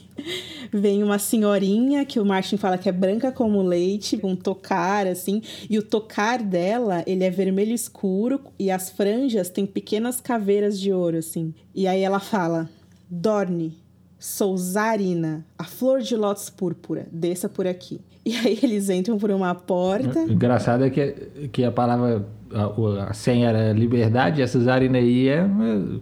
[0.71, 5.07] vem uma senhorinha que o Martin fala que é branca como leite, com um tocar,
[5.07, 5.41] assim.
[5.69, 10.93] E o tocar dela, ele é vermelho escuro e as franjas têm pequenas caveiras de
[10.93, 11.53] ouro, assim.
[11.73, 12.69] E aí ela fala:
[13.09, 13.82] Dorne,
[14.25, 17.99] sou Zarina, a flor de lótus púrpura, desça por aqui.
[18.25, 20.19] E aí eles entram por uma porta.
[20.19, 21.11] O engraçado é que,
[21.51, 25.99] que a palavra, a, a senha era liberdade, essa Zarina aí é é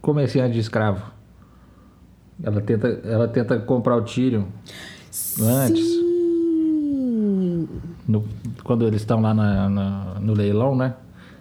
[0.00, 1.10] comerciante de escravo.
[2.40, 4.44] Ela tenta, ela tenta comprar o Tyrion
[5.42, 7.68] antes, Sim.
[8.06, 8.24] no-
[8.62, 10.94] quando eles estão lá na- na- no leilão, né?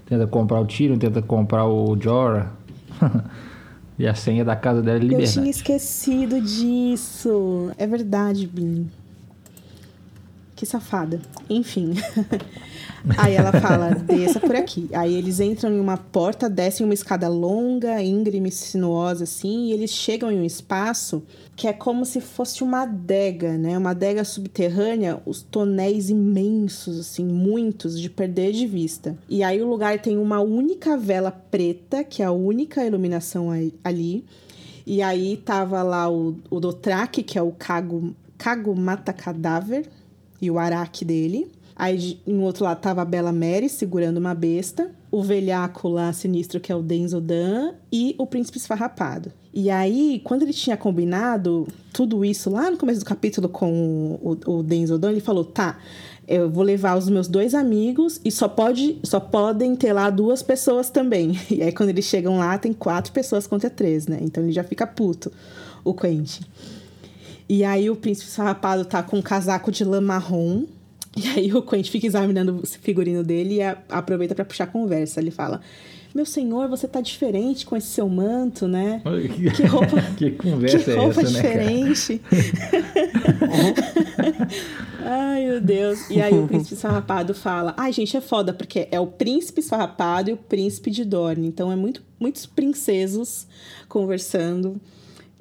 [0.07, 2.51] Tenta comprar o Tyrion, tenta comprar o Jorah.
[3.97, 5.49] e a senha da casa dela é Eu tinha liberdade.
[5.49, 7.71] esquecido disso.
[7.77, 8.89] É verdade, Bin.
[10.55, 11.21] Que safada.
[11.49, 11.93] Enfim.
[13.17, 14.89] Aí ela fala, desça por aqui.
[14.93, 19.91] Aí eles entram em uma porta, descem uma escada longa, íngreme, sinuosa, assim, e eles
[19.91, 21.23] chegam em um espaço
[21.55, 23.77] que é como se fosse uma adega, né?
[23.77, 29.17] Uma adega subterrânea, os tonéis imensos, assim, muitos, de perder de vista.
[29.29, 33.49] E aí o lugar tem uma única vela preta, que é a única iluminação
[33.83, 34.25] ali.
[34.85, 36.59] E aí tava lá o, o
[37.23, 39.87] que é o Cago, Cago Mata Cadáver,
[40.41, 41.49] e o Araque dele.
[41.83, 46.57] Aí em outro lado tava a Bela Mary segurando uma besta, o velhaco lá sinistro
[46.57, 49.33] que é o Denzel Dan e o príncipe esfarrapado.
[49.53, 54.59] E aí, quando ele tinha combinado tudo isso lá no começo do capítulo com o,
[54.59, 55.77] o Denzel Dan, ele falou: tá,
[56.25, 60.41] eu vou levar os meus dois amigos e só pode só podem ter lá duas
[60.41, 61.37] pessoas também.
[61.51, 64.19] E aí quando eles chegam lá tem quatro pessoas contra três, né?
[64.21, 65.33] Então ele já fica puto,
[65.83, 66.45] o Quentin.
[67.49, 70.63] E aí o príncipe sarrapado tá com um casaco de lã marrom.
[71.23, 75.19] E aí o Quentin fica examinando o figurino dele e aproveita para puxar conversa.
[75.19, 75.61] Ele fala:
[76.13, 79.01] meu senhor, você tá diferente com esse seu manto, né?
[79.55, 82.21] Que, roupa, que conversa que roupa é essa, diferente.
[82.31, 83.73] Né,
[85.03, 86.07] Ai, meu Deus.
[86.11, 90.29] E aí o príncipe esfarrapado fala: Ai, gente, é foda, porque é o príncipe esfarrapado
[90.29, 91.47] e o príncipe de Dorne.
[91.47, 93.47] Então é muito, muitos princesos
[93.89, 94.79] conversando.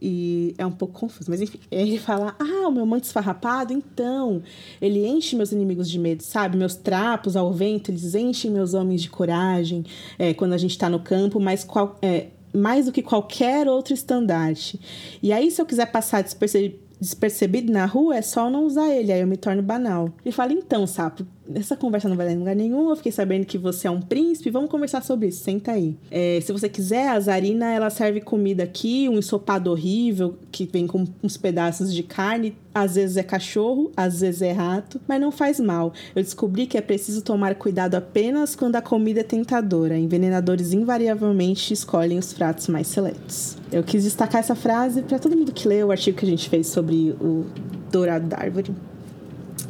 [0.04, 1.30] E é um pouco confuso.
[1.30, 4.42] Mas enfim, ele fala: Ah, o meu manto esfarrapado, então.
[4.80, 6.56] Ele enche meus inimigos de medo, sabe?
[6.56, 9.84] Meus trapos ao vento, eles enchem meus homens de coragem
[10.18, 13.94] é, quando a gente tá no campo, mas qual, é, mais do que qualquer outro
[13.94, 14.80] estandarte.
[15.22, 19.12] E aí, se eu quiser passar despercebido despercebido na rua, é só não usar ele,
[19.12, 20.08] aí eu me torno banal.
[20.24, 23.44] Ele fala, então, sapo, essa conversa não vai dar em lugar nenhum, eu fiquei sabendo
[23.44, 25.96] que você é um príncipe, vamos conversar sobre isso, senta aí.
[26.10, 30.86] É, se você quiser, a Zarina, ela serve comida aqui, um ensopado horrível, que vem
[30.86, 35.30] com uns pedaços de carne, às vezes é cachorro, às vezes é rato, mas não
[35.30, 35.92] faz mal.
[36.14, 39.98] Eu descobri que é preciso tomar cuidado apenas quando a comida é tentadora.
[39.98, 43.58] Envenenadores invariavelmente escolhem os pratos mais seletos.
[43.70, 46.48] Eu quis destacar essa frase para todo mundo que leu o artigo que a gente
[46.48, 47.44] fez sobre o
[47.90, 48.74] dourado da árvore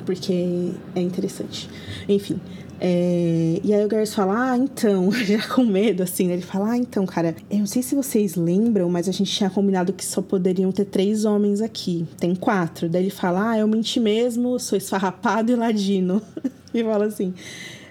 [0.03, 1.69] porque é interessante.
[2.09, 2.39] Enfim.
[2.85, 6.33] É, e aí o Garrett fala, ah, então, já com medo, assim, né?
[6.33, 9.49] Ele fala, ah, então, cara, eu não sei se vocês lembram, mas a gente tinha
[9.49, 12.05] combinado que só poderiam ter três homens aqui.
[12.19, 12.89] Tem quatro.
[12.89, 16.21] Daí ele fala, ah, eu menti mesmo, sou esfarrapado e ladino.
[16.75, 17.33] e fala assim,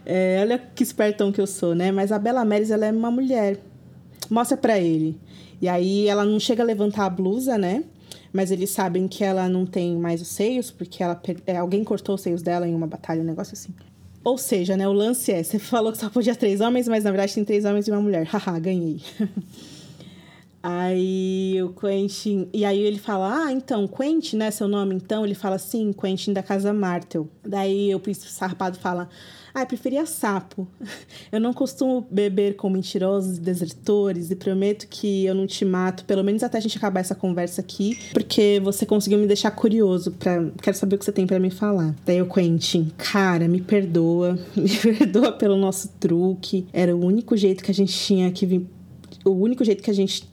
[0.06, 1.90] é, olha que espertão que eu sou, né?
[1.92, 3.60] Mas a Bela Meres, ela é uma mulher.
[4.30, 5.18] Mostra pra ele.
[5.62, 7.86] E aí ela não chega a levantar a blusa, né?
[8.34, 12.16] Mas eles sabem que ela não tem mais os seios, porque ela é, alguém cortou
[12.16, 13.74] os seios dela em uma batalha, um negócio assim.
[14.24, 17.12] Ou seja, né, o lance é, você falou que só podia três homens, mas na
[17.12, 18.26] verdade tem três homens e uma mulher.
[18.32, 19.02] Haha, ganhei.
[20.64, 22.48] aí o Quentin.
[22.54, 24.52] E aí ele fala: Ah, então, Quentin, né?
[24.52, 25.26] Seu nome então?
[25.26, 27.28] Ele fala sim, Quentin da Casa Martel.
[27.44, 29.10] Daí o príncipe sarpado fala:
[29.54, 30.68] ah, eu preferia sapo.
[31.32, 36.06] Eu não costumo beber com mentirosos e desertores e prometo que eu não te mato,
[36.06, 40.12] pelo menos até a gente acabar essa conversa aqui, porque você conseguiu me deixar curioso
[40.12, 41.96] para quero saber o que você tem para me falar.
[42.06, 46.66] Daí o Quentin, cara, me perdoa, me perdoa pelo nosso truque.
[46.72, 48.66] Era o único jeito que a gente tinha que vir,
[49.26, 50.31] o único jeito que a gente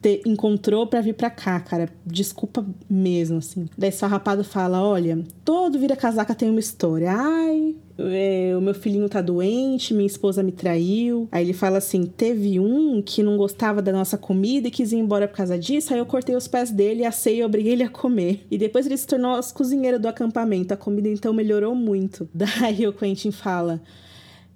[0.00, 1.88] te, encontrou para vir para cá, cara.
[2.04, 3.68] Desculpa mesmo, assim.
[3.76, 7.12] Daí sua rapado fala: Olha, todo vira-casaca tem uma história.
[7.12, 11.28] Ai, é, o meu filhinho tá doente, minha esposa me traiu.
[11.30, 14.96] Aí ele fala assim: teve um que não gostava da nossa comida e quis ir
[14.96, 15.92] embora por causa disso.
[15.92, 18.46] Aí eu cortei os pés dele, assei e obriguei ele a comer.
[18.50, 19.54] E depois ele se tornou as
[20.00, 20.72] do acampamento.
[20.72, 22.28] A comida então melhorou muito.
[22.32, 23.80] Daí o Quentin fala.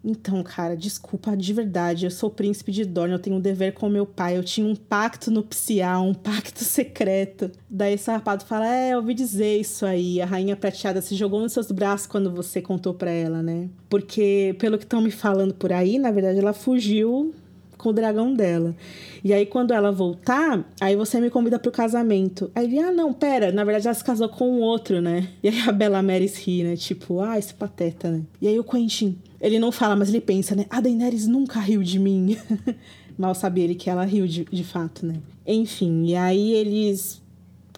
[0.04, 2.04] Então, cara, desculpa de verdade.
[2.04, 4.36] Eu sou o príncipe de Dorne, eu tenho um dever com meu pai.
[4.36, 7.50] Eu tinha um pacto nupcial, um pacto secreto.
[7.70, 10.20] Daí esse rapado fala: É, eu ouvi dizer isso aí.
[10.20, 13.70] A rainha prateada se jogou nos seus braços quando você contou pra ela, né?
[13.88, 17.34] Porque, pelo que estão me falando por aí, na verdade ela fugiu
[17.78, 18.74] com o dragão dela.
[19.22, 22.50] E aí, quando ela voltar, aí você me convida pro casamento.
[22.54, 25.28] Aí ele, ah, não, pera, na verdade ela se casou com um outro, né?
[25.42, 26.76] E aí a Bela Maris ri, né?
[26.76, 28.22] Tipo, ah, esse pateta, né?
[28.40, 30.64] E aí o Quentin, ele não fala, mas ele pensa, né?
[30.70, 32.38] A Daenerys nunca riu de mim.
[33.18, 35.16] Mal sabia ele que ela riu de, de fato, né?
[35.46, 37.20] Enfim, e aí eles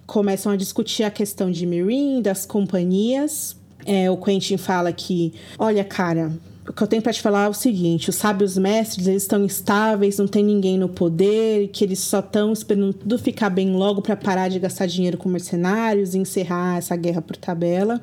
[0.07, 3.57] começam a discutir a questão de Mirin, das companhias.
[3.85, 6.33] É, o Quentin fala que, olha, cara,
[6.69, 9.45] o que eu tenho para te falar é o seguinte: os sábios mestres eles estão
[9.45, 14.01] instáveis, não tem ninguém no poder, que eles só estão esperando tudo ficar bem logo
[14.01, 18.01] para parar de gastar dinheiro com mercenários e encerrar essa guerra por tabela.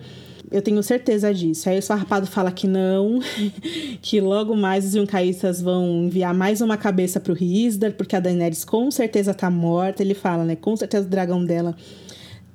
[0.53, 1.67] Eu tenho certeza disso.
[1.67, 3.19] Aí o Sarrapado fala que não,
[4.03, 8.63] que logo mais os Yuncaístas vão enviar mais uma cabeça pro Risdar, porque a Daenerys
[8.63, 10.03] com certeza tá morta.
[10.03, 10.55] Ele fala, né?
[10.55, 11.75] Com certeza o dragão dela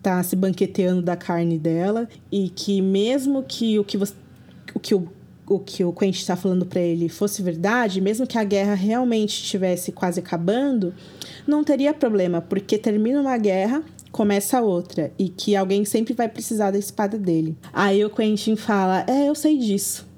[0.00, 2.08] tá se banqueteando da carne dela.
[2.30, 4.14] E que mesmo que o que você.
[4.72, 5.08] O que o
[5.48, 9.42] o que o Quentin está falando para ele fosse verdade, mesmo que a guerra realmente
[9.42, 10.94] estivesse quase acabando,
[11.46, 13.82] não teria problema, porque termina uma guerra,
[14.18, 17.56] começa outra, e que alguém sempre vai precisar da espada dele.
[17.72, 20.08] Aí o Quentin fala: É, eu sei disso.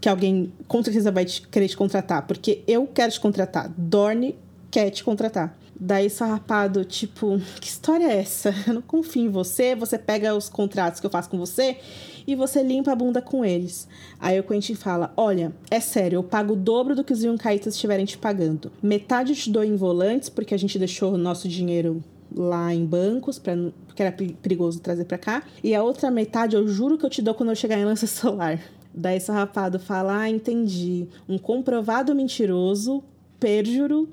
[0.00, 3.68] Que alguém com certeza vai te, querer te contratar, porque eu quero te contratar.
[3.76, 4.36] Dorne
[4.70, 5.58] quer te contratar.
[5.74, 8.54] Daí Sarrapado, tipo, que história é essa?
[8.68, 11.78] Eu não confio em você, você pega os contratos que eu faço com você
[12.24, 13.88] e você limpa a bunda com eles.
[14.20, 17.74] Aí o Quentin fala: Olha, é sério, eu pago o dobro do que os Yonkaitas
[17.74, 18.70] estiverem te pagando.
[18.80, 22.04] Metade eu te dou em volantes, porque a gente deixou o nosso dinheiro
[22.34, 23.54] lá em bancos, pra,
[23.86, 25.42] porque era perigoso trazer para cá.
[25.62, 28.06] E a outra metade eu juro que eu te dou quando eu chegar em lança
[28.08, 28.60] solar.
[28.94, 31.08] Daí Sarrapado fala: Ah, entendi.
[31.28, 33.02] Um comprovado mentiroso,
[33.40, 34.08] perjuro,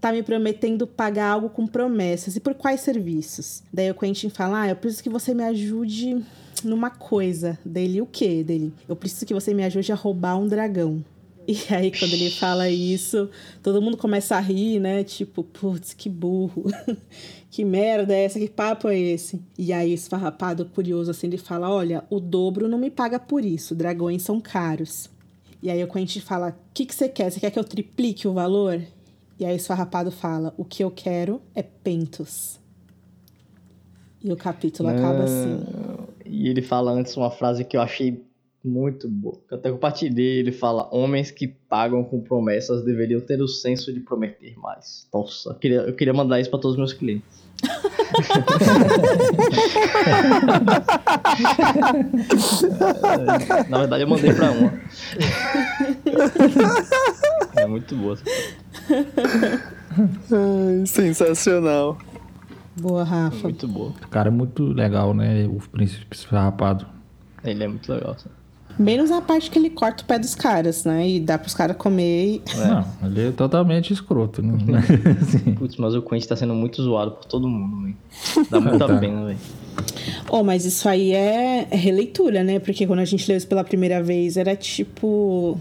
[0.00, 2.36] tá me prometendo pagar algo com promessas.
[2.36, 3.62] E por quais serviços?
[3.72, 6.24] Daí o Quentin fala: Ah, eu preciso que você me ajude
[6.62, 7.58] numa coisa.
[7.64, 8.42] Dele, o quê?
[8.42, 11.04] Dele, eu preciso que você me ajude a roubar um dragão.
[11.46, 13.28] E aí, quando ele fala isso,
[13.62, 15.04] todo mundo começa a rir, né?
[15.04, 16.64] Tipo, putz, que burro.
[17.54, 18.40] que merda é essa?
[18.40, 19.40] Que papo é esse?
[19.56, 23.76] E aí, esfarrapado, curioso, assim, ele fala: Olha, o dobro não me paga por isso.
[23.76, 25.08] Dragões são caros.
[25.62, 27.30] E aí, o Quentin fala: O que, que você quer?
[27.30, 28.82] Você quer que eu triplique o valor?
[29.38, 32.58] E aí, esfarrapado fala: O que eu quero é pentos.
[34.20, 35.60] E o capítulo acaba assim.
[36.26, 38.20] E ele fala antes uma frase que eu achei
[38.64, 39.38] muito boa.
[39.48, 40.40] Eu até compartilhei.
[40.40, 45.06] Ele fala: Homens que pagam com promessas deveriam ter o senso de prometer mais.
[45.14, 47.43] Nossa, eu queria, eu queria mandar isso para todos os meus clientes.
[53.68, 54.72] Na verdade, eu mandei para uma.
[57.56, 58.18] É muito boa.
[60.32, 61.96] Ai, sensacional.
[62.76, 63.44] Boa, Rafa.
[63.44, 63.92] Muito boa.
[64.04, 65.46] O cara é muito legal, né?
[65.46, 66.84] O príncipe rapado.
[67.44, 68.16] Ele é muito legal.
[68.18, 68.34] Sabe?
[68.78, 71.08] Menos a parte que ele corta o pé dos caras, né?
[71.08, 72.26] E dá pros caras comer.
[72.26, 72.42] E...
[72.50, 72.66] É.
[72.66, 74.58] Não, ele é totalmente escroto, né?
[75.20, 75.54] Assim.
[75.54, 77.96] Putz, mas o Quentin tá sendo muito zoado por todo mundo, velho.
[78.50, 78.98] Dá muita tá.
[78.98, 79.38] pena, velho.
[80.30, 82.58] Oh, mas isso aí é releitura, né?
[82.58, 85.58] Porque quando a gente leu isso pela primeira vez, era tipo.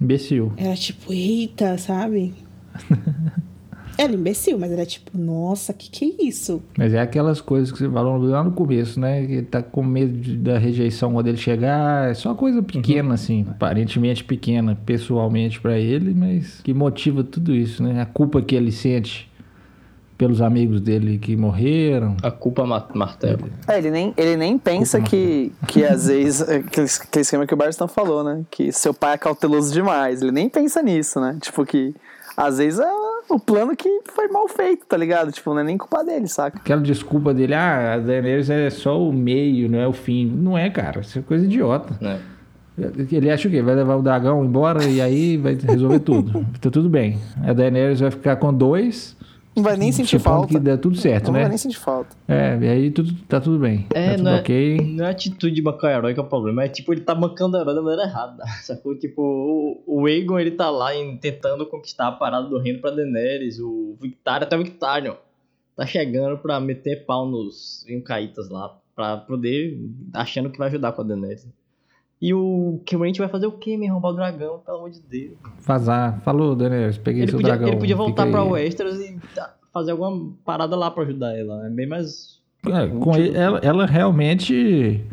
[0.00, 0.52] Imbecil.
[0.56, 2.34] Era tipo, eita, sabe?
[3.96, 6.62] Era imbecil, mas era tipo, nossa, que que é isso?
[6.76, 9.26] Mas é aquelas coisas que você falou lá no começo, né?
[9.26, 12.10] Que tá com medo de, da rejeição quando ele chegar.
[12.10, 13.14] É só coisa pequena, uhum.
[13.14, 13.46] assim.
[13.48, 18.00] Aparentemente pequena, pessoalmente para ele, mas que motiva tudo isso, né?
[18.00, 19.30] A culpa que ele sente
[20.16, 22.16] pelos amigos dele que morreram.
[22.22, 23.50] A culpa martelo.
[23.66, 27.56] É, ele nem, ele nem pensa que, que às vezes, aquele, aquele esquema que o
[27.56, 28.44] Barston falou, né?
[28.50, 30.22] Que seu pai é cauteloso demais.
[30.22, 31.36] Ele nem pensa nisso, né?
[31.40, 31.94] Tipo que
[32.36, 32.92] às vezes é
[33.28, 35.32] o plano que foi mal feito, tá ligado?
[35.32, 36.58] Tipo, não é nem culpa dele, saca?
[36.58, 40.26] Aquela desculpa dele, ah, a Daenerys é só o meio, não é o fim.
[40.26, 41.00] Não é, cara.
[41.00, 41.96] Isso é coisa idiota.
[42.02, 42.18] É.
[43.12, 43.62] Ele acha o quê?
[43.62, 46.44] Vai levar o dragão embora e aí vai resolver tudo.
[46.60, 47.18] tá tudo bem.
[47.46, 49.16] A Daenerys vai ficar com dois
[49.54, 50.48] não vai nem sentir falta.
[50.48, 51.38] que dá tudo certo, não né?
[51.38, 52.16] Não vai nem sentir falta.
[52.26, 53.86] É, e aí tudo, tá tudo bem.
[53.94, 54.76] É, tá tudo não, é, ok.
[54.80, 57.56] não é atitude de bancar herói que é o problema, é tipo, ele tá bancando
[57.56, 58.98] herói da maneira errada, sacou?
[58.98, 62.90] Tipo, o, o Aegon, ele tá lá em, tentando conquistar a parada do reino pra
[62.90, 65.16] Daenerys, o Victário, até o Victário,
[65.76, 69.78] tá chegando pra meter pau nos Incaítas lá, pra poder,
[70.12, 71.46] achando que vai ajudar com a Daenerys.
[72.24, 73.76] E o Querent vai fazer o quê?
[73.76, 75.36] Me roubar o dragão, pelo amor de Deus.
[75.60, 76.22] Vazar.
[76.22, 77.68] Falou, Daenerys, peguei ele seu podia, dragão.
[77.68, 79.20] Ele podia voltar pra Westeros e
[79.70, 81.66] fazer alguma parada lá pra ajudar ela.
[81.66, 82.40] É bem mais.
[82.66, 85.04] É, com ele, ela, ela realmente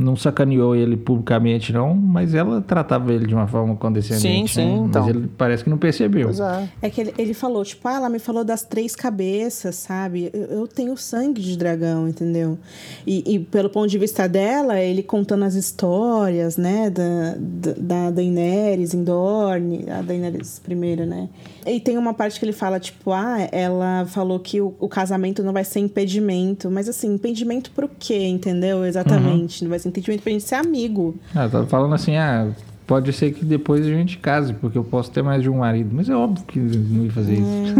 [0.00, 4.54] não sacaneou ele publicamente, não, mas ela tratava ele de uma forma condescendente.
[4.54, 4.80] Sim, sim.
[4.80, 4.86] Né?
[4.86, 5.02] Então.
[5.02, 6.26] Mas ele parece que não percebeu.
[6.28, 6.68] Pois é.
[6.82, 10.30] É que ele, ele falou, tipo, ah, ela me falou das três cabeças, sabe?
[10.32, 12.58] Eu, eu tenho sangue de dragão, entendeu?
[13.06, 18.10] E, e, pelo ponto de vista dela, ele contando as histórias, né, da, da, da
[18.10, 21.28] Daenerys em Dorne, a Daenerys primeira, né?
[21.66, 25.42] E tem uma parte que ele fala, tipo, ah, ela falou que o, o casamento
[25.42, 26.70] não vai ser impedimento.
[26.70, 28.84] Mas assim, impedimento pro quê, entendeu?
[28.84, 29.60] Exatamente.
[29.60, 29.64] Uhum.
[29.66, 31.16] Não vai ser impedimento pra gente ser amigo.
[31.34, 32.50] Ah, tá falando assim, ah,
[32.86, 35.90] pode ser que depois a gente case, porque eu posso ter mais de um marido.
[35.92, 37.36] Mas é óbvio que não ia fazer é.
[37.36, 37.74] isso.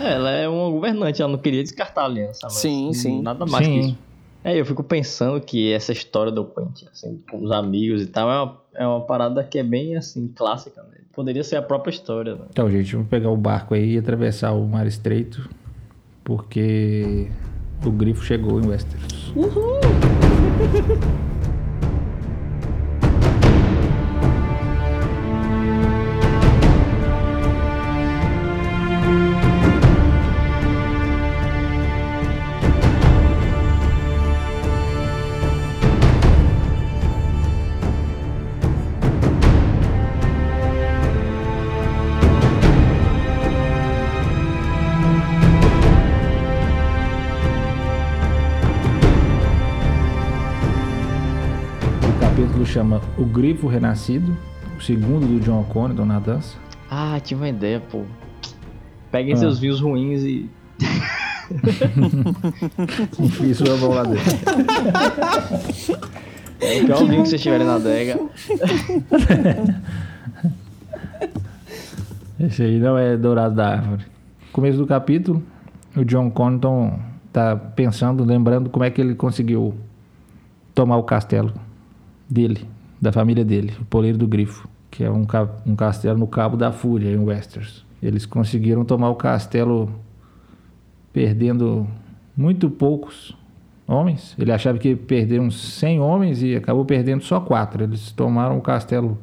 [0.00, 2.48] é, ela é uma governante, ela não queria descartar a aliança.
[2.50, 3.22] Sim, sim.
[3.22, 3.72] Nada mais sim.
[3.72, 3.98] que isso.
[4.42, 8.30] É, eu fico pensando que essa história do Quentin, assim, com os amigos e tal,
[8.30, 10.98] é uma, é uma parada que é bem, assim, clássica, né?
[11.14, 12.42] Poderia ser a própria história, né?
[12.50, 15.48] Então, gente, vamos pegar o barco aí e atravessar o Mar Estreito,
[16.24, 17.28] porque
[17.84, 19.32] o grifo chegou em Westeros.
[19.36, 19.80] Uhul!
[52.84, 54.36] chama O Grifo Renascido,
[54.78, 56.56] o segundo do John O'Connor, Dona Dança.
[56.90, 58.02] Ah, tive uma ideia, pô.
[59.10, 59.38] Peguem Ah.
[59.38, 60.50] seus vinhos ruins e.
[63.18, 64.24] Enfim, sua mão lá dentro.
[66.60, 68.18] É o pior vinho que vocês tiverem na adega.
[72.38, 74.04] Esse aí não é dourado da árvore.
[74.52, 75.42] Começo do capítulo,
[75.96, 76.98] o John Connaughton
[77.32, 79.74] tá pensando, lembrando como é que ele conseguiu
[80.74, 81.52] tomar o castelo
[82.28, 82.66] dele,
[83.04, 85.26] da família dele, o Poleiro do Grifo, que é um,
[85.66, 87.84] um castelo no Cabo da Fúria, em Westeros.
[88.02, 89.90] Eles conseguiram tomar o castelo
[91.12, 91.86] perdendo
[92.34, 93.36] muito poucos
[93.86, 94.34] homens.
[94.38, 97.84] Ele achava que perderam 100 homens e acabou perdendo só quatro.
[97.84, 99.18] Eles tomaram o castelo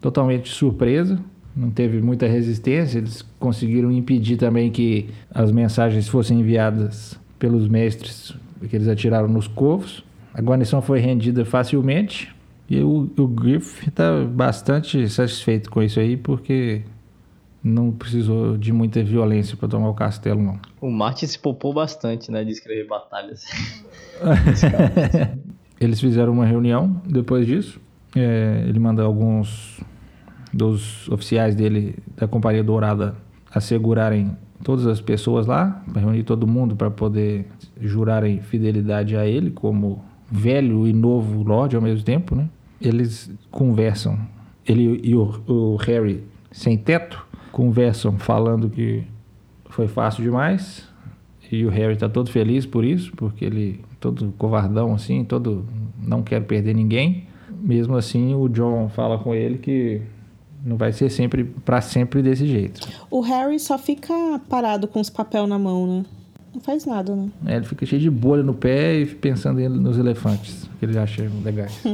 [0.00, 1.18] totalmente de surpresa,
[1.54, 2.98] não teve muita resistência.
[2.98, 8.34] Eles conseguiram impedir também que as mensagens fossem enviadas pelos mestres
[8.68, 10.02] que eles atiraram nos covos.
[10.32, 12.34] A guarnição foi rendida facilmente
[12.68, 16.82] e o, o Griff está bastante satisfeito com isso aí porque
[17.62, 20.60] não precisou de muita violência para tomar o castelo, não.
[20.80, 22.44] O Martin se poupou bastante, né?
[22.44, 23.44] De escrever batalhas.
[25.80, 27.80] Eles fizeram uma reunião depois disso.
[28.16, 29.80] É, ele manda alguns
[30.52, 33.14] dos oficiais dele da Companhia Dourada
[33.54, 37.46] assegurarem todas as pessoas lá, para reunir todo mundo para poder
[37.80, 42.48] jurarem fidelidade a ele como velho e novo Lorde ao mesmo tempo, né?
[42.80, 44.18] Eles conversam,
[44.66, 49.04] ele e o, o Harry sem teto conversam falando que
[49.68, 50.88] foi fácil demais
[51.50, 55.66] e o Harry tá todo feliz por isso, porque ele todo covardão assim, todo
[55.98, 57.26] não quer perder ninguém.
[57.60, 60.00] Mesmo assim, o John fala com ele que
[60.64, 62.86] não vai ser sempre para sempre desse jeito.
[63.10, 64.14] O Harry só fica
[64.48, 66.04] parado com os papel na mão, né?
[66.58, 67.28] Não faz nada, né?
[67.46, 71.30] É, Ele fica cheio de bolha no pé e pensando nos elefantes, que ele acha
[71.44, 71.84] legais.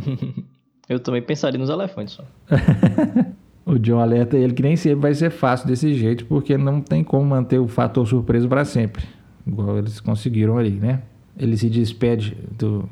[0.88, 2.24] Eu também pensaria nos elefantes só.
[3.66, 7.02] O John alerta ele que nem sempre vai ser fácil desse jeito, porque não tem
[7.02, 9.04] como manter o fator surpresa para sempre,
[9.46, 11.00] igual eles conseguiram ali, né?
[11.38, 12.86] Ele se despede do,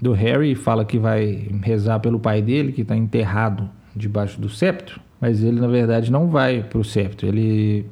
[0.00, 4.50] do Harry e fala que vai rezar pelo pai dele, que está enterrado debaixo do
[4.50, 7.86] septo, mas ele na verdade não vai pro septo, ele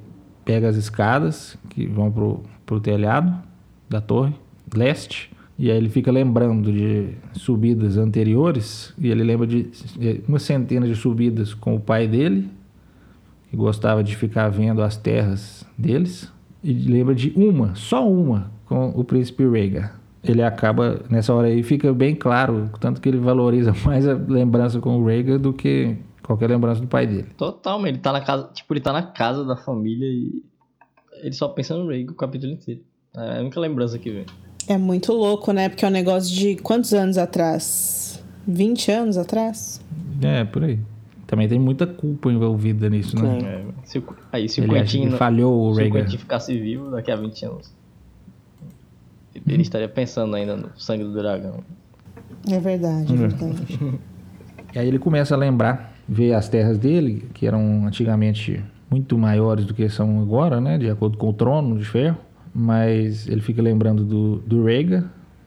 [0.44, 3.32] pega as escadas que vão pro, pro telhado
[3.88, 4.34] da torre
[4.74, 9.70] leste e aí ele fica lembrando de subidas anteriores e ele lembra de
[10.26, 12.50] uma centena de subidas com o pai dele
[13.50, 18.88] que gostava de ficar vendo as terras deles e lembra de uma, só uma com
[18.88, 20.00] o príncipe Rhaegar.
[20.24, 24.80] Ele acaba nessa hora aí fica bem claro tanto que ele valoriza mais a lembrança
[24.80, 25.96] com o Rhaegar do que
[26.26, 27.28] qualquer lembrança do pai dele.
[27.36, 27.94] Totalmente.
[27.94, 28.48] Ele tá na casa.
[28.52, 30.42] Tipo, ele tá na casa da família e.
[31.22, 32.80] Ele só pensa no Ray o capítulo inteiro.
[33.16, 34.26] É a única lembrança que vem.
[34.68, 35.68] É muito louco, né?
[35.68, 38.22] Porque é um negócio de quantos anos atrás?
[38.46, 39.80] 20 anos atrás?
[40.22, 40.78] É, por aí.
[41.26, 43.38] Também tem muita culpa envolvida nisso, né?
[43.42, 45.10] É, se o- aí, se o Ele acha Quentin.
[45.10, 45.92] que falhou o se o.
[45.92, 47.72] Quentin ficasse vivo daqui a 20 anos.
[49.46, 51.60] Ele estaria pensando ainda no sangue do dragão.
[52.50, 53.78] É verdade, é verdade.
[54.74, 59.64] E aí ele começa a lembrar, ver as terras dele, que eram antigamente muito maiores
[59.64, 60.78] do que são agora, né?
[60.78, 62.18] De acordo com o trono de ferro.
[62.54, 65.04] Mas ele fica lembrando do, do Rhaegar,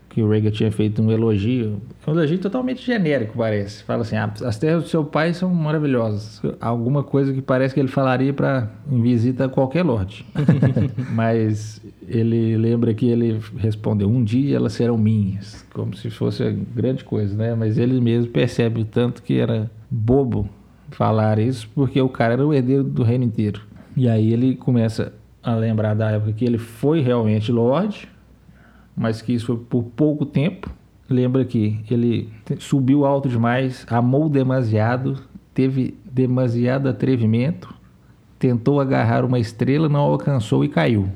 [0.10, 1.82] que o Rhaegar tinha feito um elogio.
[2.06, 3.84] Um elogio totalmente genérico, parece.
[3.84, 6.42] Fala assim, ah, as terras do seu pai são maravilhosas.
[6.60, 10.26] Alguma coisa que parece que ele falaria para em visita a qualquer lorde.
[11.14, 15.66] Mas ele lembra que ele respondeu, um dia elas serão minhas.
[15.74, 16.44] Como se fosse
[16.76, 17.56] grande coisa, né?
[17.56, 20.50] Mas ele mesmo percebe o tanto que era bobo
[20.92, 23.62] falar isso, porque o cara era o herdeiro do reino inteiro.
[23.96, 28.08] E aí ele começa a lembrar da época que ele foi realmente lorde,
[28.96, 30.70] mas que isso foi por pouco tempo.
[31.10, 35.18] Lembra que ele subiu alto demais, amou demasiado,
[35.54, 37.74] teve demasiado atrevimento,
[38.38, 41.10] tentou agarrar uma estrela, não alcançou e caiu.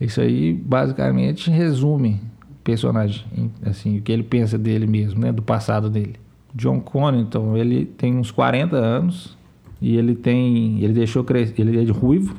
[0.00, 2.20] Isso aí basicamente resume
[2.50, 6.14] o personagem, em- assim, o que ele pensa dele mesmo, né, do passado dele.
[6.54, 9.36] John Connington, ele tem uns 40 anos
[9.80, 12.34] e ele tem, ele deixou crescer, ele é de ruivo,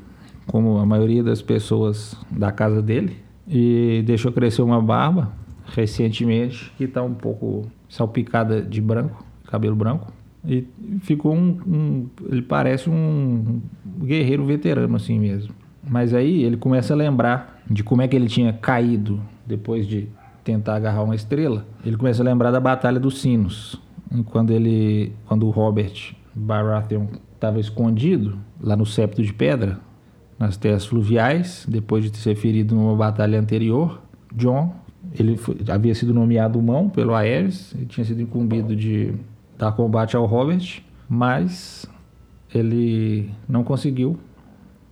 [0.48, 3.18] como a maioria das pessoas da casa dele,
[3.48, 5.32] e deixou crescer uma barba
[5.66, 10.12] recentemente que está um pouco salpicada de branco, cabelo branco.
[10.46, 10.66] E
[11.02, 13.62] ficou um, um- Ele parece um
[14.02, 15.54] guerreiro veterano, assim mesmo.
[15.88, 20.08] Mas aí ele começa a lembrar de como é que ele tinha caído depois de
[20.44, 21.66] tentar agarrar uma estrela.
[21.86, 23.80] Ele começa a lembrar da Batalha dos Sinos.
[24.26, 25.14] Quando ele.
[25.26, 29.80] Quando o Robert Baratheon estava escondido lá no Septo de Pedra,
[30.38, 34.02] nas terras fluviais, depois de ser ferido numa batalha anterior.
[34.34, 34.74] John,
[35.18, 39.14] ele foi- havia sido nomeado mão pelo Aerys, ele tinha sido incumbido de
[39.58, 41.86] dar combate ao Robert, mas
[42.54, 44.18] ele não conseguiu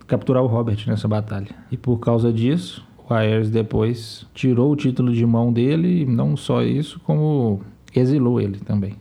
[0.06, 1.48] capturar o Robert nessa batalha.
[1.70, 6.36] E por causa disso, o Aerys depois tirou o título de mão dele, e não
[6.36, 7.60] só isso, como
[7.94, 8.94] exilou ele também.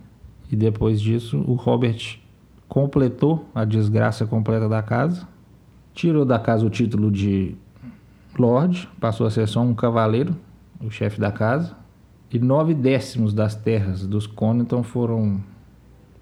[0.51, 2.19] E depois disso, o Robert
[2.67, 5.27] completou a desgraça completa da casa,
[5.93, 7.55] tirou da casa o título de
[8.37, 10.35] Lord, passou a ser só um cavaleiro,
[10.81, 11.75] o chefe da casa,
[12.31, 15.41] e nove décimos das terras dos Connington foram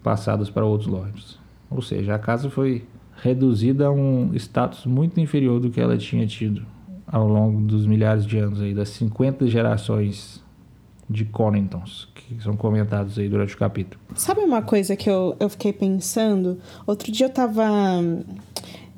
[0.04, 1.40] passados para outros lords.
[1.70, 2.86] Ou seja, a casa foi
[3.18, 6.66] reduzida a um status muito inferior do que ela tinha tido
[7.08, 10.44] ao longo dos milhares de anos aí, das 50 gerações
[11.10, 14.02] de Conningtons que são comentados aí durante o capítulo.
[14.16, 16.60] Sabe uma coisa que eu, eu fiquei pensando?
[16.88, 17.64] Outro dia eu tava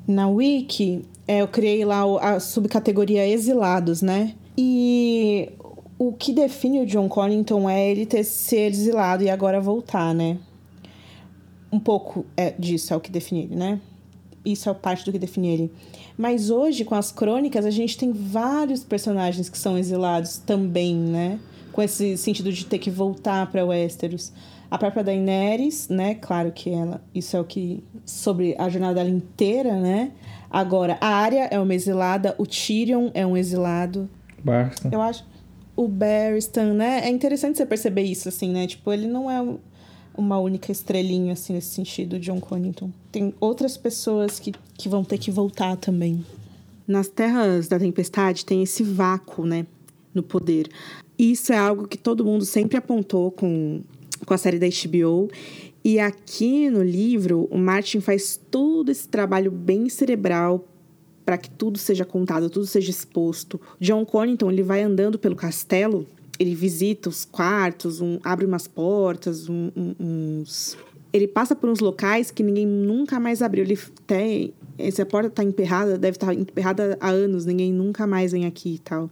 [0.06, 4.34] na Wiki, é, eu criei lá a subcategoria exilados, né?
[4.56, 5.50] E
[5.98, 10.38] o que define o John Connington é ele ter ser exilado e agora voltar, né?
[11.70, 13.80] Um pouco é, disso é o que define ele, né?
[14.44, 15.72] Isso é parte do que define ele.
[16.16, 21.38] Mas hoje, com as crônicas, a gente tem vários personagens que são exilados também, né?
[21.78, 24.32] Com esse sentido de ter que voltar para Westeros.
[24.68, 26.16] A própria Daenerys, né?
[26.16, 30.10] Claro que ela, isso é o que sobre a jornada dela inteira, né?
[30.50, 34.10] Agora, a Arya é uma exilada, o Tyrion é um exilado.
[34.42, 34.88] Basta.
[34.90, 35.24] Eu acho
[35.76, 37.02] o Barristan, né?
[37.04, 38.66] É interessante você perceber isso, assim, né?
[38.66, 39.40] Tipo, ele não é
[40.16, 42.90] uma única estrelinha, assim, nesse sentido, John Connington.
[43.12, 46.26] Tem outras pessoas que, que vão ter que voltar também.
[46.88, 49.64] Nas Terras da Tempestade tem esse vácuo, né?
[50.12, 50.68] No poder.
[51.18, 53.82] Isso é algo que todo mundo sempre apontou com,
[54.24, 55.28] com a série da HBO.
[55.84, 60.66] E aqui no livro, o Martin faz todo esse trabalho bem cerebral
[61.24, 63.60] para que tudo seja contado, tudo seja exposto.
[63.80, 66.06] John Connington ele vai andando pelo castelo,
[66.38, 70.76] ele visita os quartos, um, abre umas portas, um, um, uns
[71.12, 73.64] ele passa por uns locais que ninguém nunca mais abriu.
[73.64, 74.52] Ele tem.
[74.90, 78.46] Se a porta está emperrada, deve estar tá emperrada há anos, ninguém nunca mais vem
[78.46, 79.10] aqui e tal.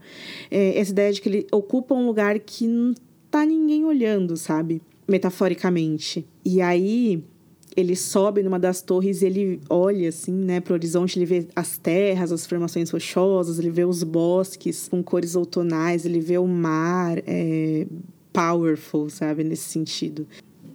[0.51, 2.95] É, essa ideia de que ele ocupa um lugar que não
[3.31, 4.81] tá ninguém olhando, sabe?
[5.09, 6.27] Metaforicamente.
[6.45, 7.23] E aí
[7.77, 11.77] ele sobe numa das torres e ele olha assim, né, pro horizonte, ele vê as
[11.77, 17.19] terras, as formações rochosas, ele vê os bosques com cores outonais, ele vê o mar
[17.27, 17.87] é,
[18.33, 20.27] powerful, sabe, nesse sentido.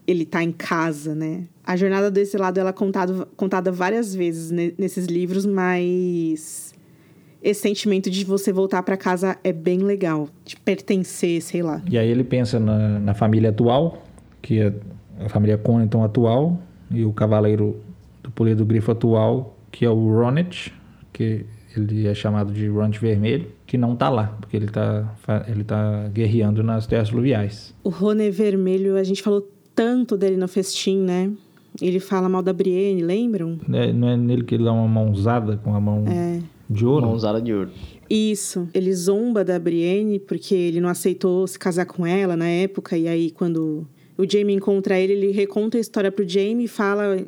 [0.05, 1.47] Ele tá em casa, né?
[1.71, 6.73] A jornada desse lado ela é contado, contada várias vezes nesses livros, mas
[7.41, 11.81] esse sentimento de você voltar para casa é bem legal, de pertencer, sei lá.
[11.89, 14.03] E aí ele pensa na, na família atual,
[14.41, 14.73] que é
[15.17, 16.61] a família Connington atual,
[16.91, 17.79] e o cavaleiro
[18.21, 20.73] do polido grifo atual, que é o Ronet,
[21.13, 25.15] que ele é chamado de Ronet Vermelho, que não está lá, porque ele está
[25.47, 27.73] ele tá guerreando nas terras fluviais.
[27.81, 31.31] O Rone Vermelho, a gente falou tanto dele no festim, né?
[31.79, 33.57] Ele fala mal da Brienne, lembram?
[33.71, 36.41] É, não é nele que ele dá uma mãozada com a mão é.
[36.69, 37.05] de ouro?
[37.05, 37.69] Mãozada de ouro.
[38.09, 38.67] Isso.
[38.73, 43.07] Ele zomba da Brienne porque ele não aceitou se casar com ela na época, e
[43.07, 43.87] aí quando
[44.17, 47.25] o Jamie encontra ele, ele reconta a história pro Jamie e fala.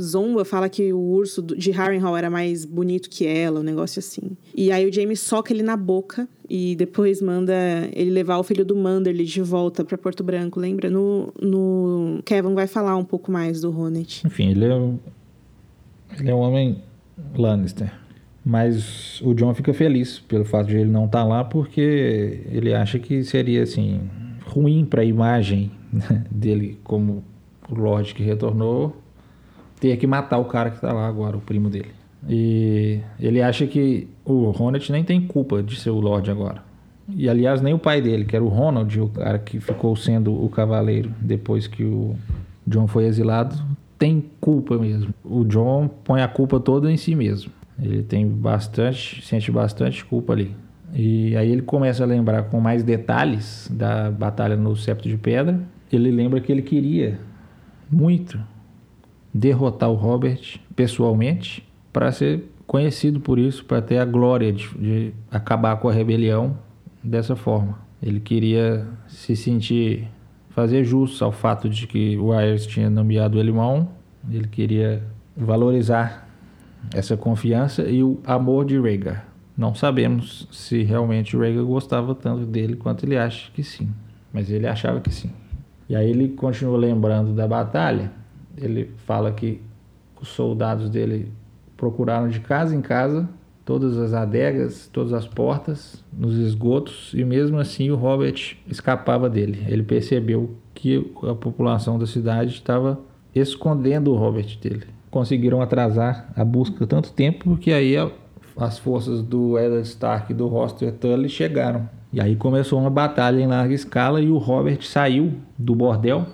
[0.00, 4.36] Zomba fala que o urso de Harrenhal era mais bonito que ela, um negócio assim.
[4.54, 7.54] E aí o Jamie soca ele na boca e depois manda
[7.92, 10.90] ele levar o filho do Manderly de volta para Porto Branco, lembra?
[10.90, 14.26] No, no Kevin vai falar um pouco mais do Ronet.
[14.26, 14.98] Enfim, ele é um,
[16.18, 16.82] ele é um homem
[17.36, 17.92] Lannister.
[18.44, 22.72] Mas o John fica feliz pelo fato de ele não estar tá lá porque ele
[22.72, 24.00] acha que seria assim
[24.46, 25.70] ruim para a imagem
[26.30, 27.22] dele como
[27.68, 28.96] o Lorde que retornou,
[29.80, 31.90] ter que matar o cara que está lá agora, o primo dele.
[32.28, 36.62] E ele acha que o Ronald nem tem culpa de ser o Lorde agora.
[37.08, 40.32] E aliás, nem o pai dele, que era o Ronald, o cara que ficou sendo
[40.32, 42.14] o cavaleiro depois que o
[42.66, 43.56] John foi exilado,
[43.98, 45.12] tem culpa mesmo.
[45.24, 47.50] O John põe a culpa toda em si mesmo.
[47.82, 50.54] Ele tem bastante, sente bastante culpa ali.
[50.94, 55.60] E aí ele começa a lembrar com mais detalhes da batalha no Septo de Pedra
[55.92, 57.18] ele lembra que ele queria
[57.90, 58.40] muito
[59.32, 65.14] derrotar o Robert pessoalmente para ser conhecido por isso, para ter a glória de, de,
[65.30, 66.56] acabar com a rebelião
[67.02, 67.78] dessa forma.
[68.02, 70.08] Ele queria se sentir,
[70.50, 73.88] fazer jus ao fato de que o Ayers tinha nomeado ele irmão,
[74.30, 75.02] ele queria
[75.36, 76.28] valorizar
[76.94, 79.26] essa confiança e o amor de Rhaegar.
[79.56, 83.90] Não sabemos se realmente Rhaegar gostava tanto dele quanto ele acha que sim,
[84.32, 85.30] mas ele achava que sim.
[85.88, 88.12] E aí ele continua lembrando da batalha.
[88.56, 89.60] Ele fala que
[90.20, 91.32] os soldados dele
[91.76, 93.28] procuraram de casa em casa
[93.70, 99.64] todas as adegas, todas as portas, nos esgotos, e mesmo assim o Robert escapava dele.
[99.68, 102.98] Ele percebeu que a população da cidade estava
[103.32, 104.86] escondendo o Robert dele.
[105.08, 107.94] conseguiram atrasar a busca tanto tempo, porque aí
[108.56, 111.88] as forças do Eddard Stark e do Roster Tully chegaram.
[112.12, 116.26] E aí começou uma batalha em larga escala e o Robert saiu do bordel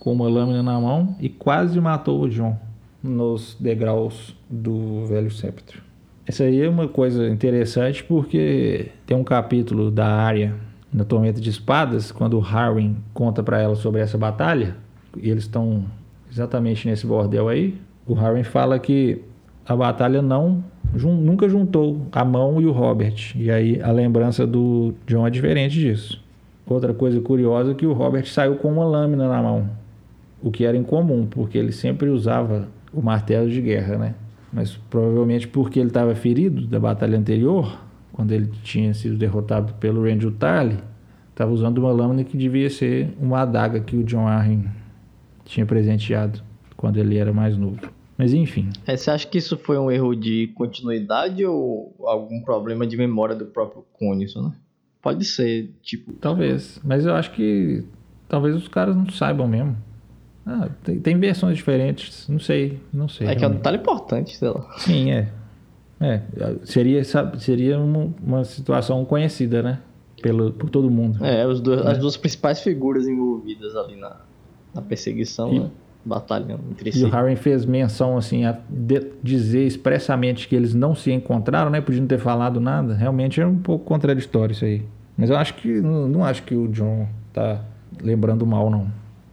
[0.00, 2.58] com uma lâmina na mão e quase matou o John
[3.00, 5.80] nos degraus do Velho Sceptro.
[6.26, 10.54] Essa aí é uma coisa interessante porque tem um capítulo da área
[10.92, 14.76] na Tormenta de Espadas, quando o Harwin conta para ela sobre essa batalha,
[15.16, 15.84] e eles estão
[16.30, 19.22] exatamente nesse bordel aí, o Harwin fala que
[19.64, 20.64] a batalha não
[20.94, 23.32] jun, nunca juntou a mão e o Robert.
[23.36, 26.22] E aí a lembrança do John é diferente disso.
[26.66, 29.68] Outra coisa curiosa é que o Robert saiu com uma lâmina na mão,
[30.42, 34.14] o que era incomum, porque ele sempre usava o martelo de guerra, né?
[34.52, 37.78] Mas provavelmente porque ele estava ferido da batalha anterior,
[38.12, 40.78] quando ele tinha sido derrotado pelo Randall Tarly,
[41.30, 44.64] estava usando uma lâmina que devia ser uma adaga que o John Arryn
[45.44, 46.42] tinha presenteado
[46.76, 47.80] quando ele era mais novo.
[48.16, 48.68] Mas enfim.
[48.86, 53.34] É, você acha que isso foi um erro de continuidade ou algum problema de memória
[53.34, 54.52] do próprio Cunison, né?
[55.00, 56.12] Pode ser, tipo.
[56.14, 56.78] Talvez.
[56.84, 57.82] Mas eu acho que
[58.28, 59.74] talvez os caras não saibam mesmo.
[60.46, 63.26] Ah, tem, tem, versões diferentes, não sei, não sei.
[63.26, 64.66] É que é um detalhe importante, sei lá.
[64.78, 65.28] Sim, é.
[66.00, 66.22] É,
[66.64, 67.02] seria,
[67.38, 69.80] seria uma, uma situação conhecida, né?
[70.22, 71.24] Pelo, por todo mundo.
[71.24, 71.90] É, dois, é.
[71.90, 74.16] as duas principais figuras envolvidas ali na,
[74.74, 75.70] na perseguição, e, né?
[76.02, 77.00] Batalhando entre si.
[77.00, 81.70] E o Harry fez menção, assim, a de, dizer expressamente que eles não se encontraram,
[81.70, 81.82] né?
[81.82, 82.94] Podiam ter falado nada.
[82.94, 84.82] Realmente é um pouco contraditório isso aí.
[85.18, 87.62] Mas eu acho que, não, não acho que o John tá
[88.02, 88.90] lembrando mal, não.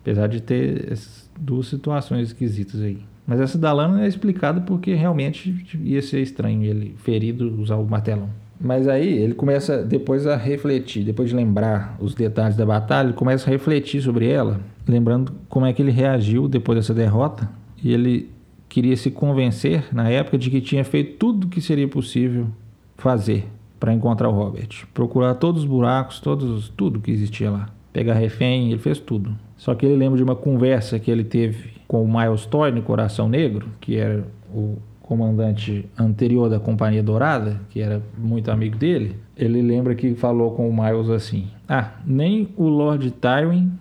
[0.07, 0.93] Apesar de ter
[1.37, 2.99] duas situações esquisitas aí.
[3.27, 5.53] Mas essa da lâmina é explicada porque realmente
[5.83, 8.29] ia ser estranho ele ferido usar o martelão.
[8.57, 13.17] Mas aí ele começa depois a refletir, depois de lembrar os detalhes da batalha, ele
[13.17, 17.49] começa a refletir sobre ela, lembrando como é que ele reagiu depois dessa derrota.
[17.83, 18.29] E ele
[18.69, 22.47] queria se convencer na época de que tinha feito tudo o que seria possível
[22.95, 23.45] fazer
[23.77, 28.69] para encontrar o Robert, procurar todos os buracos, todos tudo que existia lá, pegar refém,
[28.69, 29.35] ele fez tudo.
[29.55, 32.83] Só que ele lembra de uma conversa que ele teve com o Miles Toy no
[32.83, 39.15] Coração Negro, que era o comandante anterior da Companhia Dourada, que era muito amigo dele.
[39.35, 43.71] Ele lembra que falou com o Miles assim: Ah, nem o Lord Tywin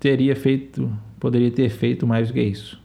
[0.00, 0.90] teria feito,
[1.20, 2.82] poderia ter feito mais do que isso.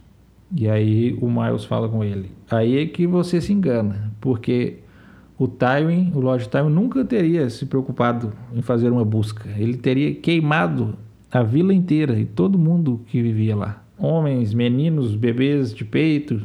[0.55, 4.81] E aí o Miles fala com ele: Aí é que você se engana, porque
[5.37, 9.49] o Tywin, o Lord Tywin nunca teria se preocupado em fazer uma busca.
[9.57, 10.95] Ele teria queimado
[11.31, 13.83] a vila inteira e todo mundo que vivia lá.
[13.97, 16.41] Homens, meninos, bebês de peito,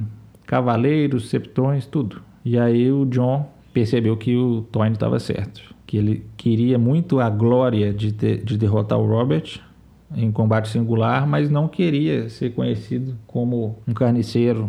[0.46, 2.20] cavaleiros, septões, tudo.
[2.44, 7.30] E aí o John percebeu que o Tony estava certo, que ele queria muito a
[7.30, 9.60] glória de, ter, de derrotar o Robert
[10.16, 14.68] em combate singular, mas não queria ser conhecido como um carniceiro,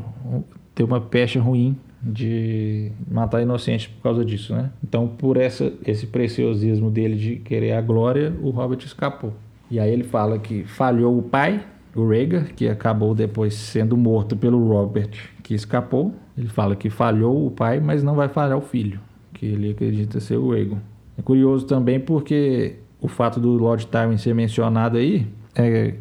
[0.76, 4.72] ter uma pecha ruim de matar inocentes por causa disso, né?
[4.84, 9.34] Então, por essa, esse preciosismo dele de querer a glória, o Robert escapou.
[9.70, 11.64] E aí ele fala que falhou o pai,
[11.96, 15.12] o Rhaegar, que acabou depois sendo morto pelo Robert,
[15.44, 16.14] que escapou.
[16.38, 19.00] Ele fala que falhou o pai, mas não vai falhar o filho,
[19.34, 20.80] que ele acredita ser o Rhaegar.
[21.18, 25.96] É curioso também porque o fato do Lord Tywin ser mencionado aí é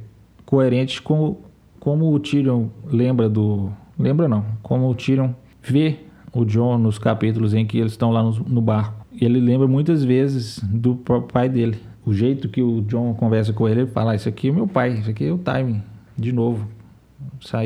[0.46, 1.36] coerente com
[1.78, 3.70] como o Tyrion lembra do...
[3.98, 5.30] Lembra não, como o Tyrion
[5.62, 5.96] vê
[6.32, 9.04] o John nos capítulos em que eles estão lá no, no barco.
[9.20, 13.68] Ele lembra muitas vezes do próprio pai dele o jeito que o John conversa com
[13.68, 15.82] ele, ele fala: ah, Isso aqui é meu pai, isso aqui é o timing.
[16.16, 16.68] De novo.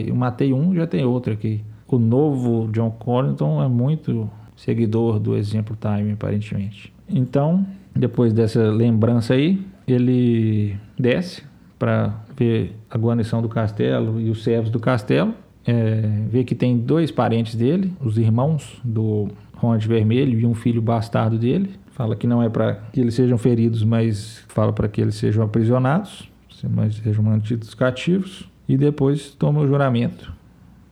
[0.06, 1.62] Eu matei um, já tem outro aqui.
[1.86, 6.92] O novo John Collington é muito seguidor do exemplo time, aparentemente.
[7.08, 7.64] Então,
[7.94, 11.42] depois dessa lembrança aí, ele desce
[11.78, 15.34] para ver a guarnição do castelo e os servos do castelo.
[15.66, 20.82] É, vê que tem dois parentes dele, os irmãos do Ronde Vermelho e um filho
[20.82, 21.70] bastardo dele.
[21.92, 25.44] Fala que não é para que eles sejam feridos, mas fala para que eles sejam
[25.44, 26.28] aprisionados,
[26.68, 28.48] mas sejam mantidos cativos.
[28.68, 30.32] E depois toma o juramento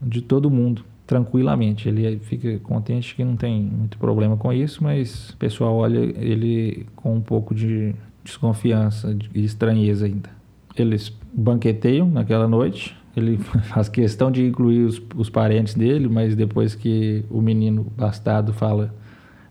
[0.00, 1.88] de todo mundo, tranquilamente.
[1.88, 6.86] Ele fica contente que não tem muito problema com isso, mas o pessoal olha ele
[6.94, 10.30] com um pouco de desconfiança e estranheza ainda.
[10.76, 12.96] Eles banqueteiam naquela noite.
[13.16, 18.52] Ele faz questão de incluir os, os parentes dele, mas depois que o menino bastardo
[18.52, 18.94] fala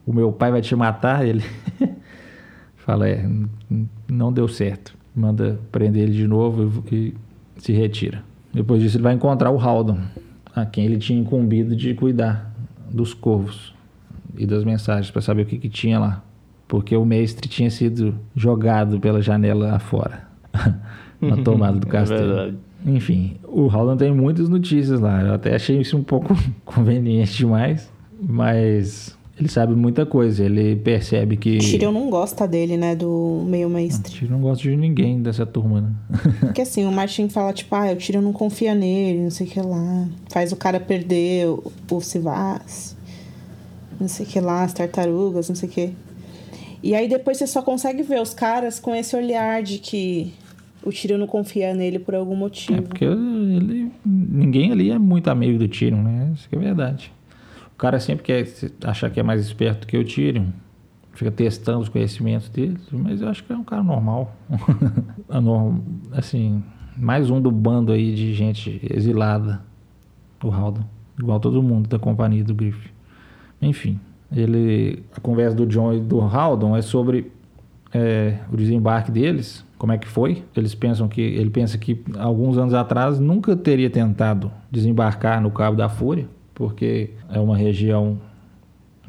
[0.05, 1.43] o meu pai vai te matar, ele
[2.75, 3.27] fala, é,
[4.09, 4.95] não deu certo.
[5.15, 7.13] Manda prender ele de novo e,
[7.57, 8.23] se retira.
[8.53, 9.99] Depois disso ele vai encontrar o Haldon,
[10.55, 12.53] a quem ele tinha incumbido de cuidar
[12.89, 13.73] dos corvos
[14.37, 16.23] e das mensagens para saber o que, que tinha lá.
[16.67, 20.27] Porque o mestre tinha sido jogado pela janela afora,
[21.21, 22.39] na tomada do é castelo.
[22.39, 22.53] É
[22.85, 25.21] Enfim, o Howland tem muitas notícias lá.
[25.21, 26.35] Eu até achei isso um pouco
[26.65, 27.89] conveniente demais.
[28.19, 30.43] Mas ele sabe muita coisa.
[30.43, 31.57] Ele percebe que.
[31.57, 32.95] Tyrion não gosta dele, né?
[32.95, 34.11] Do meio mestre.
[34.11, 35.91] Tyrion não gosta de ninguém dessa turma, né?
[36.41, 39.49] Porque assim, o Martin fala, tipo, ah, o Tyrion não confia nele, não sei o
[39.49, 40.07] que lá.
[40.29, 42.95] Faz o cara perder o, o Sivas,
[43.99, 45.93] não sei o que lá, as tartarugas, não sei o que.
[46.83, 50.33] E aí depois você só consegue ver os caras com esse olhar de que
[50.83, 52.79] o Tyrion não confia nele por algum motivo.
[52.79, 56.31] É porque ele, ninguém ali é muito amigo do Tyrion, né?
[56.33, 57.11] Isso que é verdade.
[57.73, 58.47] O cara sempre quer
[58.83, 60.47] achar que é mais esperto que o Tyrion.
[61.13, 64.33] Fica testando os conhecimentos dele, mas eu acho que é um cara normal.
[66.13, 66.63] assim,
[66.95, 69.61] mais um do bando aí de gente exilada.
[70.41, 70.83] O Haldon.
[71.19, 72.89] Igual todo mundo da companhia do Griff.
[73.61, 73.99] Enfim,
[74.35, 77.31] ele, a conversa do John e do Haldon é sobre
[77.93, 80.43] é, o desembarque deles, como é que foi.
[80.55, 85.75] Eles pensam que ele pensa que alguns anos atrás nunca teria tentado desembarcar no Cabo
[85.75, 88.19] da Fúria, porque é uma região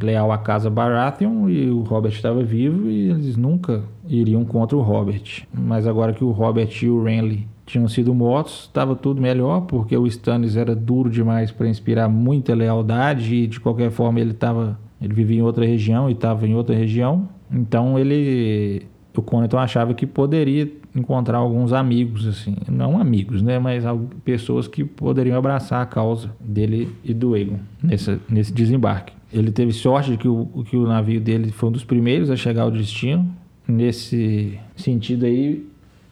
[0.00, 4.80] leal à casa Baratheon e o Robert estava vivo e eles nunca iriam contra o
[4.80, 5.46] Robert.
[5.52, 9.96] Mas agora que o Robert e o Renly tinham sido mortos, estava tudo melhor, porque
[9.96, 14.78] o Stannis era duro demais para inspirar muita lealdade e de qualquer forma ele estava
[15.00, 17.28] ele vivia em outra região e estava em outra região.
[17.52, 18.86] Então ele.
[19.14, 22.56] O Conaton achava que poderia encontrar alguns amigos, assim.
[22.66, 23.58] Não amigos, né?
[23.58, 23.84] Mas
[24.24, 29.12] pessoas que poderiam abraçar a causa dele e do Egon nesse, nesse desembarque.
[29.30, 32.36] Ele teve sorte de que o, que o navio dele foi um dos primeiros a
[32.36, 33.28] chegar ao destino.
[33.68, 35.66] Nesse sentido aí,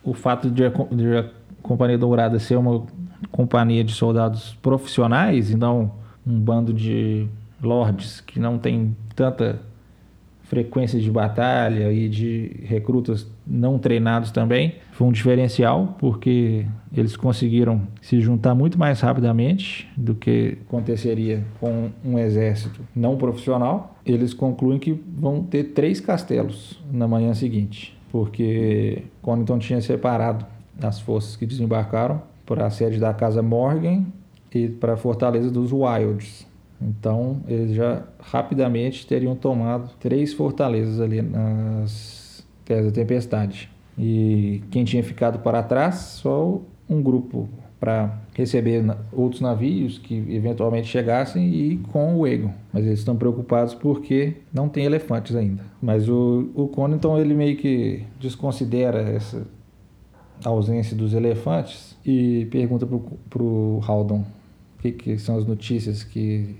[0.05, 1.31] o fato de a, de a
[1.63, 2.87] Companhia Dourada ser uma
[3.31, 5.93] companhia de soldados profissionais e não
[6.27, 7.27] um bando de
[7.63, 9.61] lords que não tem tanta
[10.51, 17.83] frequência de batalha e de recrutas não treinados também foi um diferencial porque eles conseguiram
[18.03, 23.97] se juntar muito mais rapidamente do que aconteceria com um exército não profissional.
[24.05, 30.45] Eles concluem que vão ter três castelos na manhã seguinte, porque Conington tinha separado
[30.83, 34.05] as forças que desembarcaram para a sede da casa Morgan
[34.53, 36.50] e para a fortaleza dos Wilds.
[36.81, 43.71] Então, eles já rapidamente teriam tomado três fortalezas ali nas Terras da Tempestade.
[43.99, 47.49] E quem tinha ficado para trás, só um grupo
[47.79, 52.53] para receber outros navios que eventualmente chegassem e com o Egon.
[52.73, 55.63] Mas eles estão preocupados porque não tem elefantes ainda.
[55.81, 59.47] Mas o, o Conan, então, ele meio que desconsidera essa
[60.45, 64.25] ausência dos elefantes e pergunta para o Haldon
[64.79, 66.57] o que, que são as notícias que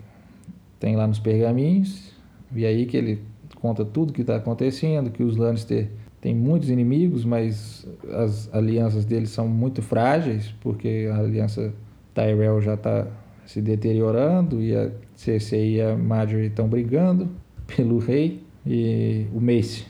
[0.81, 2.13] tem lá nos pergaminhos,
[2.57, 3.23] e aí que ele
[3.57, 5.89] conta tudo que está acontecendo, que os Lannister
[6.21, 11.73] têm muitos inimigos, mas as alianças deles são muito frágeis, porque a aliança
[12.15, 13.07] Tyrell já está
[13.47, 17.29] se deteriorando e a Cersei e a Marjorie estão brigando
[17.67, 19.87] pelo rei e o Mace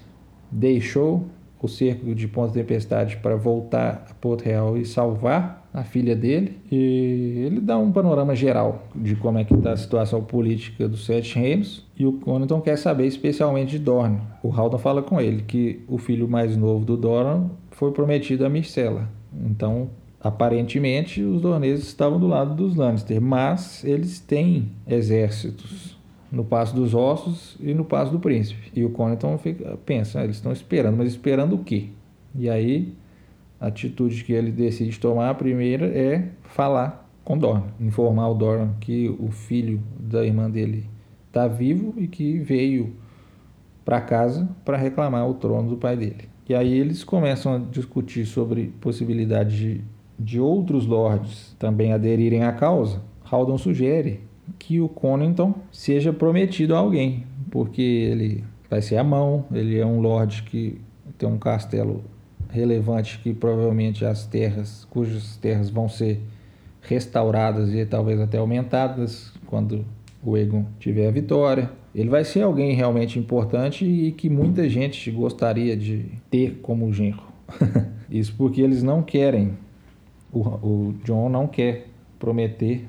[0.50, 1.26] deixou
[1.60, 6.58] o cerco de Ponta Tempestade para voltar a Porto Real e salvar a filha dele.
[6.70, 11.04] E ele dá um panorama geral de como é que está a situação política dos
[11.04, 11.86] Sete Reinos.
[11.96, 14.20] E o Conan quer saber especialmente de Dorne.
[14.42, 18.48] O Haldon fala com ele que o filho mais novo do Doran foi prometido a
[18.48, 19.08] Myrcella.
[19.46, 19.90] Então,
[20.20, 25.98] aparentemente, os dorneses estavam do lado dos Lannister, mas eles têm exércitos
[26.30, 28.70] no Passo dos Ossos e no Passo do Príncipe.
[28.74, 29.38] E o Conaton
[29.84, 31.88] pensa, ah, eles estão esperando, mas esperando o quê?
[32.34, 32.94] E aí,
[33.60, 38.72] a atitude que ele decide tomar, a primeira, é falar com Dorn, informar o Dorn
[38.80, 40.88] que o filho da irmã dele
[41.26, 42.94] está vivo e que veio
[43.84, 46.28] para casa para reclamar o trono do pai dele.
[46.48, 49.84] E aí eles começam a discutir sobre possibilidade de,
[50.18, 53.00] de outros lords também aderirem à causa.
[53.30, 54.20] Haldon sugere
[54.58, 59.86] que o Conington seja prometido a alguém, porque ele vai ser a mão, ele é
[59.86, 60.80] um lord que
[61.16, 62.02] tem um castelo
[62.52, 66.20] relevante que provavelmente as terras, cujas terras vão ser
[66.82, 69.84] restauradas e talvez até aumentadas quando
[70.22, 71.70] o Egon tiver a vitória.
[71.94, 77.22] Ele vai ser alguém realmente importante e que muita gente gostaria de ter como genro.
[78.10, 79.52] Isso porque eles não querem,
[80.32, 81.86] o, o John não quer
[82.18, 82.86] prometer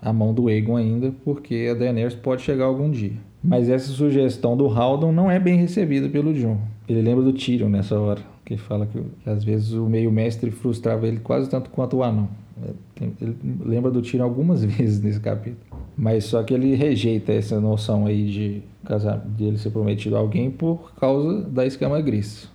[0.00, 3.14] a mão do Aegon ainda, porque a Daenerys pode chegar algum dia.
[3.42, 6.58] Mas essa sugestão do Haldon não é bem recebida pelo Jon.
[6.88, 11.06] Ele lembra do Tyrion nessa hora, que fala que, que às vezes o meio-mestre frustrava
[11.06, 12.28] ele quase tanto quanto o anão.
[12.62, 15.58] É, ele lembra do Tyrion algumas vezes nesse capítulo.
[15.98, 20.20] Mas só que ele rejeita essa noção aí de, casar, de ele ser prometido a
[20.20, 22.48] alguém por causa da escama gris.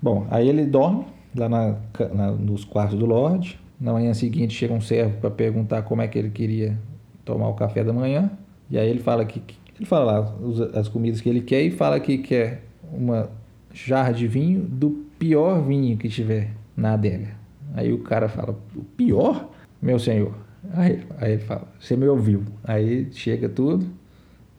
[0.00, 1.04] Bom, aí ele dorme
[1.36, 1.76] lá na,
[2.14, 6.08] na, nos quartos do Lorde, Na manhã seguinte chega um servo para perguntar como é
[6.08, 6.78] que ele queria
[7.22, 8.30] tomar o café da manhã.
[8.70, 9.42] E aí ele fala que
[9.76, 10.34] ele fala lá
[10.74, 12.62] as comidas que ele quer e fala que quer
[12.92, 13.28] uma
[13.72, 17.36] jarra de vinho do pior vinho que tiver na adega.
[17.74, 19.50] Aí o cara fala: "O pior,
[19.80, 20.34] meu senhor?"
[20.72, 23.86] Aí, aí ele fala: "Você me ouviu?" Aí chega tudo,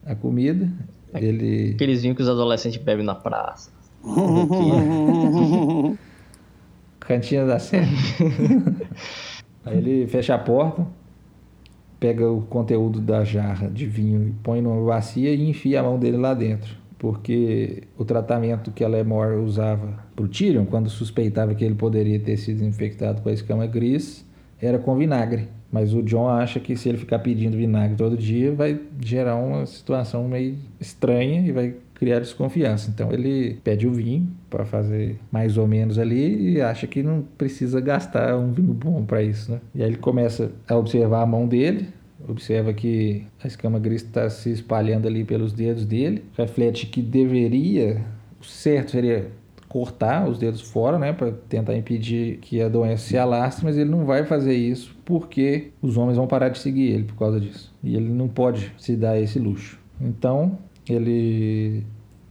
[0.06, 0.72] a comida,
[1.14, 3.72] ele Aqueles vinhos que os adolescentes bebem na praça.
[6.99, 7.91] Cantina da Serra.
[9.65, 10.86] Aí ele fecha a porta,
[11.99, 15.98] pega o conteúdo da jarra de vinho e põe numa bacia e enfia a mão
[15.98, 16.76] dele lá dentro.
[16.99, 22.38] Porque o tratamento que a Lemore usava pro Tyrion, quando suspeitava que ele poderia ter
[22.38, 24.26] sido infectado com a escama gris,
[24.62, 25.48] era com vinagre.
[25.72, 29.66] Mas o John acha que se ele ficar pedindo vinagre todo dia, vai gerar uma
[29.66, 32.90] situação meio estranha e vai criar desconfiança.
[32.90, 37.24] Então ele pede o vinho para fazer mais ou menos ali e acha que não
[37.38, 39.60] precisa gastar um vinho bom para isso, né?
[39.74, 41.88] E aí ele começa a observar a mão dele,
[42.28, 48.02] observa que a escama gris está se espalhando ali pelos dedos dele, reflete que deveria,
[48.40, 49.30] o certo seria
[49.76, 53.90] cortar os dedos fora, né, para tentar impedir que a doença se alastre, mas ele
[53.90, 57.76] não vai fazer isso porque os homens vão parar de seguir ele por causa disso.
[57.84, 59.78] E ele não pode se dar esse luxo.
[60.00, 60.58] Então,
[60.90, 61.84] ele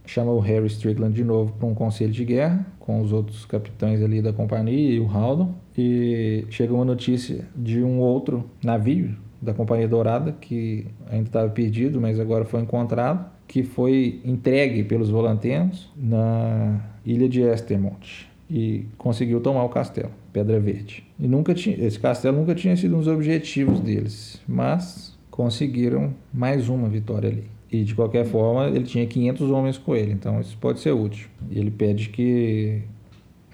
[0.07, 4.01] chama o Harry Strickland de novo para um conselho de guerra com os outros capitães
[4.01, 9.53] ali da companhia e o Haldon e chega uma notícia de um outro navio da
[9.53, 15.91] Companhia Dourada que ainda estava perdido, mas agora foi encontrado, que foi entregue pelos volantenos
[15.95, 21.03] na ilha de Estermont e conseguiu tomar o castelo, Pedra Verde.
[21.19, 26.69] E nunca tinha, esse castelo nunca tinha sido um dos objetivos deles, mas conseguiram mais
[26.69, 27.45] uma vitória ali.
[27.71, 31.27] E de qualquer forma, ele tinha 500 homens com ele, então isso pode ser útil.
[31.49, 32.83] E ele pede que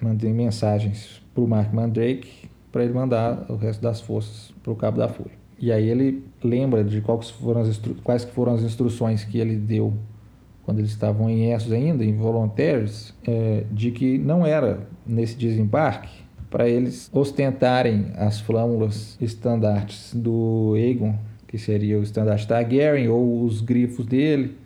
[0.00, 4.76] mandem mensagens para o Mark Mandrake para ele mandar o resto das forças para o
[4.76, 5.32] Cabo da Fúria.
[5.58, 9.94] E aí ele lembra de quais foram as, quais foram as instruções que ele deu
[10.64, 12.16] quando eles estavam em Essos ainda, em
[13.26, 16.22] é, de que não era nesse desembarque
[16.52, 21.14] para eles ostentarem as flâmulas estandartes do Aegon,
[21.48, 24.56] que seria o estandarte Targaryen, ou os grifos dele,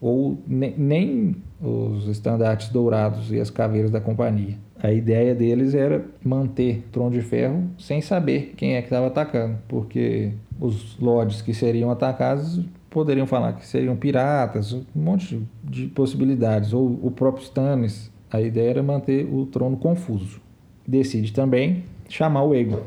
[0.00, 4.58] ou ne nem os estandartes dourados e as caveiras da companhia.
[4.82, 9.06] A ideia deles era manter o Trono de Ferro sem saber quem é que estava
[9.06, 12.60] atacando, porque os lords que seriam atacados
[12.90, 18.10] poderiam falar que seriam piratas, um monte de possibilidades, ou o próprio Stannis.
[18.30, 20.40] A ideia era manter o trono confuso.
[20.86, 22.82] Decide também chamar o Ego,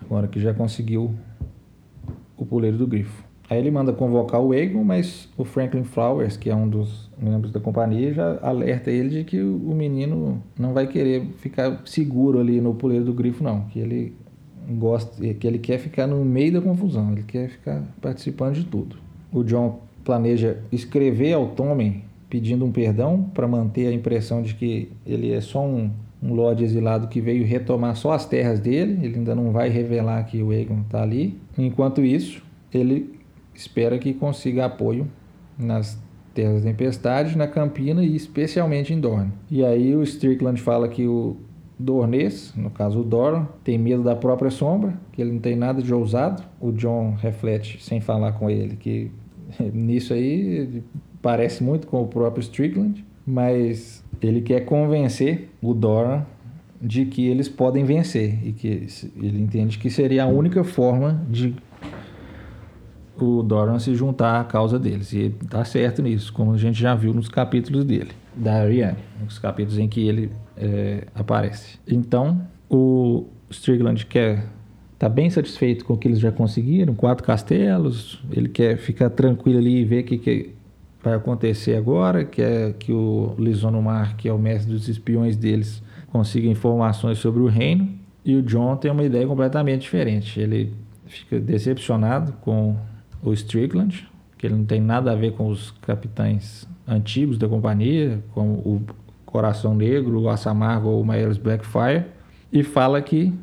[0.00, 1.14] agora que já conseguiu
[2.36, 3.24] o puleiro do grifo.
[3.52, 7.52] Aí ele manda convocar o Egon, mas o Franklin Flowers, que é um dos membros
[7.52, 12.62] da companhia, já alerta ele de que o menino não vai querer ficar seguro ali
[12.62, 13.64] no puleiro do grifo, não.
[13.64, 14.16] Que ele
[14.70, 18.96] gosta, que ele quer ficar no meio da confusão, ele quer ficar participando de tudo.
[19.32, 24.90] O John planeja escrever ao Tommen pedindo um perdão para manter a impressão de que
[25.06, 25.90] ele é só um,
[26.22, 30.24] um lord exilado que veio retomar só as terras dele, ele ainda não vai revelar
[30.24, 31.38] que o Aegon está ali.
[31.58, 32.42] Enquanto isso,
[32.72, 33.18] ele
[33.54, 35.06] espera que consiga apoio
[35.58, 36.00] nas
[36.34, 39.32] Terras da Tempestade, na Campina e especialmente em Dorne.
[39.50, 41.36] E aí o Strickland fala que o
[41.78, 45.82] Dornês, no caso o Doran, tem medo da própria sombra, que ele não tem nada
[45.82, 46.42] de ousado.
[46.60, 49.10] O John reflete, sem falar com ele, que
[49.72, 50.82] nisso aí
[51.20, 56.24] parece muito com o próprio Strickland, mas ele quer convencer o Doran
[56.80, 61.54] de que eles podem vencer e que ele entende que seria a única forma de
[63.16, 65.12] o Doran se juntar à causa deles.
[65.12, 68.98] E ele tá certo nisso, como a gente já viu nos capítulos dele, da Ariane,
[69.22, 71.78] nos capítulos em que ele é, aparece.
[71.86, 74.44] Então, o Strickland quer
[75.02, 79.58] tá bem satisfeito com o que eles já conseguiram, quatro castelos, ele quer ficar tranquilo
[79.58, 80.50] ali e ver o que, que
[81.02, 85.82] vai acontecer agora, quer que o Lisono Mar, que é o mestre dos espiões deles,
[86.12, 87.88] consiga informações sobre o reino,
[88.24, 90.38] e o John tem uma ideia completamente diferente.
[90.38, 90.72] Ele
[91.06, 92.76] fica decepcionado com
[93.24, 94.08] o Strickland,
[94.38, 98.80] que ele não tem nada a ver com os capitães antigos da companhia, como o
[99.26, 102.04] Coração Negro, o Assamargo ou o Mael's Blackfire,
[102.52, 103.34] e fala que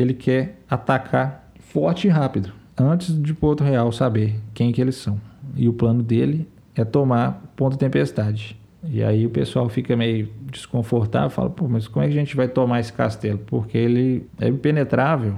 [0.00, 5.20] ele quer atacar forte e rápido, antes de Porto Real saber quem que eles são.
[5.56, 8.58] E o plano dele é tomar Ponta Tempestade.
[8.88, 12.34] E aí o pessoal fica meio desconfortável, fala, pô, mas como é que a gente
[12.34, 13.38] vai tomar esse castelo?
[13.38, 15.34] Porque ele é impenetrável.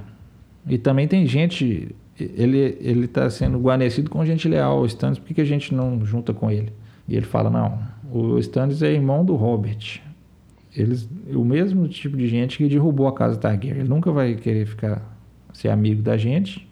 [0.66, 5.26] E também tem gente ele ele está sendo guarnecido com gente leal ao Stannis, por
[5.26, 6.72] que, que a gente não junta com ele?
[7.08, 7.78] E ele fala, não,
[8.12, 10.00] o Stannis é irmão do Robert.
[10.74, 13.80] Eles, o mesmo tipo de gente que derrubou a casa Targaryen.
[13.80, 15.02] Ele nunca vai querer ficar
[15.52, 16.66] ser amigo da gente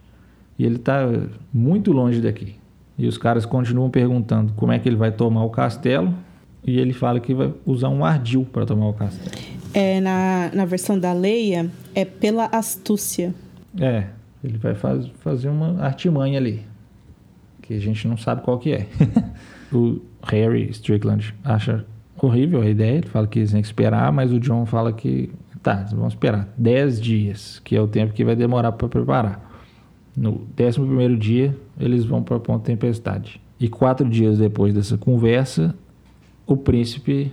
[0.58, 1.06] e ele tá
[1.52, 2.56] muito longe daqui.
[2.96, 6.14] E os caras continuam perguntando como é que ele vai tomar o castelo
[6.64, 9.36] e ele fala que vai usar um ardil para tomar o castelo.
[9.72, 13.34] É, na, na versão da Leia, é pela astúcia.
[13.78, 14.06] É,
[14.42, 16.64] ele vai faz, fazer uma artimanha ali,
[17.62, 18.86] que a gente não sabe qual que é.
[19.72, 21.84] o Harry Strickland acha
[22.26, 25.30] horrível a ideia, ele fala que eles têm que esperar, mas o John fala que
[25.62, 29.50] tá, vamos esperar 10 dias, que é o tempo que vai demorar para preparar.
[30.16, 33.40] No 11 primeiro dia, eles vão para a Ponta Tempestade.
[33.58, 35.74] E quatro dias depois dessa conversa,
[36.46, 37.32] o príncipe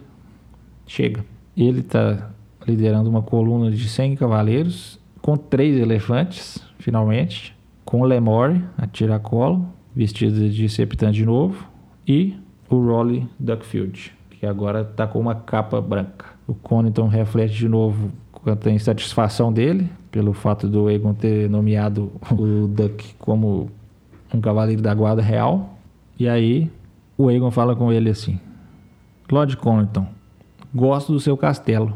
[0.86, 1.26] chega.
[1.56, 2.32] Ele está
[2.68, 10.50] liderando uma coluna de 100 cavaleiros, com três elefantes, finalmente, com Lemore, a tiracolo, vestida
[10.50, 11.68] de septã de novo,
[12.08, 12.36] e
[12.70, 14.14] o Rolly Duckfield,
[14.48, 16.26] agora está com uma capa branca.
[16.48, 22.12] O Coniton reflete de novo quanto à insatisfação dele, pelo fato do Egon ter nomeado
[22.32, 23.70] o Duck como
[24.34, 25.78] um cavaleiro da guarda real.
[26.20, 26.72] E aí
[27.18, 28.40] o Egon fala com ele assim:
[29.32, 30.08] Lord Coniton,
[30.74, 31.94] gosto do seu castelo.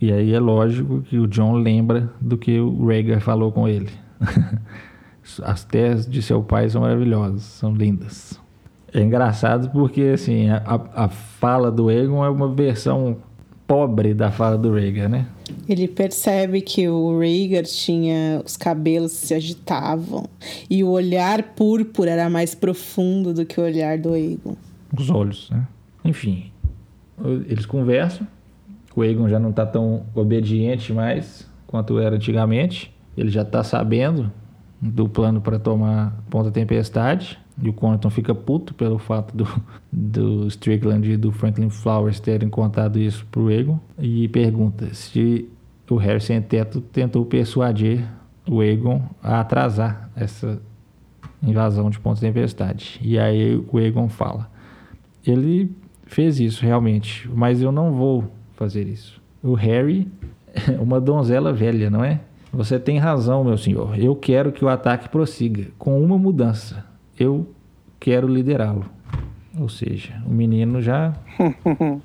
[0.00, 3.90] E aí é lógico que o John lembra do que o Rhaegar falou com ele.
[5.42, 8.39] As terras de seu pai são maravilhosas, são lindas.
[8.92, 13.16] É engraçado porque assim a, a fala do Egon é uma versão
[13.66, 15.26] pobre da fala do Rhaegar, né?
[15.68, 20.24] Ele percebe que o Rhaegar tinha os cabelos se agitavam
[20.68, 24.56] e o olhar púrpura era mais profundo do que o olhar do Aegon.
[24.96, 25.68] Os olhos, né?
[26.04, 26.50] Enfim,
[27.46, 28.26] eles conversam.
[28.96, 32.92] O Aegon já não está tão obediente mais quanto era antigamente.
[33.16, 34.32] Ele já está sabendo
[34.80, 37.38] do plano para tomar Ponta Tempestade.
[37.62, 39.46] E o Connaughton fica puto pelo fato do,
[39.92, 43.78] do Strickland e do Franklin Flowers terem contado isso pro Aegon.
[43.98, 45.48] E pergunta se
[45.88, 48.06] o Harry Sem Teto tentou persuadir
[48.48, 50.60] o Aegon a atrasar essa
[51.42, 52.98] invasão de Ponta Tempestade.
[53.02, 54.50] E aí o Aegon fala:
[55.26, 55.70] ele
[56.06, 58.24] fez isso realmente, mas eu não vou
[58.54, 59.20] fazer isso.
[59.42, 60.08] O Harry
[60.54, 62.20] é uma donzela velha, não é?
[62.52, 63.96] Você tem razão, meu senhor.
[63.98, 66.84] Eu quero que o ataque prossiga, com uma mudança.
[67.20, 67.54] Eu
[68.00, 68.90] quero liderá-lo.
[69.58, 71.14] Ou seja, o menino já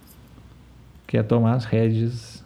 [1.08, 2.44] quer tomar as rédeas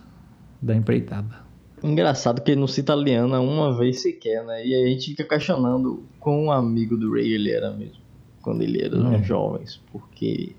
[0.62, 1.50] da empreitada.
[1.84, 4.66] Engraçado que ele não cita a Liana uma vez sequer, né?
[4.66, 8.04] E aí a gente fica questionando quão amigo do Ray ele era mesmo.
[8.42, 9.24] Quando ele era hum.
[9.24, 9.82] jovens.
[9.92, 10.56] Porque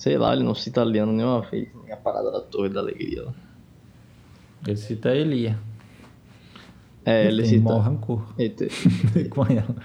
[0.00, 3.24] Sei lá, ele não cita Liana nenhuma vez, nem a parada da Torre da Alegria.
[3.24, 3.34] Lá.
[4.66, 5.58] Ele cita a Elia.
[7.04, 7.78] É, ele, ele tem cita.
[7.78, 8.32] rancor.
[8.38, 8.68] Ele tem...
[9.28, 9.76] com ela.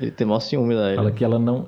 [0.00, 0.94] Ele tem maior ciúme da.
[0.94, 1.66] Fala que ela não.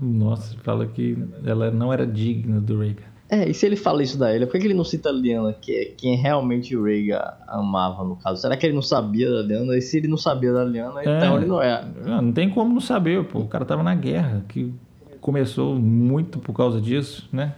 [0.00, 3.12] Nossa, fala que ela não era digna do Rhaegar.
[3.30, 5.52] É, e se ele fala isso da Elia, por que ele não cita a Liana,
[5.52, 8.40] que é quem realmente o Rhaegar amava, no caso?
[8.40, 9.76] Será que ele não sabia da Liana?
[9.76, 11.84] E se ele não sabia da Liana, é, então ele não é.
[12.04, 13.40] Não tem como não saber, pô.
[13.40, 14.44] O cara tava na guerra.
[14.48, 14.72] Que
[15.20, 17.54] começou muito por causa disso, né?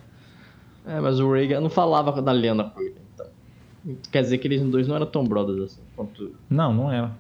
[0.87, 2.95] É, mas o Reagan não falava da Lena com ele.
[3.13, 3.27] Então.
[4.13, 6.33] Quer dizer que eles dois não eram tão brothers assim quanto.
[6.49, 7.11] Não, não era.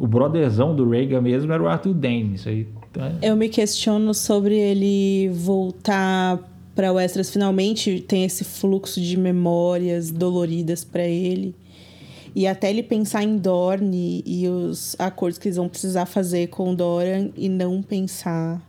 [0.00, 2.34] O brotherzão do Reagan mesmo era o Arthur Dane.
[2.34, 2.66] Isso aí.
[2.90, 3.18] Então é...
[3.22, 6.40] Eu me questiono sobre ele voltar
[6.74, 11.54] para Westeros finalmente tem esse fluxo de memórias doloridas para ele.
[12.34, 16.74] E até ele pensar em Dorne e os acordos que eles vão precisar fazer com
[16.74, 18.62] Doran e não pensar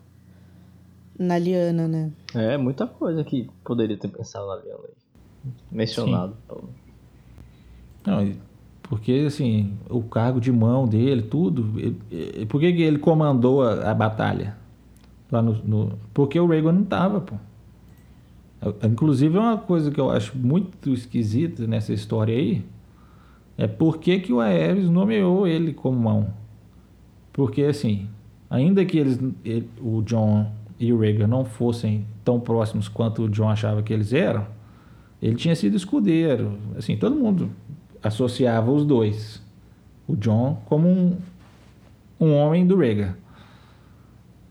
[1.18, 2.12] na Liana, né?
[2.34, 5.52] É, muita coisa que poderia ter pensado na Liana aí.
[5.72, 6.36] Mencionado.
[8.06, 8.34] Não,
[8.92, 11.80] porque assim, o cargo de mão dele, tudo.
[11.80, 14.58] Ele, por que, ele comandou a, a batalha?
[15.32, 17.36] Lá no, no, Porque o Reagan não tava, pô.
[18.86, 22.66] Inclusive, uma coisa que eu acho muito esquisita nessa história aí
[23.58, 26.28] é por que, que o Aerys nomeou ele como mão.
[27.32, 28.10] Porque, assim,
[28.50, 33.30] ainda que eles, ele, o John e o Rhaegar não fossem tão próximos quanto o
[33.30, 34.46] John achava que eles eram,
[35.22, 36.58] ele tinha sido escudeiro.
[36.76, 37.50] Assim, todo mundo
[38.04, 39.42] associava os dois.
[40.08, 41.18] O John como um,
[42.20, 43.16] um homem do Rhaegar.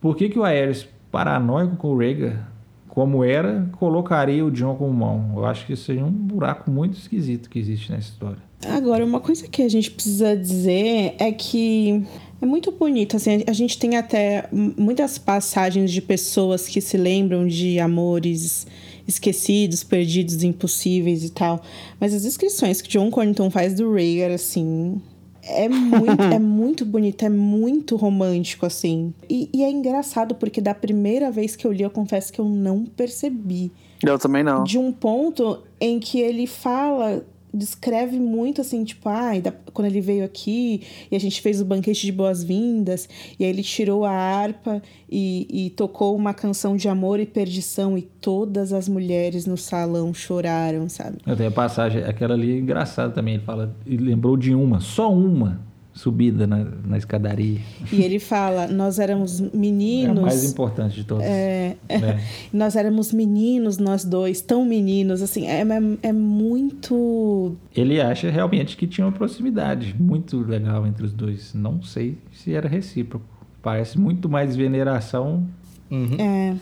[0.00, 2.48] Por que, que o Aerys, paranoico com o Rhaegar,
[2.88, 5.32] como era, colocaria o John como mão?
[5.36, 8.38] Eu acho que isso é um buraco muito esquisito que existe nessa história.
[8.66, 12.04] Agora, uma coisa que a gente precisa dizer é que
[12.42, 17.46] é muito bonito, assim, a gente tem até muitas passagens de pessoas que se lembram
[17.46, 18.66] de amores
[19.14, 21.62] esquecidos, perdidos, impossíveis e tal.
[21.98, 25.00] Mas as descrições que John Cornington faz do Rhaegar, assim,
[25.42, 29.12] é muito, é muito bonito, é muito romântico, assim.
[29.28, 32.46] E, e, é engraçado, porque da primeira vez que eu li, eu confesso que eu
[32.46, 33.72] não percebi.
[34.02, 34.64] Eu também não.
[34.64, 40.00] De um ponto em que ele fala descreve muito assim, tipo, ai, da- quando ele
[40.00, 43.08] veio aqui e a gente fez o banquete de boas-vindas,
[43.38, 47.96] e aí ele tirou a harpa e, e tocou uma canção de amor e perdição,
[47.98, 51.18] e todas as mulheres no salão choraram, sabe?
[51.26, 53.34] Eu tenho a passagem, aquela ali é engraçada também.
[53.34, 55.60] Ele fala, ele lembrou de uma, só uma
[56.00, 57.60] subida na, na escadaria.
[57.92, 60.20] E ele fala: Nós éramos É a meninos.
[60.20, 61.26] mais importante de todas.
[61.26, 62.18] É, É.
[62.52, 67.54] nós éramos meninos, nós dois, tão meninos, assim, é, é, é muito.
[67.76, 71.52] Ele acha realmente que tinha uma proximidade muito legal entre os dois.
[71.52, 73.24] Não sei se era recíproco.
[73.62, 75.46] Parece muito mais veneração
[75.90, 76.14] Uhum.
[76.20, 76.54] É,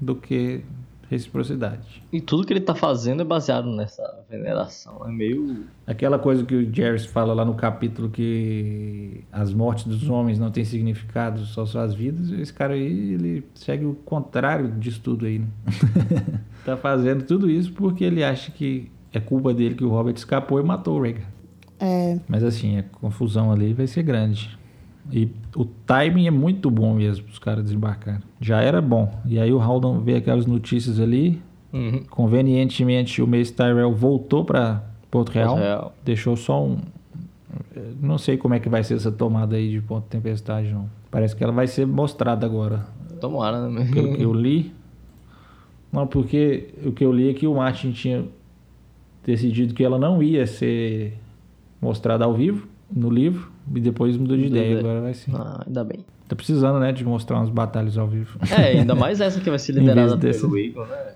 [0.00, 0.62] do que
[1.10, 2.02] reciprocidade.
[2.12, 5.02] E tudo que ele tá fazendo é baseado nessa veneração.
[5.04, 5.64] É meio.
[5.84, 10.52] Aquela coisa que o Jerry fala lá no capítulo que as mortes dos homens não
[10.52, 15.40] têm significado, só suas vidas, esse cara aí, ele segue o contrário disso tudo aí,
[15.40, 15.48] né?
[16.64, 20.60] tá fazendo tudo isso porque ele acha que é culpa dele que o Robert escapou
[20.60, 21.24] e matou o Reagan.
[21.80, 24.56] é, Mas assim, a confusão ali vai ser grande.
[25.12, 28.20] E o timing é muito bom mesmo para os caras desembarcarem.
[28.40, 29.12] Já era bom.
[29.26, 31.40] E aí o Haldon vê aquelas notícias ali.
[31.72, 32.02] Uhum.
[32.10, 35.56] Convenientemente, o Mace Tyrell voltou para Porto Real.
[35.56, 35.94] Real.
[36.04, 36.78] Deixou só um.
[38.00, 40.88] Não sei como é que vai ser essa tomada aí de ponto de tempestade, não.
[41.10, 42.86] Parece que ela vai ser mostrada agora.
[43.20, 43.88] Tomara, né?
[43.92, 44.72] Pelo que eu li.
[45.92, 48.24] Não, porque o que eu li é que o Martin tinha
[49.24, 51.18] decidido que ela não ia ser
[51.80, 54.64] mostrada ao vivo no livro e depois mudou de ideia.
[54.64, 54.78] ideia.
[54.80, 55.30] Agora vai ser.
[55.34, 56.04] Ah, ainda bem.
[56.28, 58.38] Tá precisando, né, de mostrar umas batalhas ao vivo.
[58.56, 61.12] É, ainda mais essa que vai ser liderada desse- pelo Eagle, né?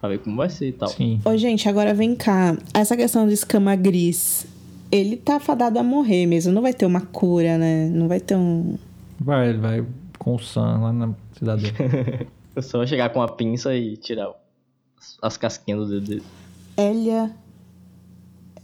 [0.00, 0.88] Pra ver como vai ser e tal.
[0.88, 1.20] Sim.
[1.24, 2.56] Ô, gente, agora vem cá.
[2.72, 4.46] Essa questão do escama gris,
[4.90, 6.52] ele tá fadado a morrer mesmo.
[6.52, 7.88] Não vai ter uma cura, né?
[7.92, 8.76] Não vai ter um.
[9.20, 9.84] Vai, ele vai
[10.18, 12.26] com o Sam lá na cidade dele.
[12.56, 14.30] Eu só vou chegar com a pinça e tirar
[14.98, 16.22] as- as casquinhas do dedo dele.
[16.78, 17.30] Elia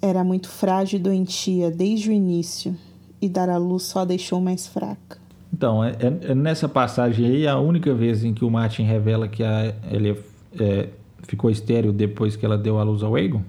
[0.00, 2.74] era muito frágil e doentia desde o início.
[3.20, 5.18] E dar à luz só a deixou mais fraca.
[5.52, 9.26] Então, é, é- é nessa passagem aí a única vez em que o Martin revela
[9.28, 10.18] que a Elia
[10.58, 10.88] é,
[11.22, 13.42] ficou estéreo depois que ela deu a luz ao Aegon?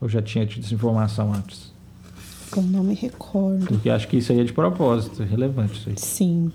[0.00, 1.72] Ou já tinha tido essa informação antes?
[2.56, 3.66] Eu não me recordo.
[3.66, 5.94] Porque acho que isso aí é de propósito, é relevante isso aí.
[5.98, 6.52] Sim.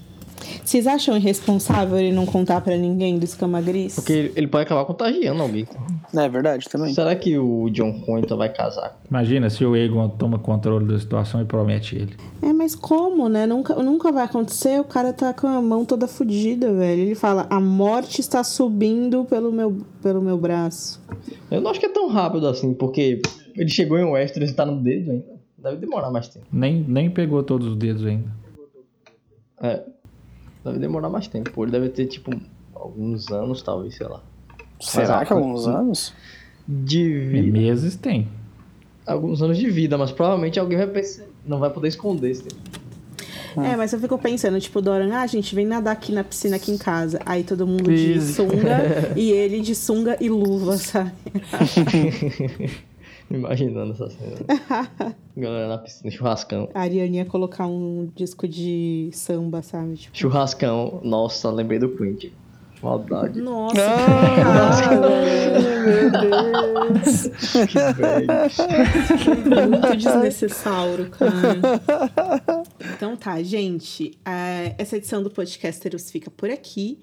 [0.63, 3.95] Vocês acham irresponsável ele não contar pra ninguém do escama gris?
[3.95, 5.67] Porque ele- pode acabar contagiando alguém.
[6.15, 6.93] É verdade também.
[6.93, 8.99] Será que o John Conta vai casar?
[9.09, 12.15] Imagina se o Aegon toma controle da situação e promete ele.
[12.41, 13.45] É, mas como, né?
[13.45, 14.79] Nunca, nunca vai acontecer.
[14.79, 17.01] O cara tá com a mão toda fodida, velho.
[17.01, 21.01] Ele fala: a morte está subindo pelo meu, pelo meu braço.
[21.51, 23.21] Eu não acho que é tão rápido assim, porque
[23.55, 25.37] ele chegou em Westeros e tá no dedo ainda.
[25.57, 26.45] Deve demorar mais tempo.
[26.51, 28.29] Nem, nem pegou todos os dedos ainda.
[29.61, 29.83] É.
[30.67, 31.51] Deve demorar mais tempo.
[31.51, 32.31] Pô, Ele deve ter, tipo,
[32.75, 34.21] alguns anos, talvez, sei lá.
[34.79, 36.13] Será Mas, que alguns anos?
[36.67, 37.51] De E vida.
[37.51, 38.27] meses tem.
[39.05, 41.23] Alguns anos de vida, mas provavelmente alguém vai pensar.
[41.45, 42.61] Não vai poder esconder esse tempo.
[43.57, 46.71] É, mas eu fico pensando, tipo, Doran, ah, gente, vem nadar aqui na piscina aqui
[46.71, 47.19] em casa.
[47.25, 51.11] Aí todo mundo de sunga e ele de sunga e luva, sabe?
[53.31, 54.35] Imaginando essa cena.
[55.35, 56.69] Galera na piscina, churrascão.
[56.73, 59.95] A Ariane ia colocar um disco de samba, sabe?
[59.97, 62.31] Tipo, Churrascão, nossa, lembrei do Quint.
[62.81, 63.41] Maldade.
[63.41, 64.91] nossa, Ah,
[65.87, 67.23] meu Deus.
[67.67, 68.27] Que velho.
[69.71, 71.57] Muito desnecessário, cara.
[72.95, 74.17] Então tá, gente.
[74.23, 76.99] é, essa edição do Podcasteros fica por aqui.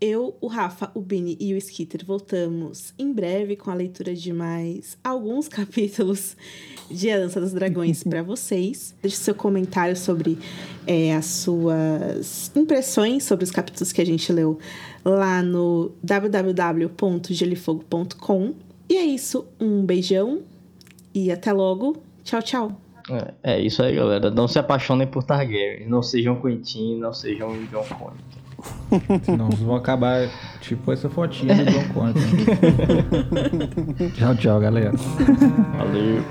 [0.00, 4.32] Eu, o Rafa, o Bini e o Skitter voltamos em breve com a leitura de
[4.32, 6.36] mais alguns capítulos
[6.88, 8.94] de A Dança dos Dragões para vocês.
[9.02, 10.38] Deixe seu comentário sobre
[10.86, 14.60] é, as suas impressões sobre os capítulos que a gente leu
[15.04, 18.54] lá no www.gelifogo.com.
[18.88, 19.48] E é isso.
[19.60, 20.42] Um beijão
[21.12, 21.96] e até logo.
[22.22, 22.80] Tchau, tchau.
[23.10, 24.30] É, é isso aí, galera.
[24.30, 25.88] Não se apaixonem por Targaryen.
[25.88, 28.14] Não sejam Quentin, não sejam John Connor.
[29.24, 30.28] Senão vocês vão acabar
[30.60, 32.14] tipo essa fotinha do John Connor.
[34.16, 34.92] tchau, tchau, galera.
[35.76, 36.22] Valeu.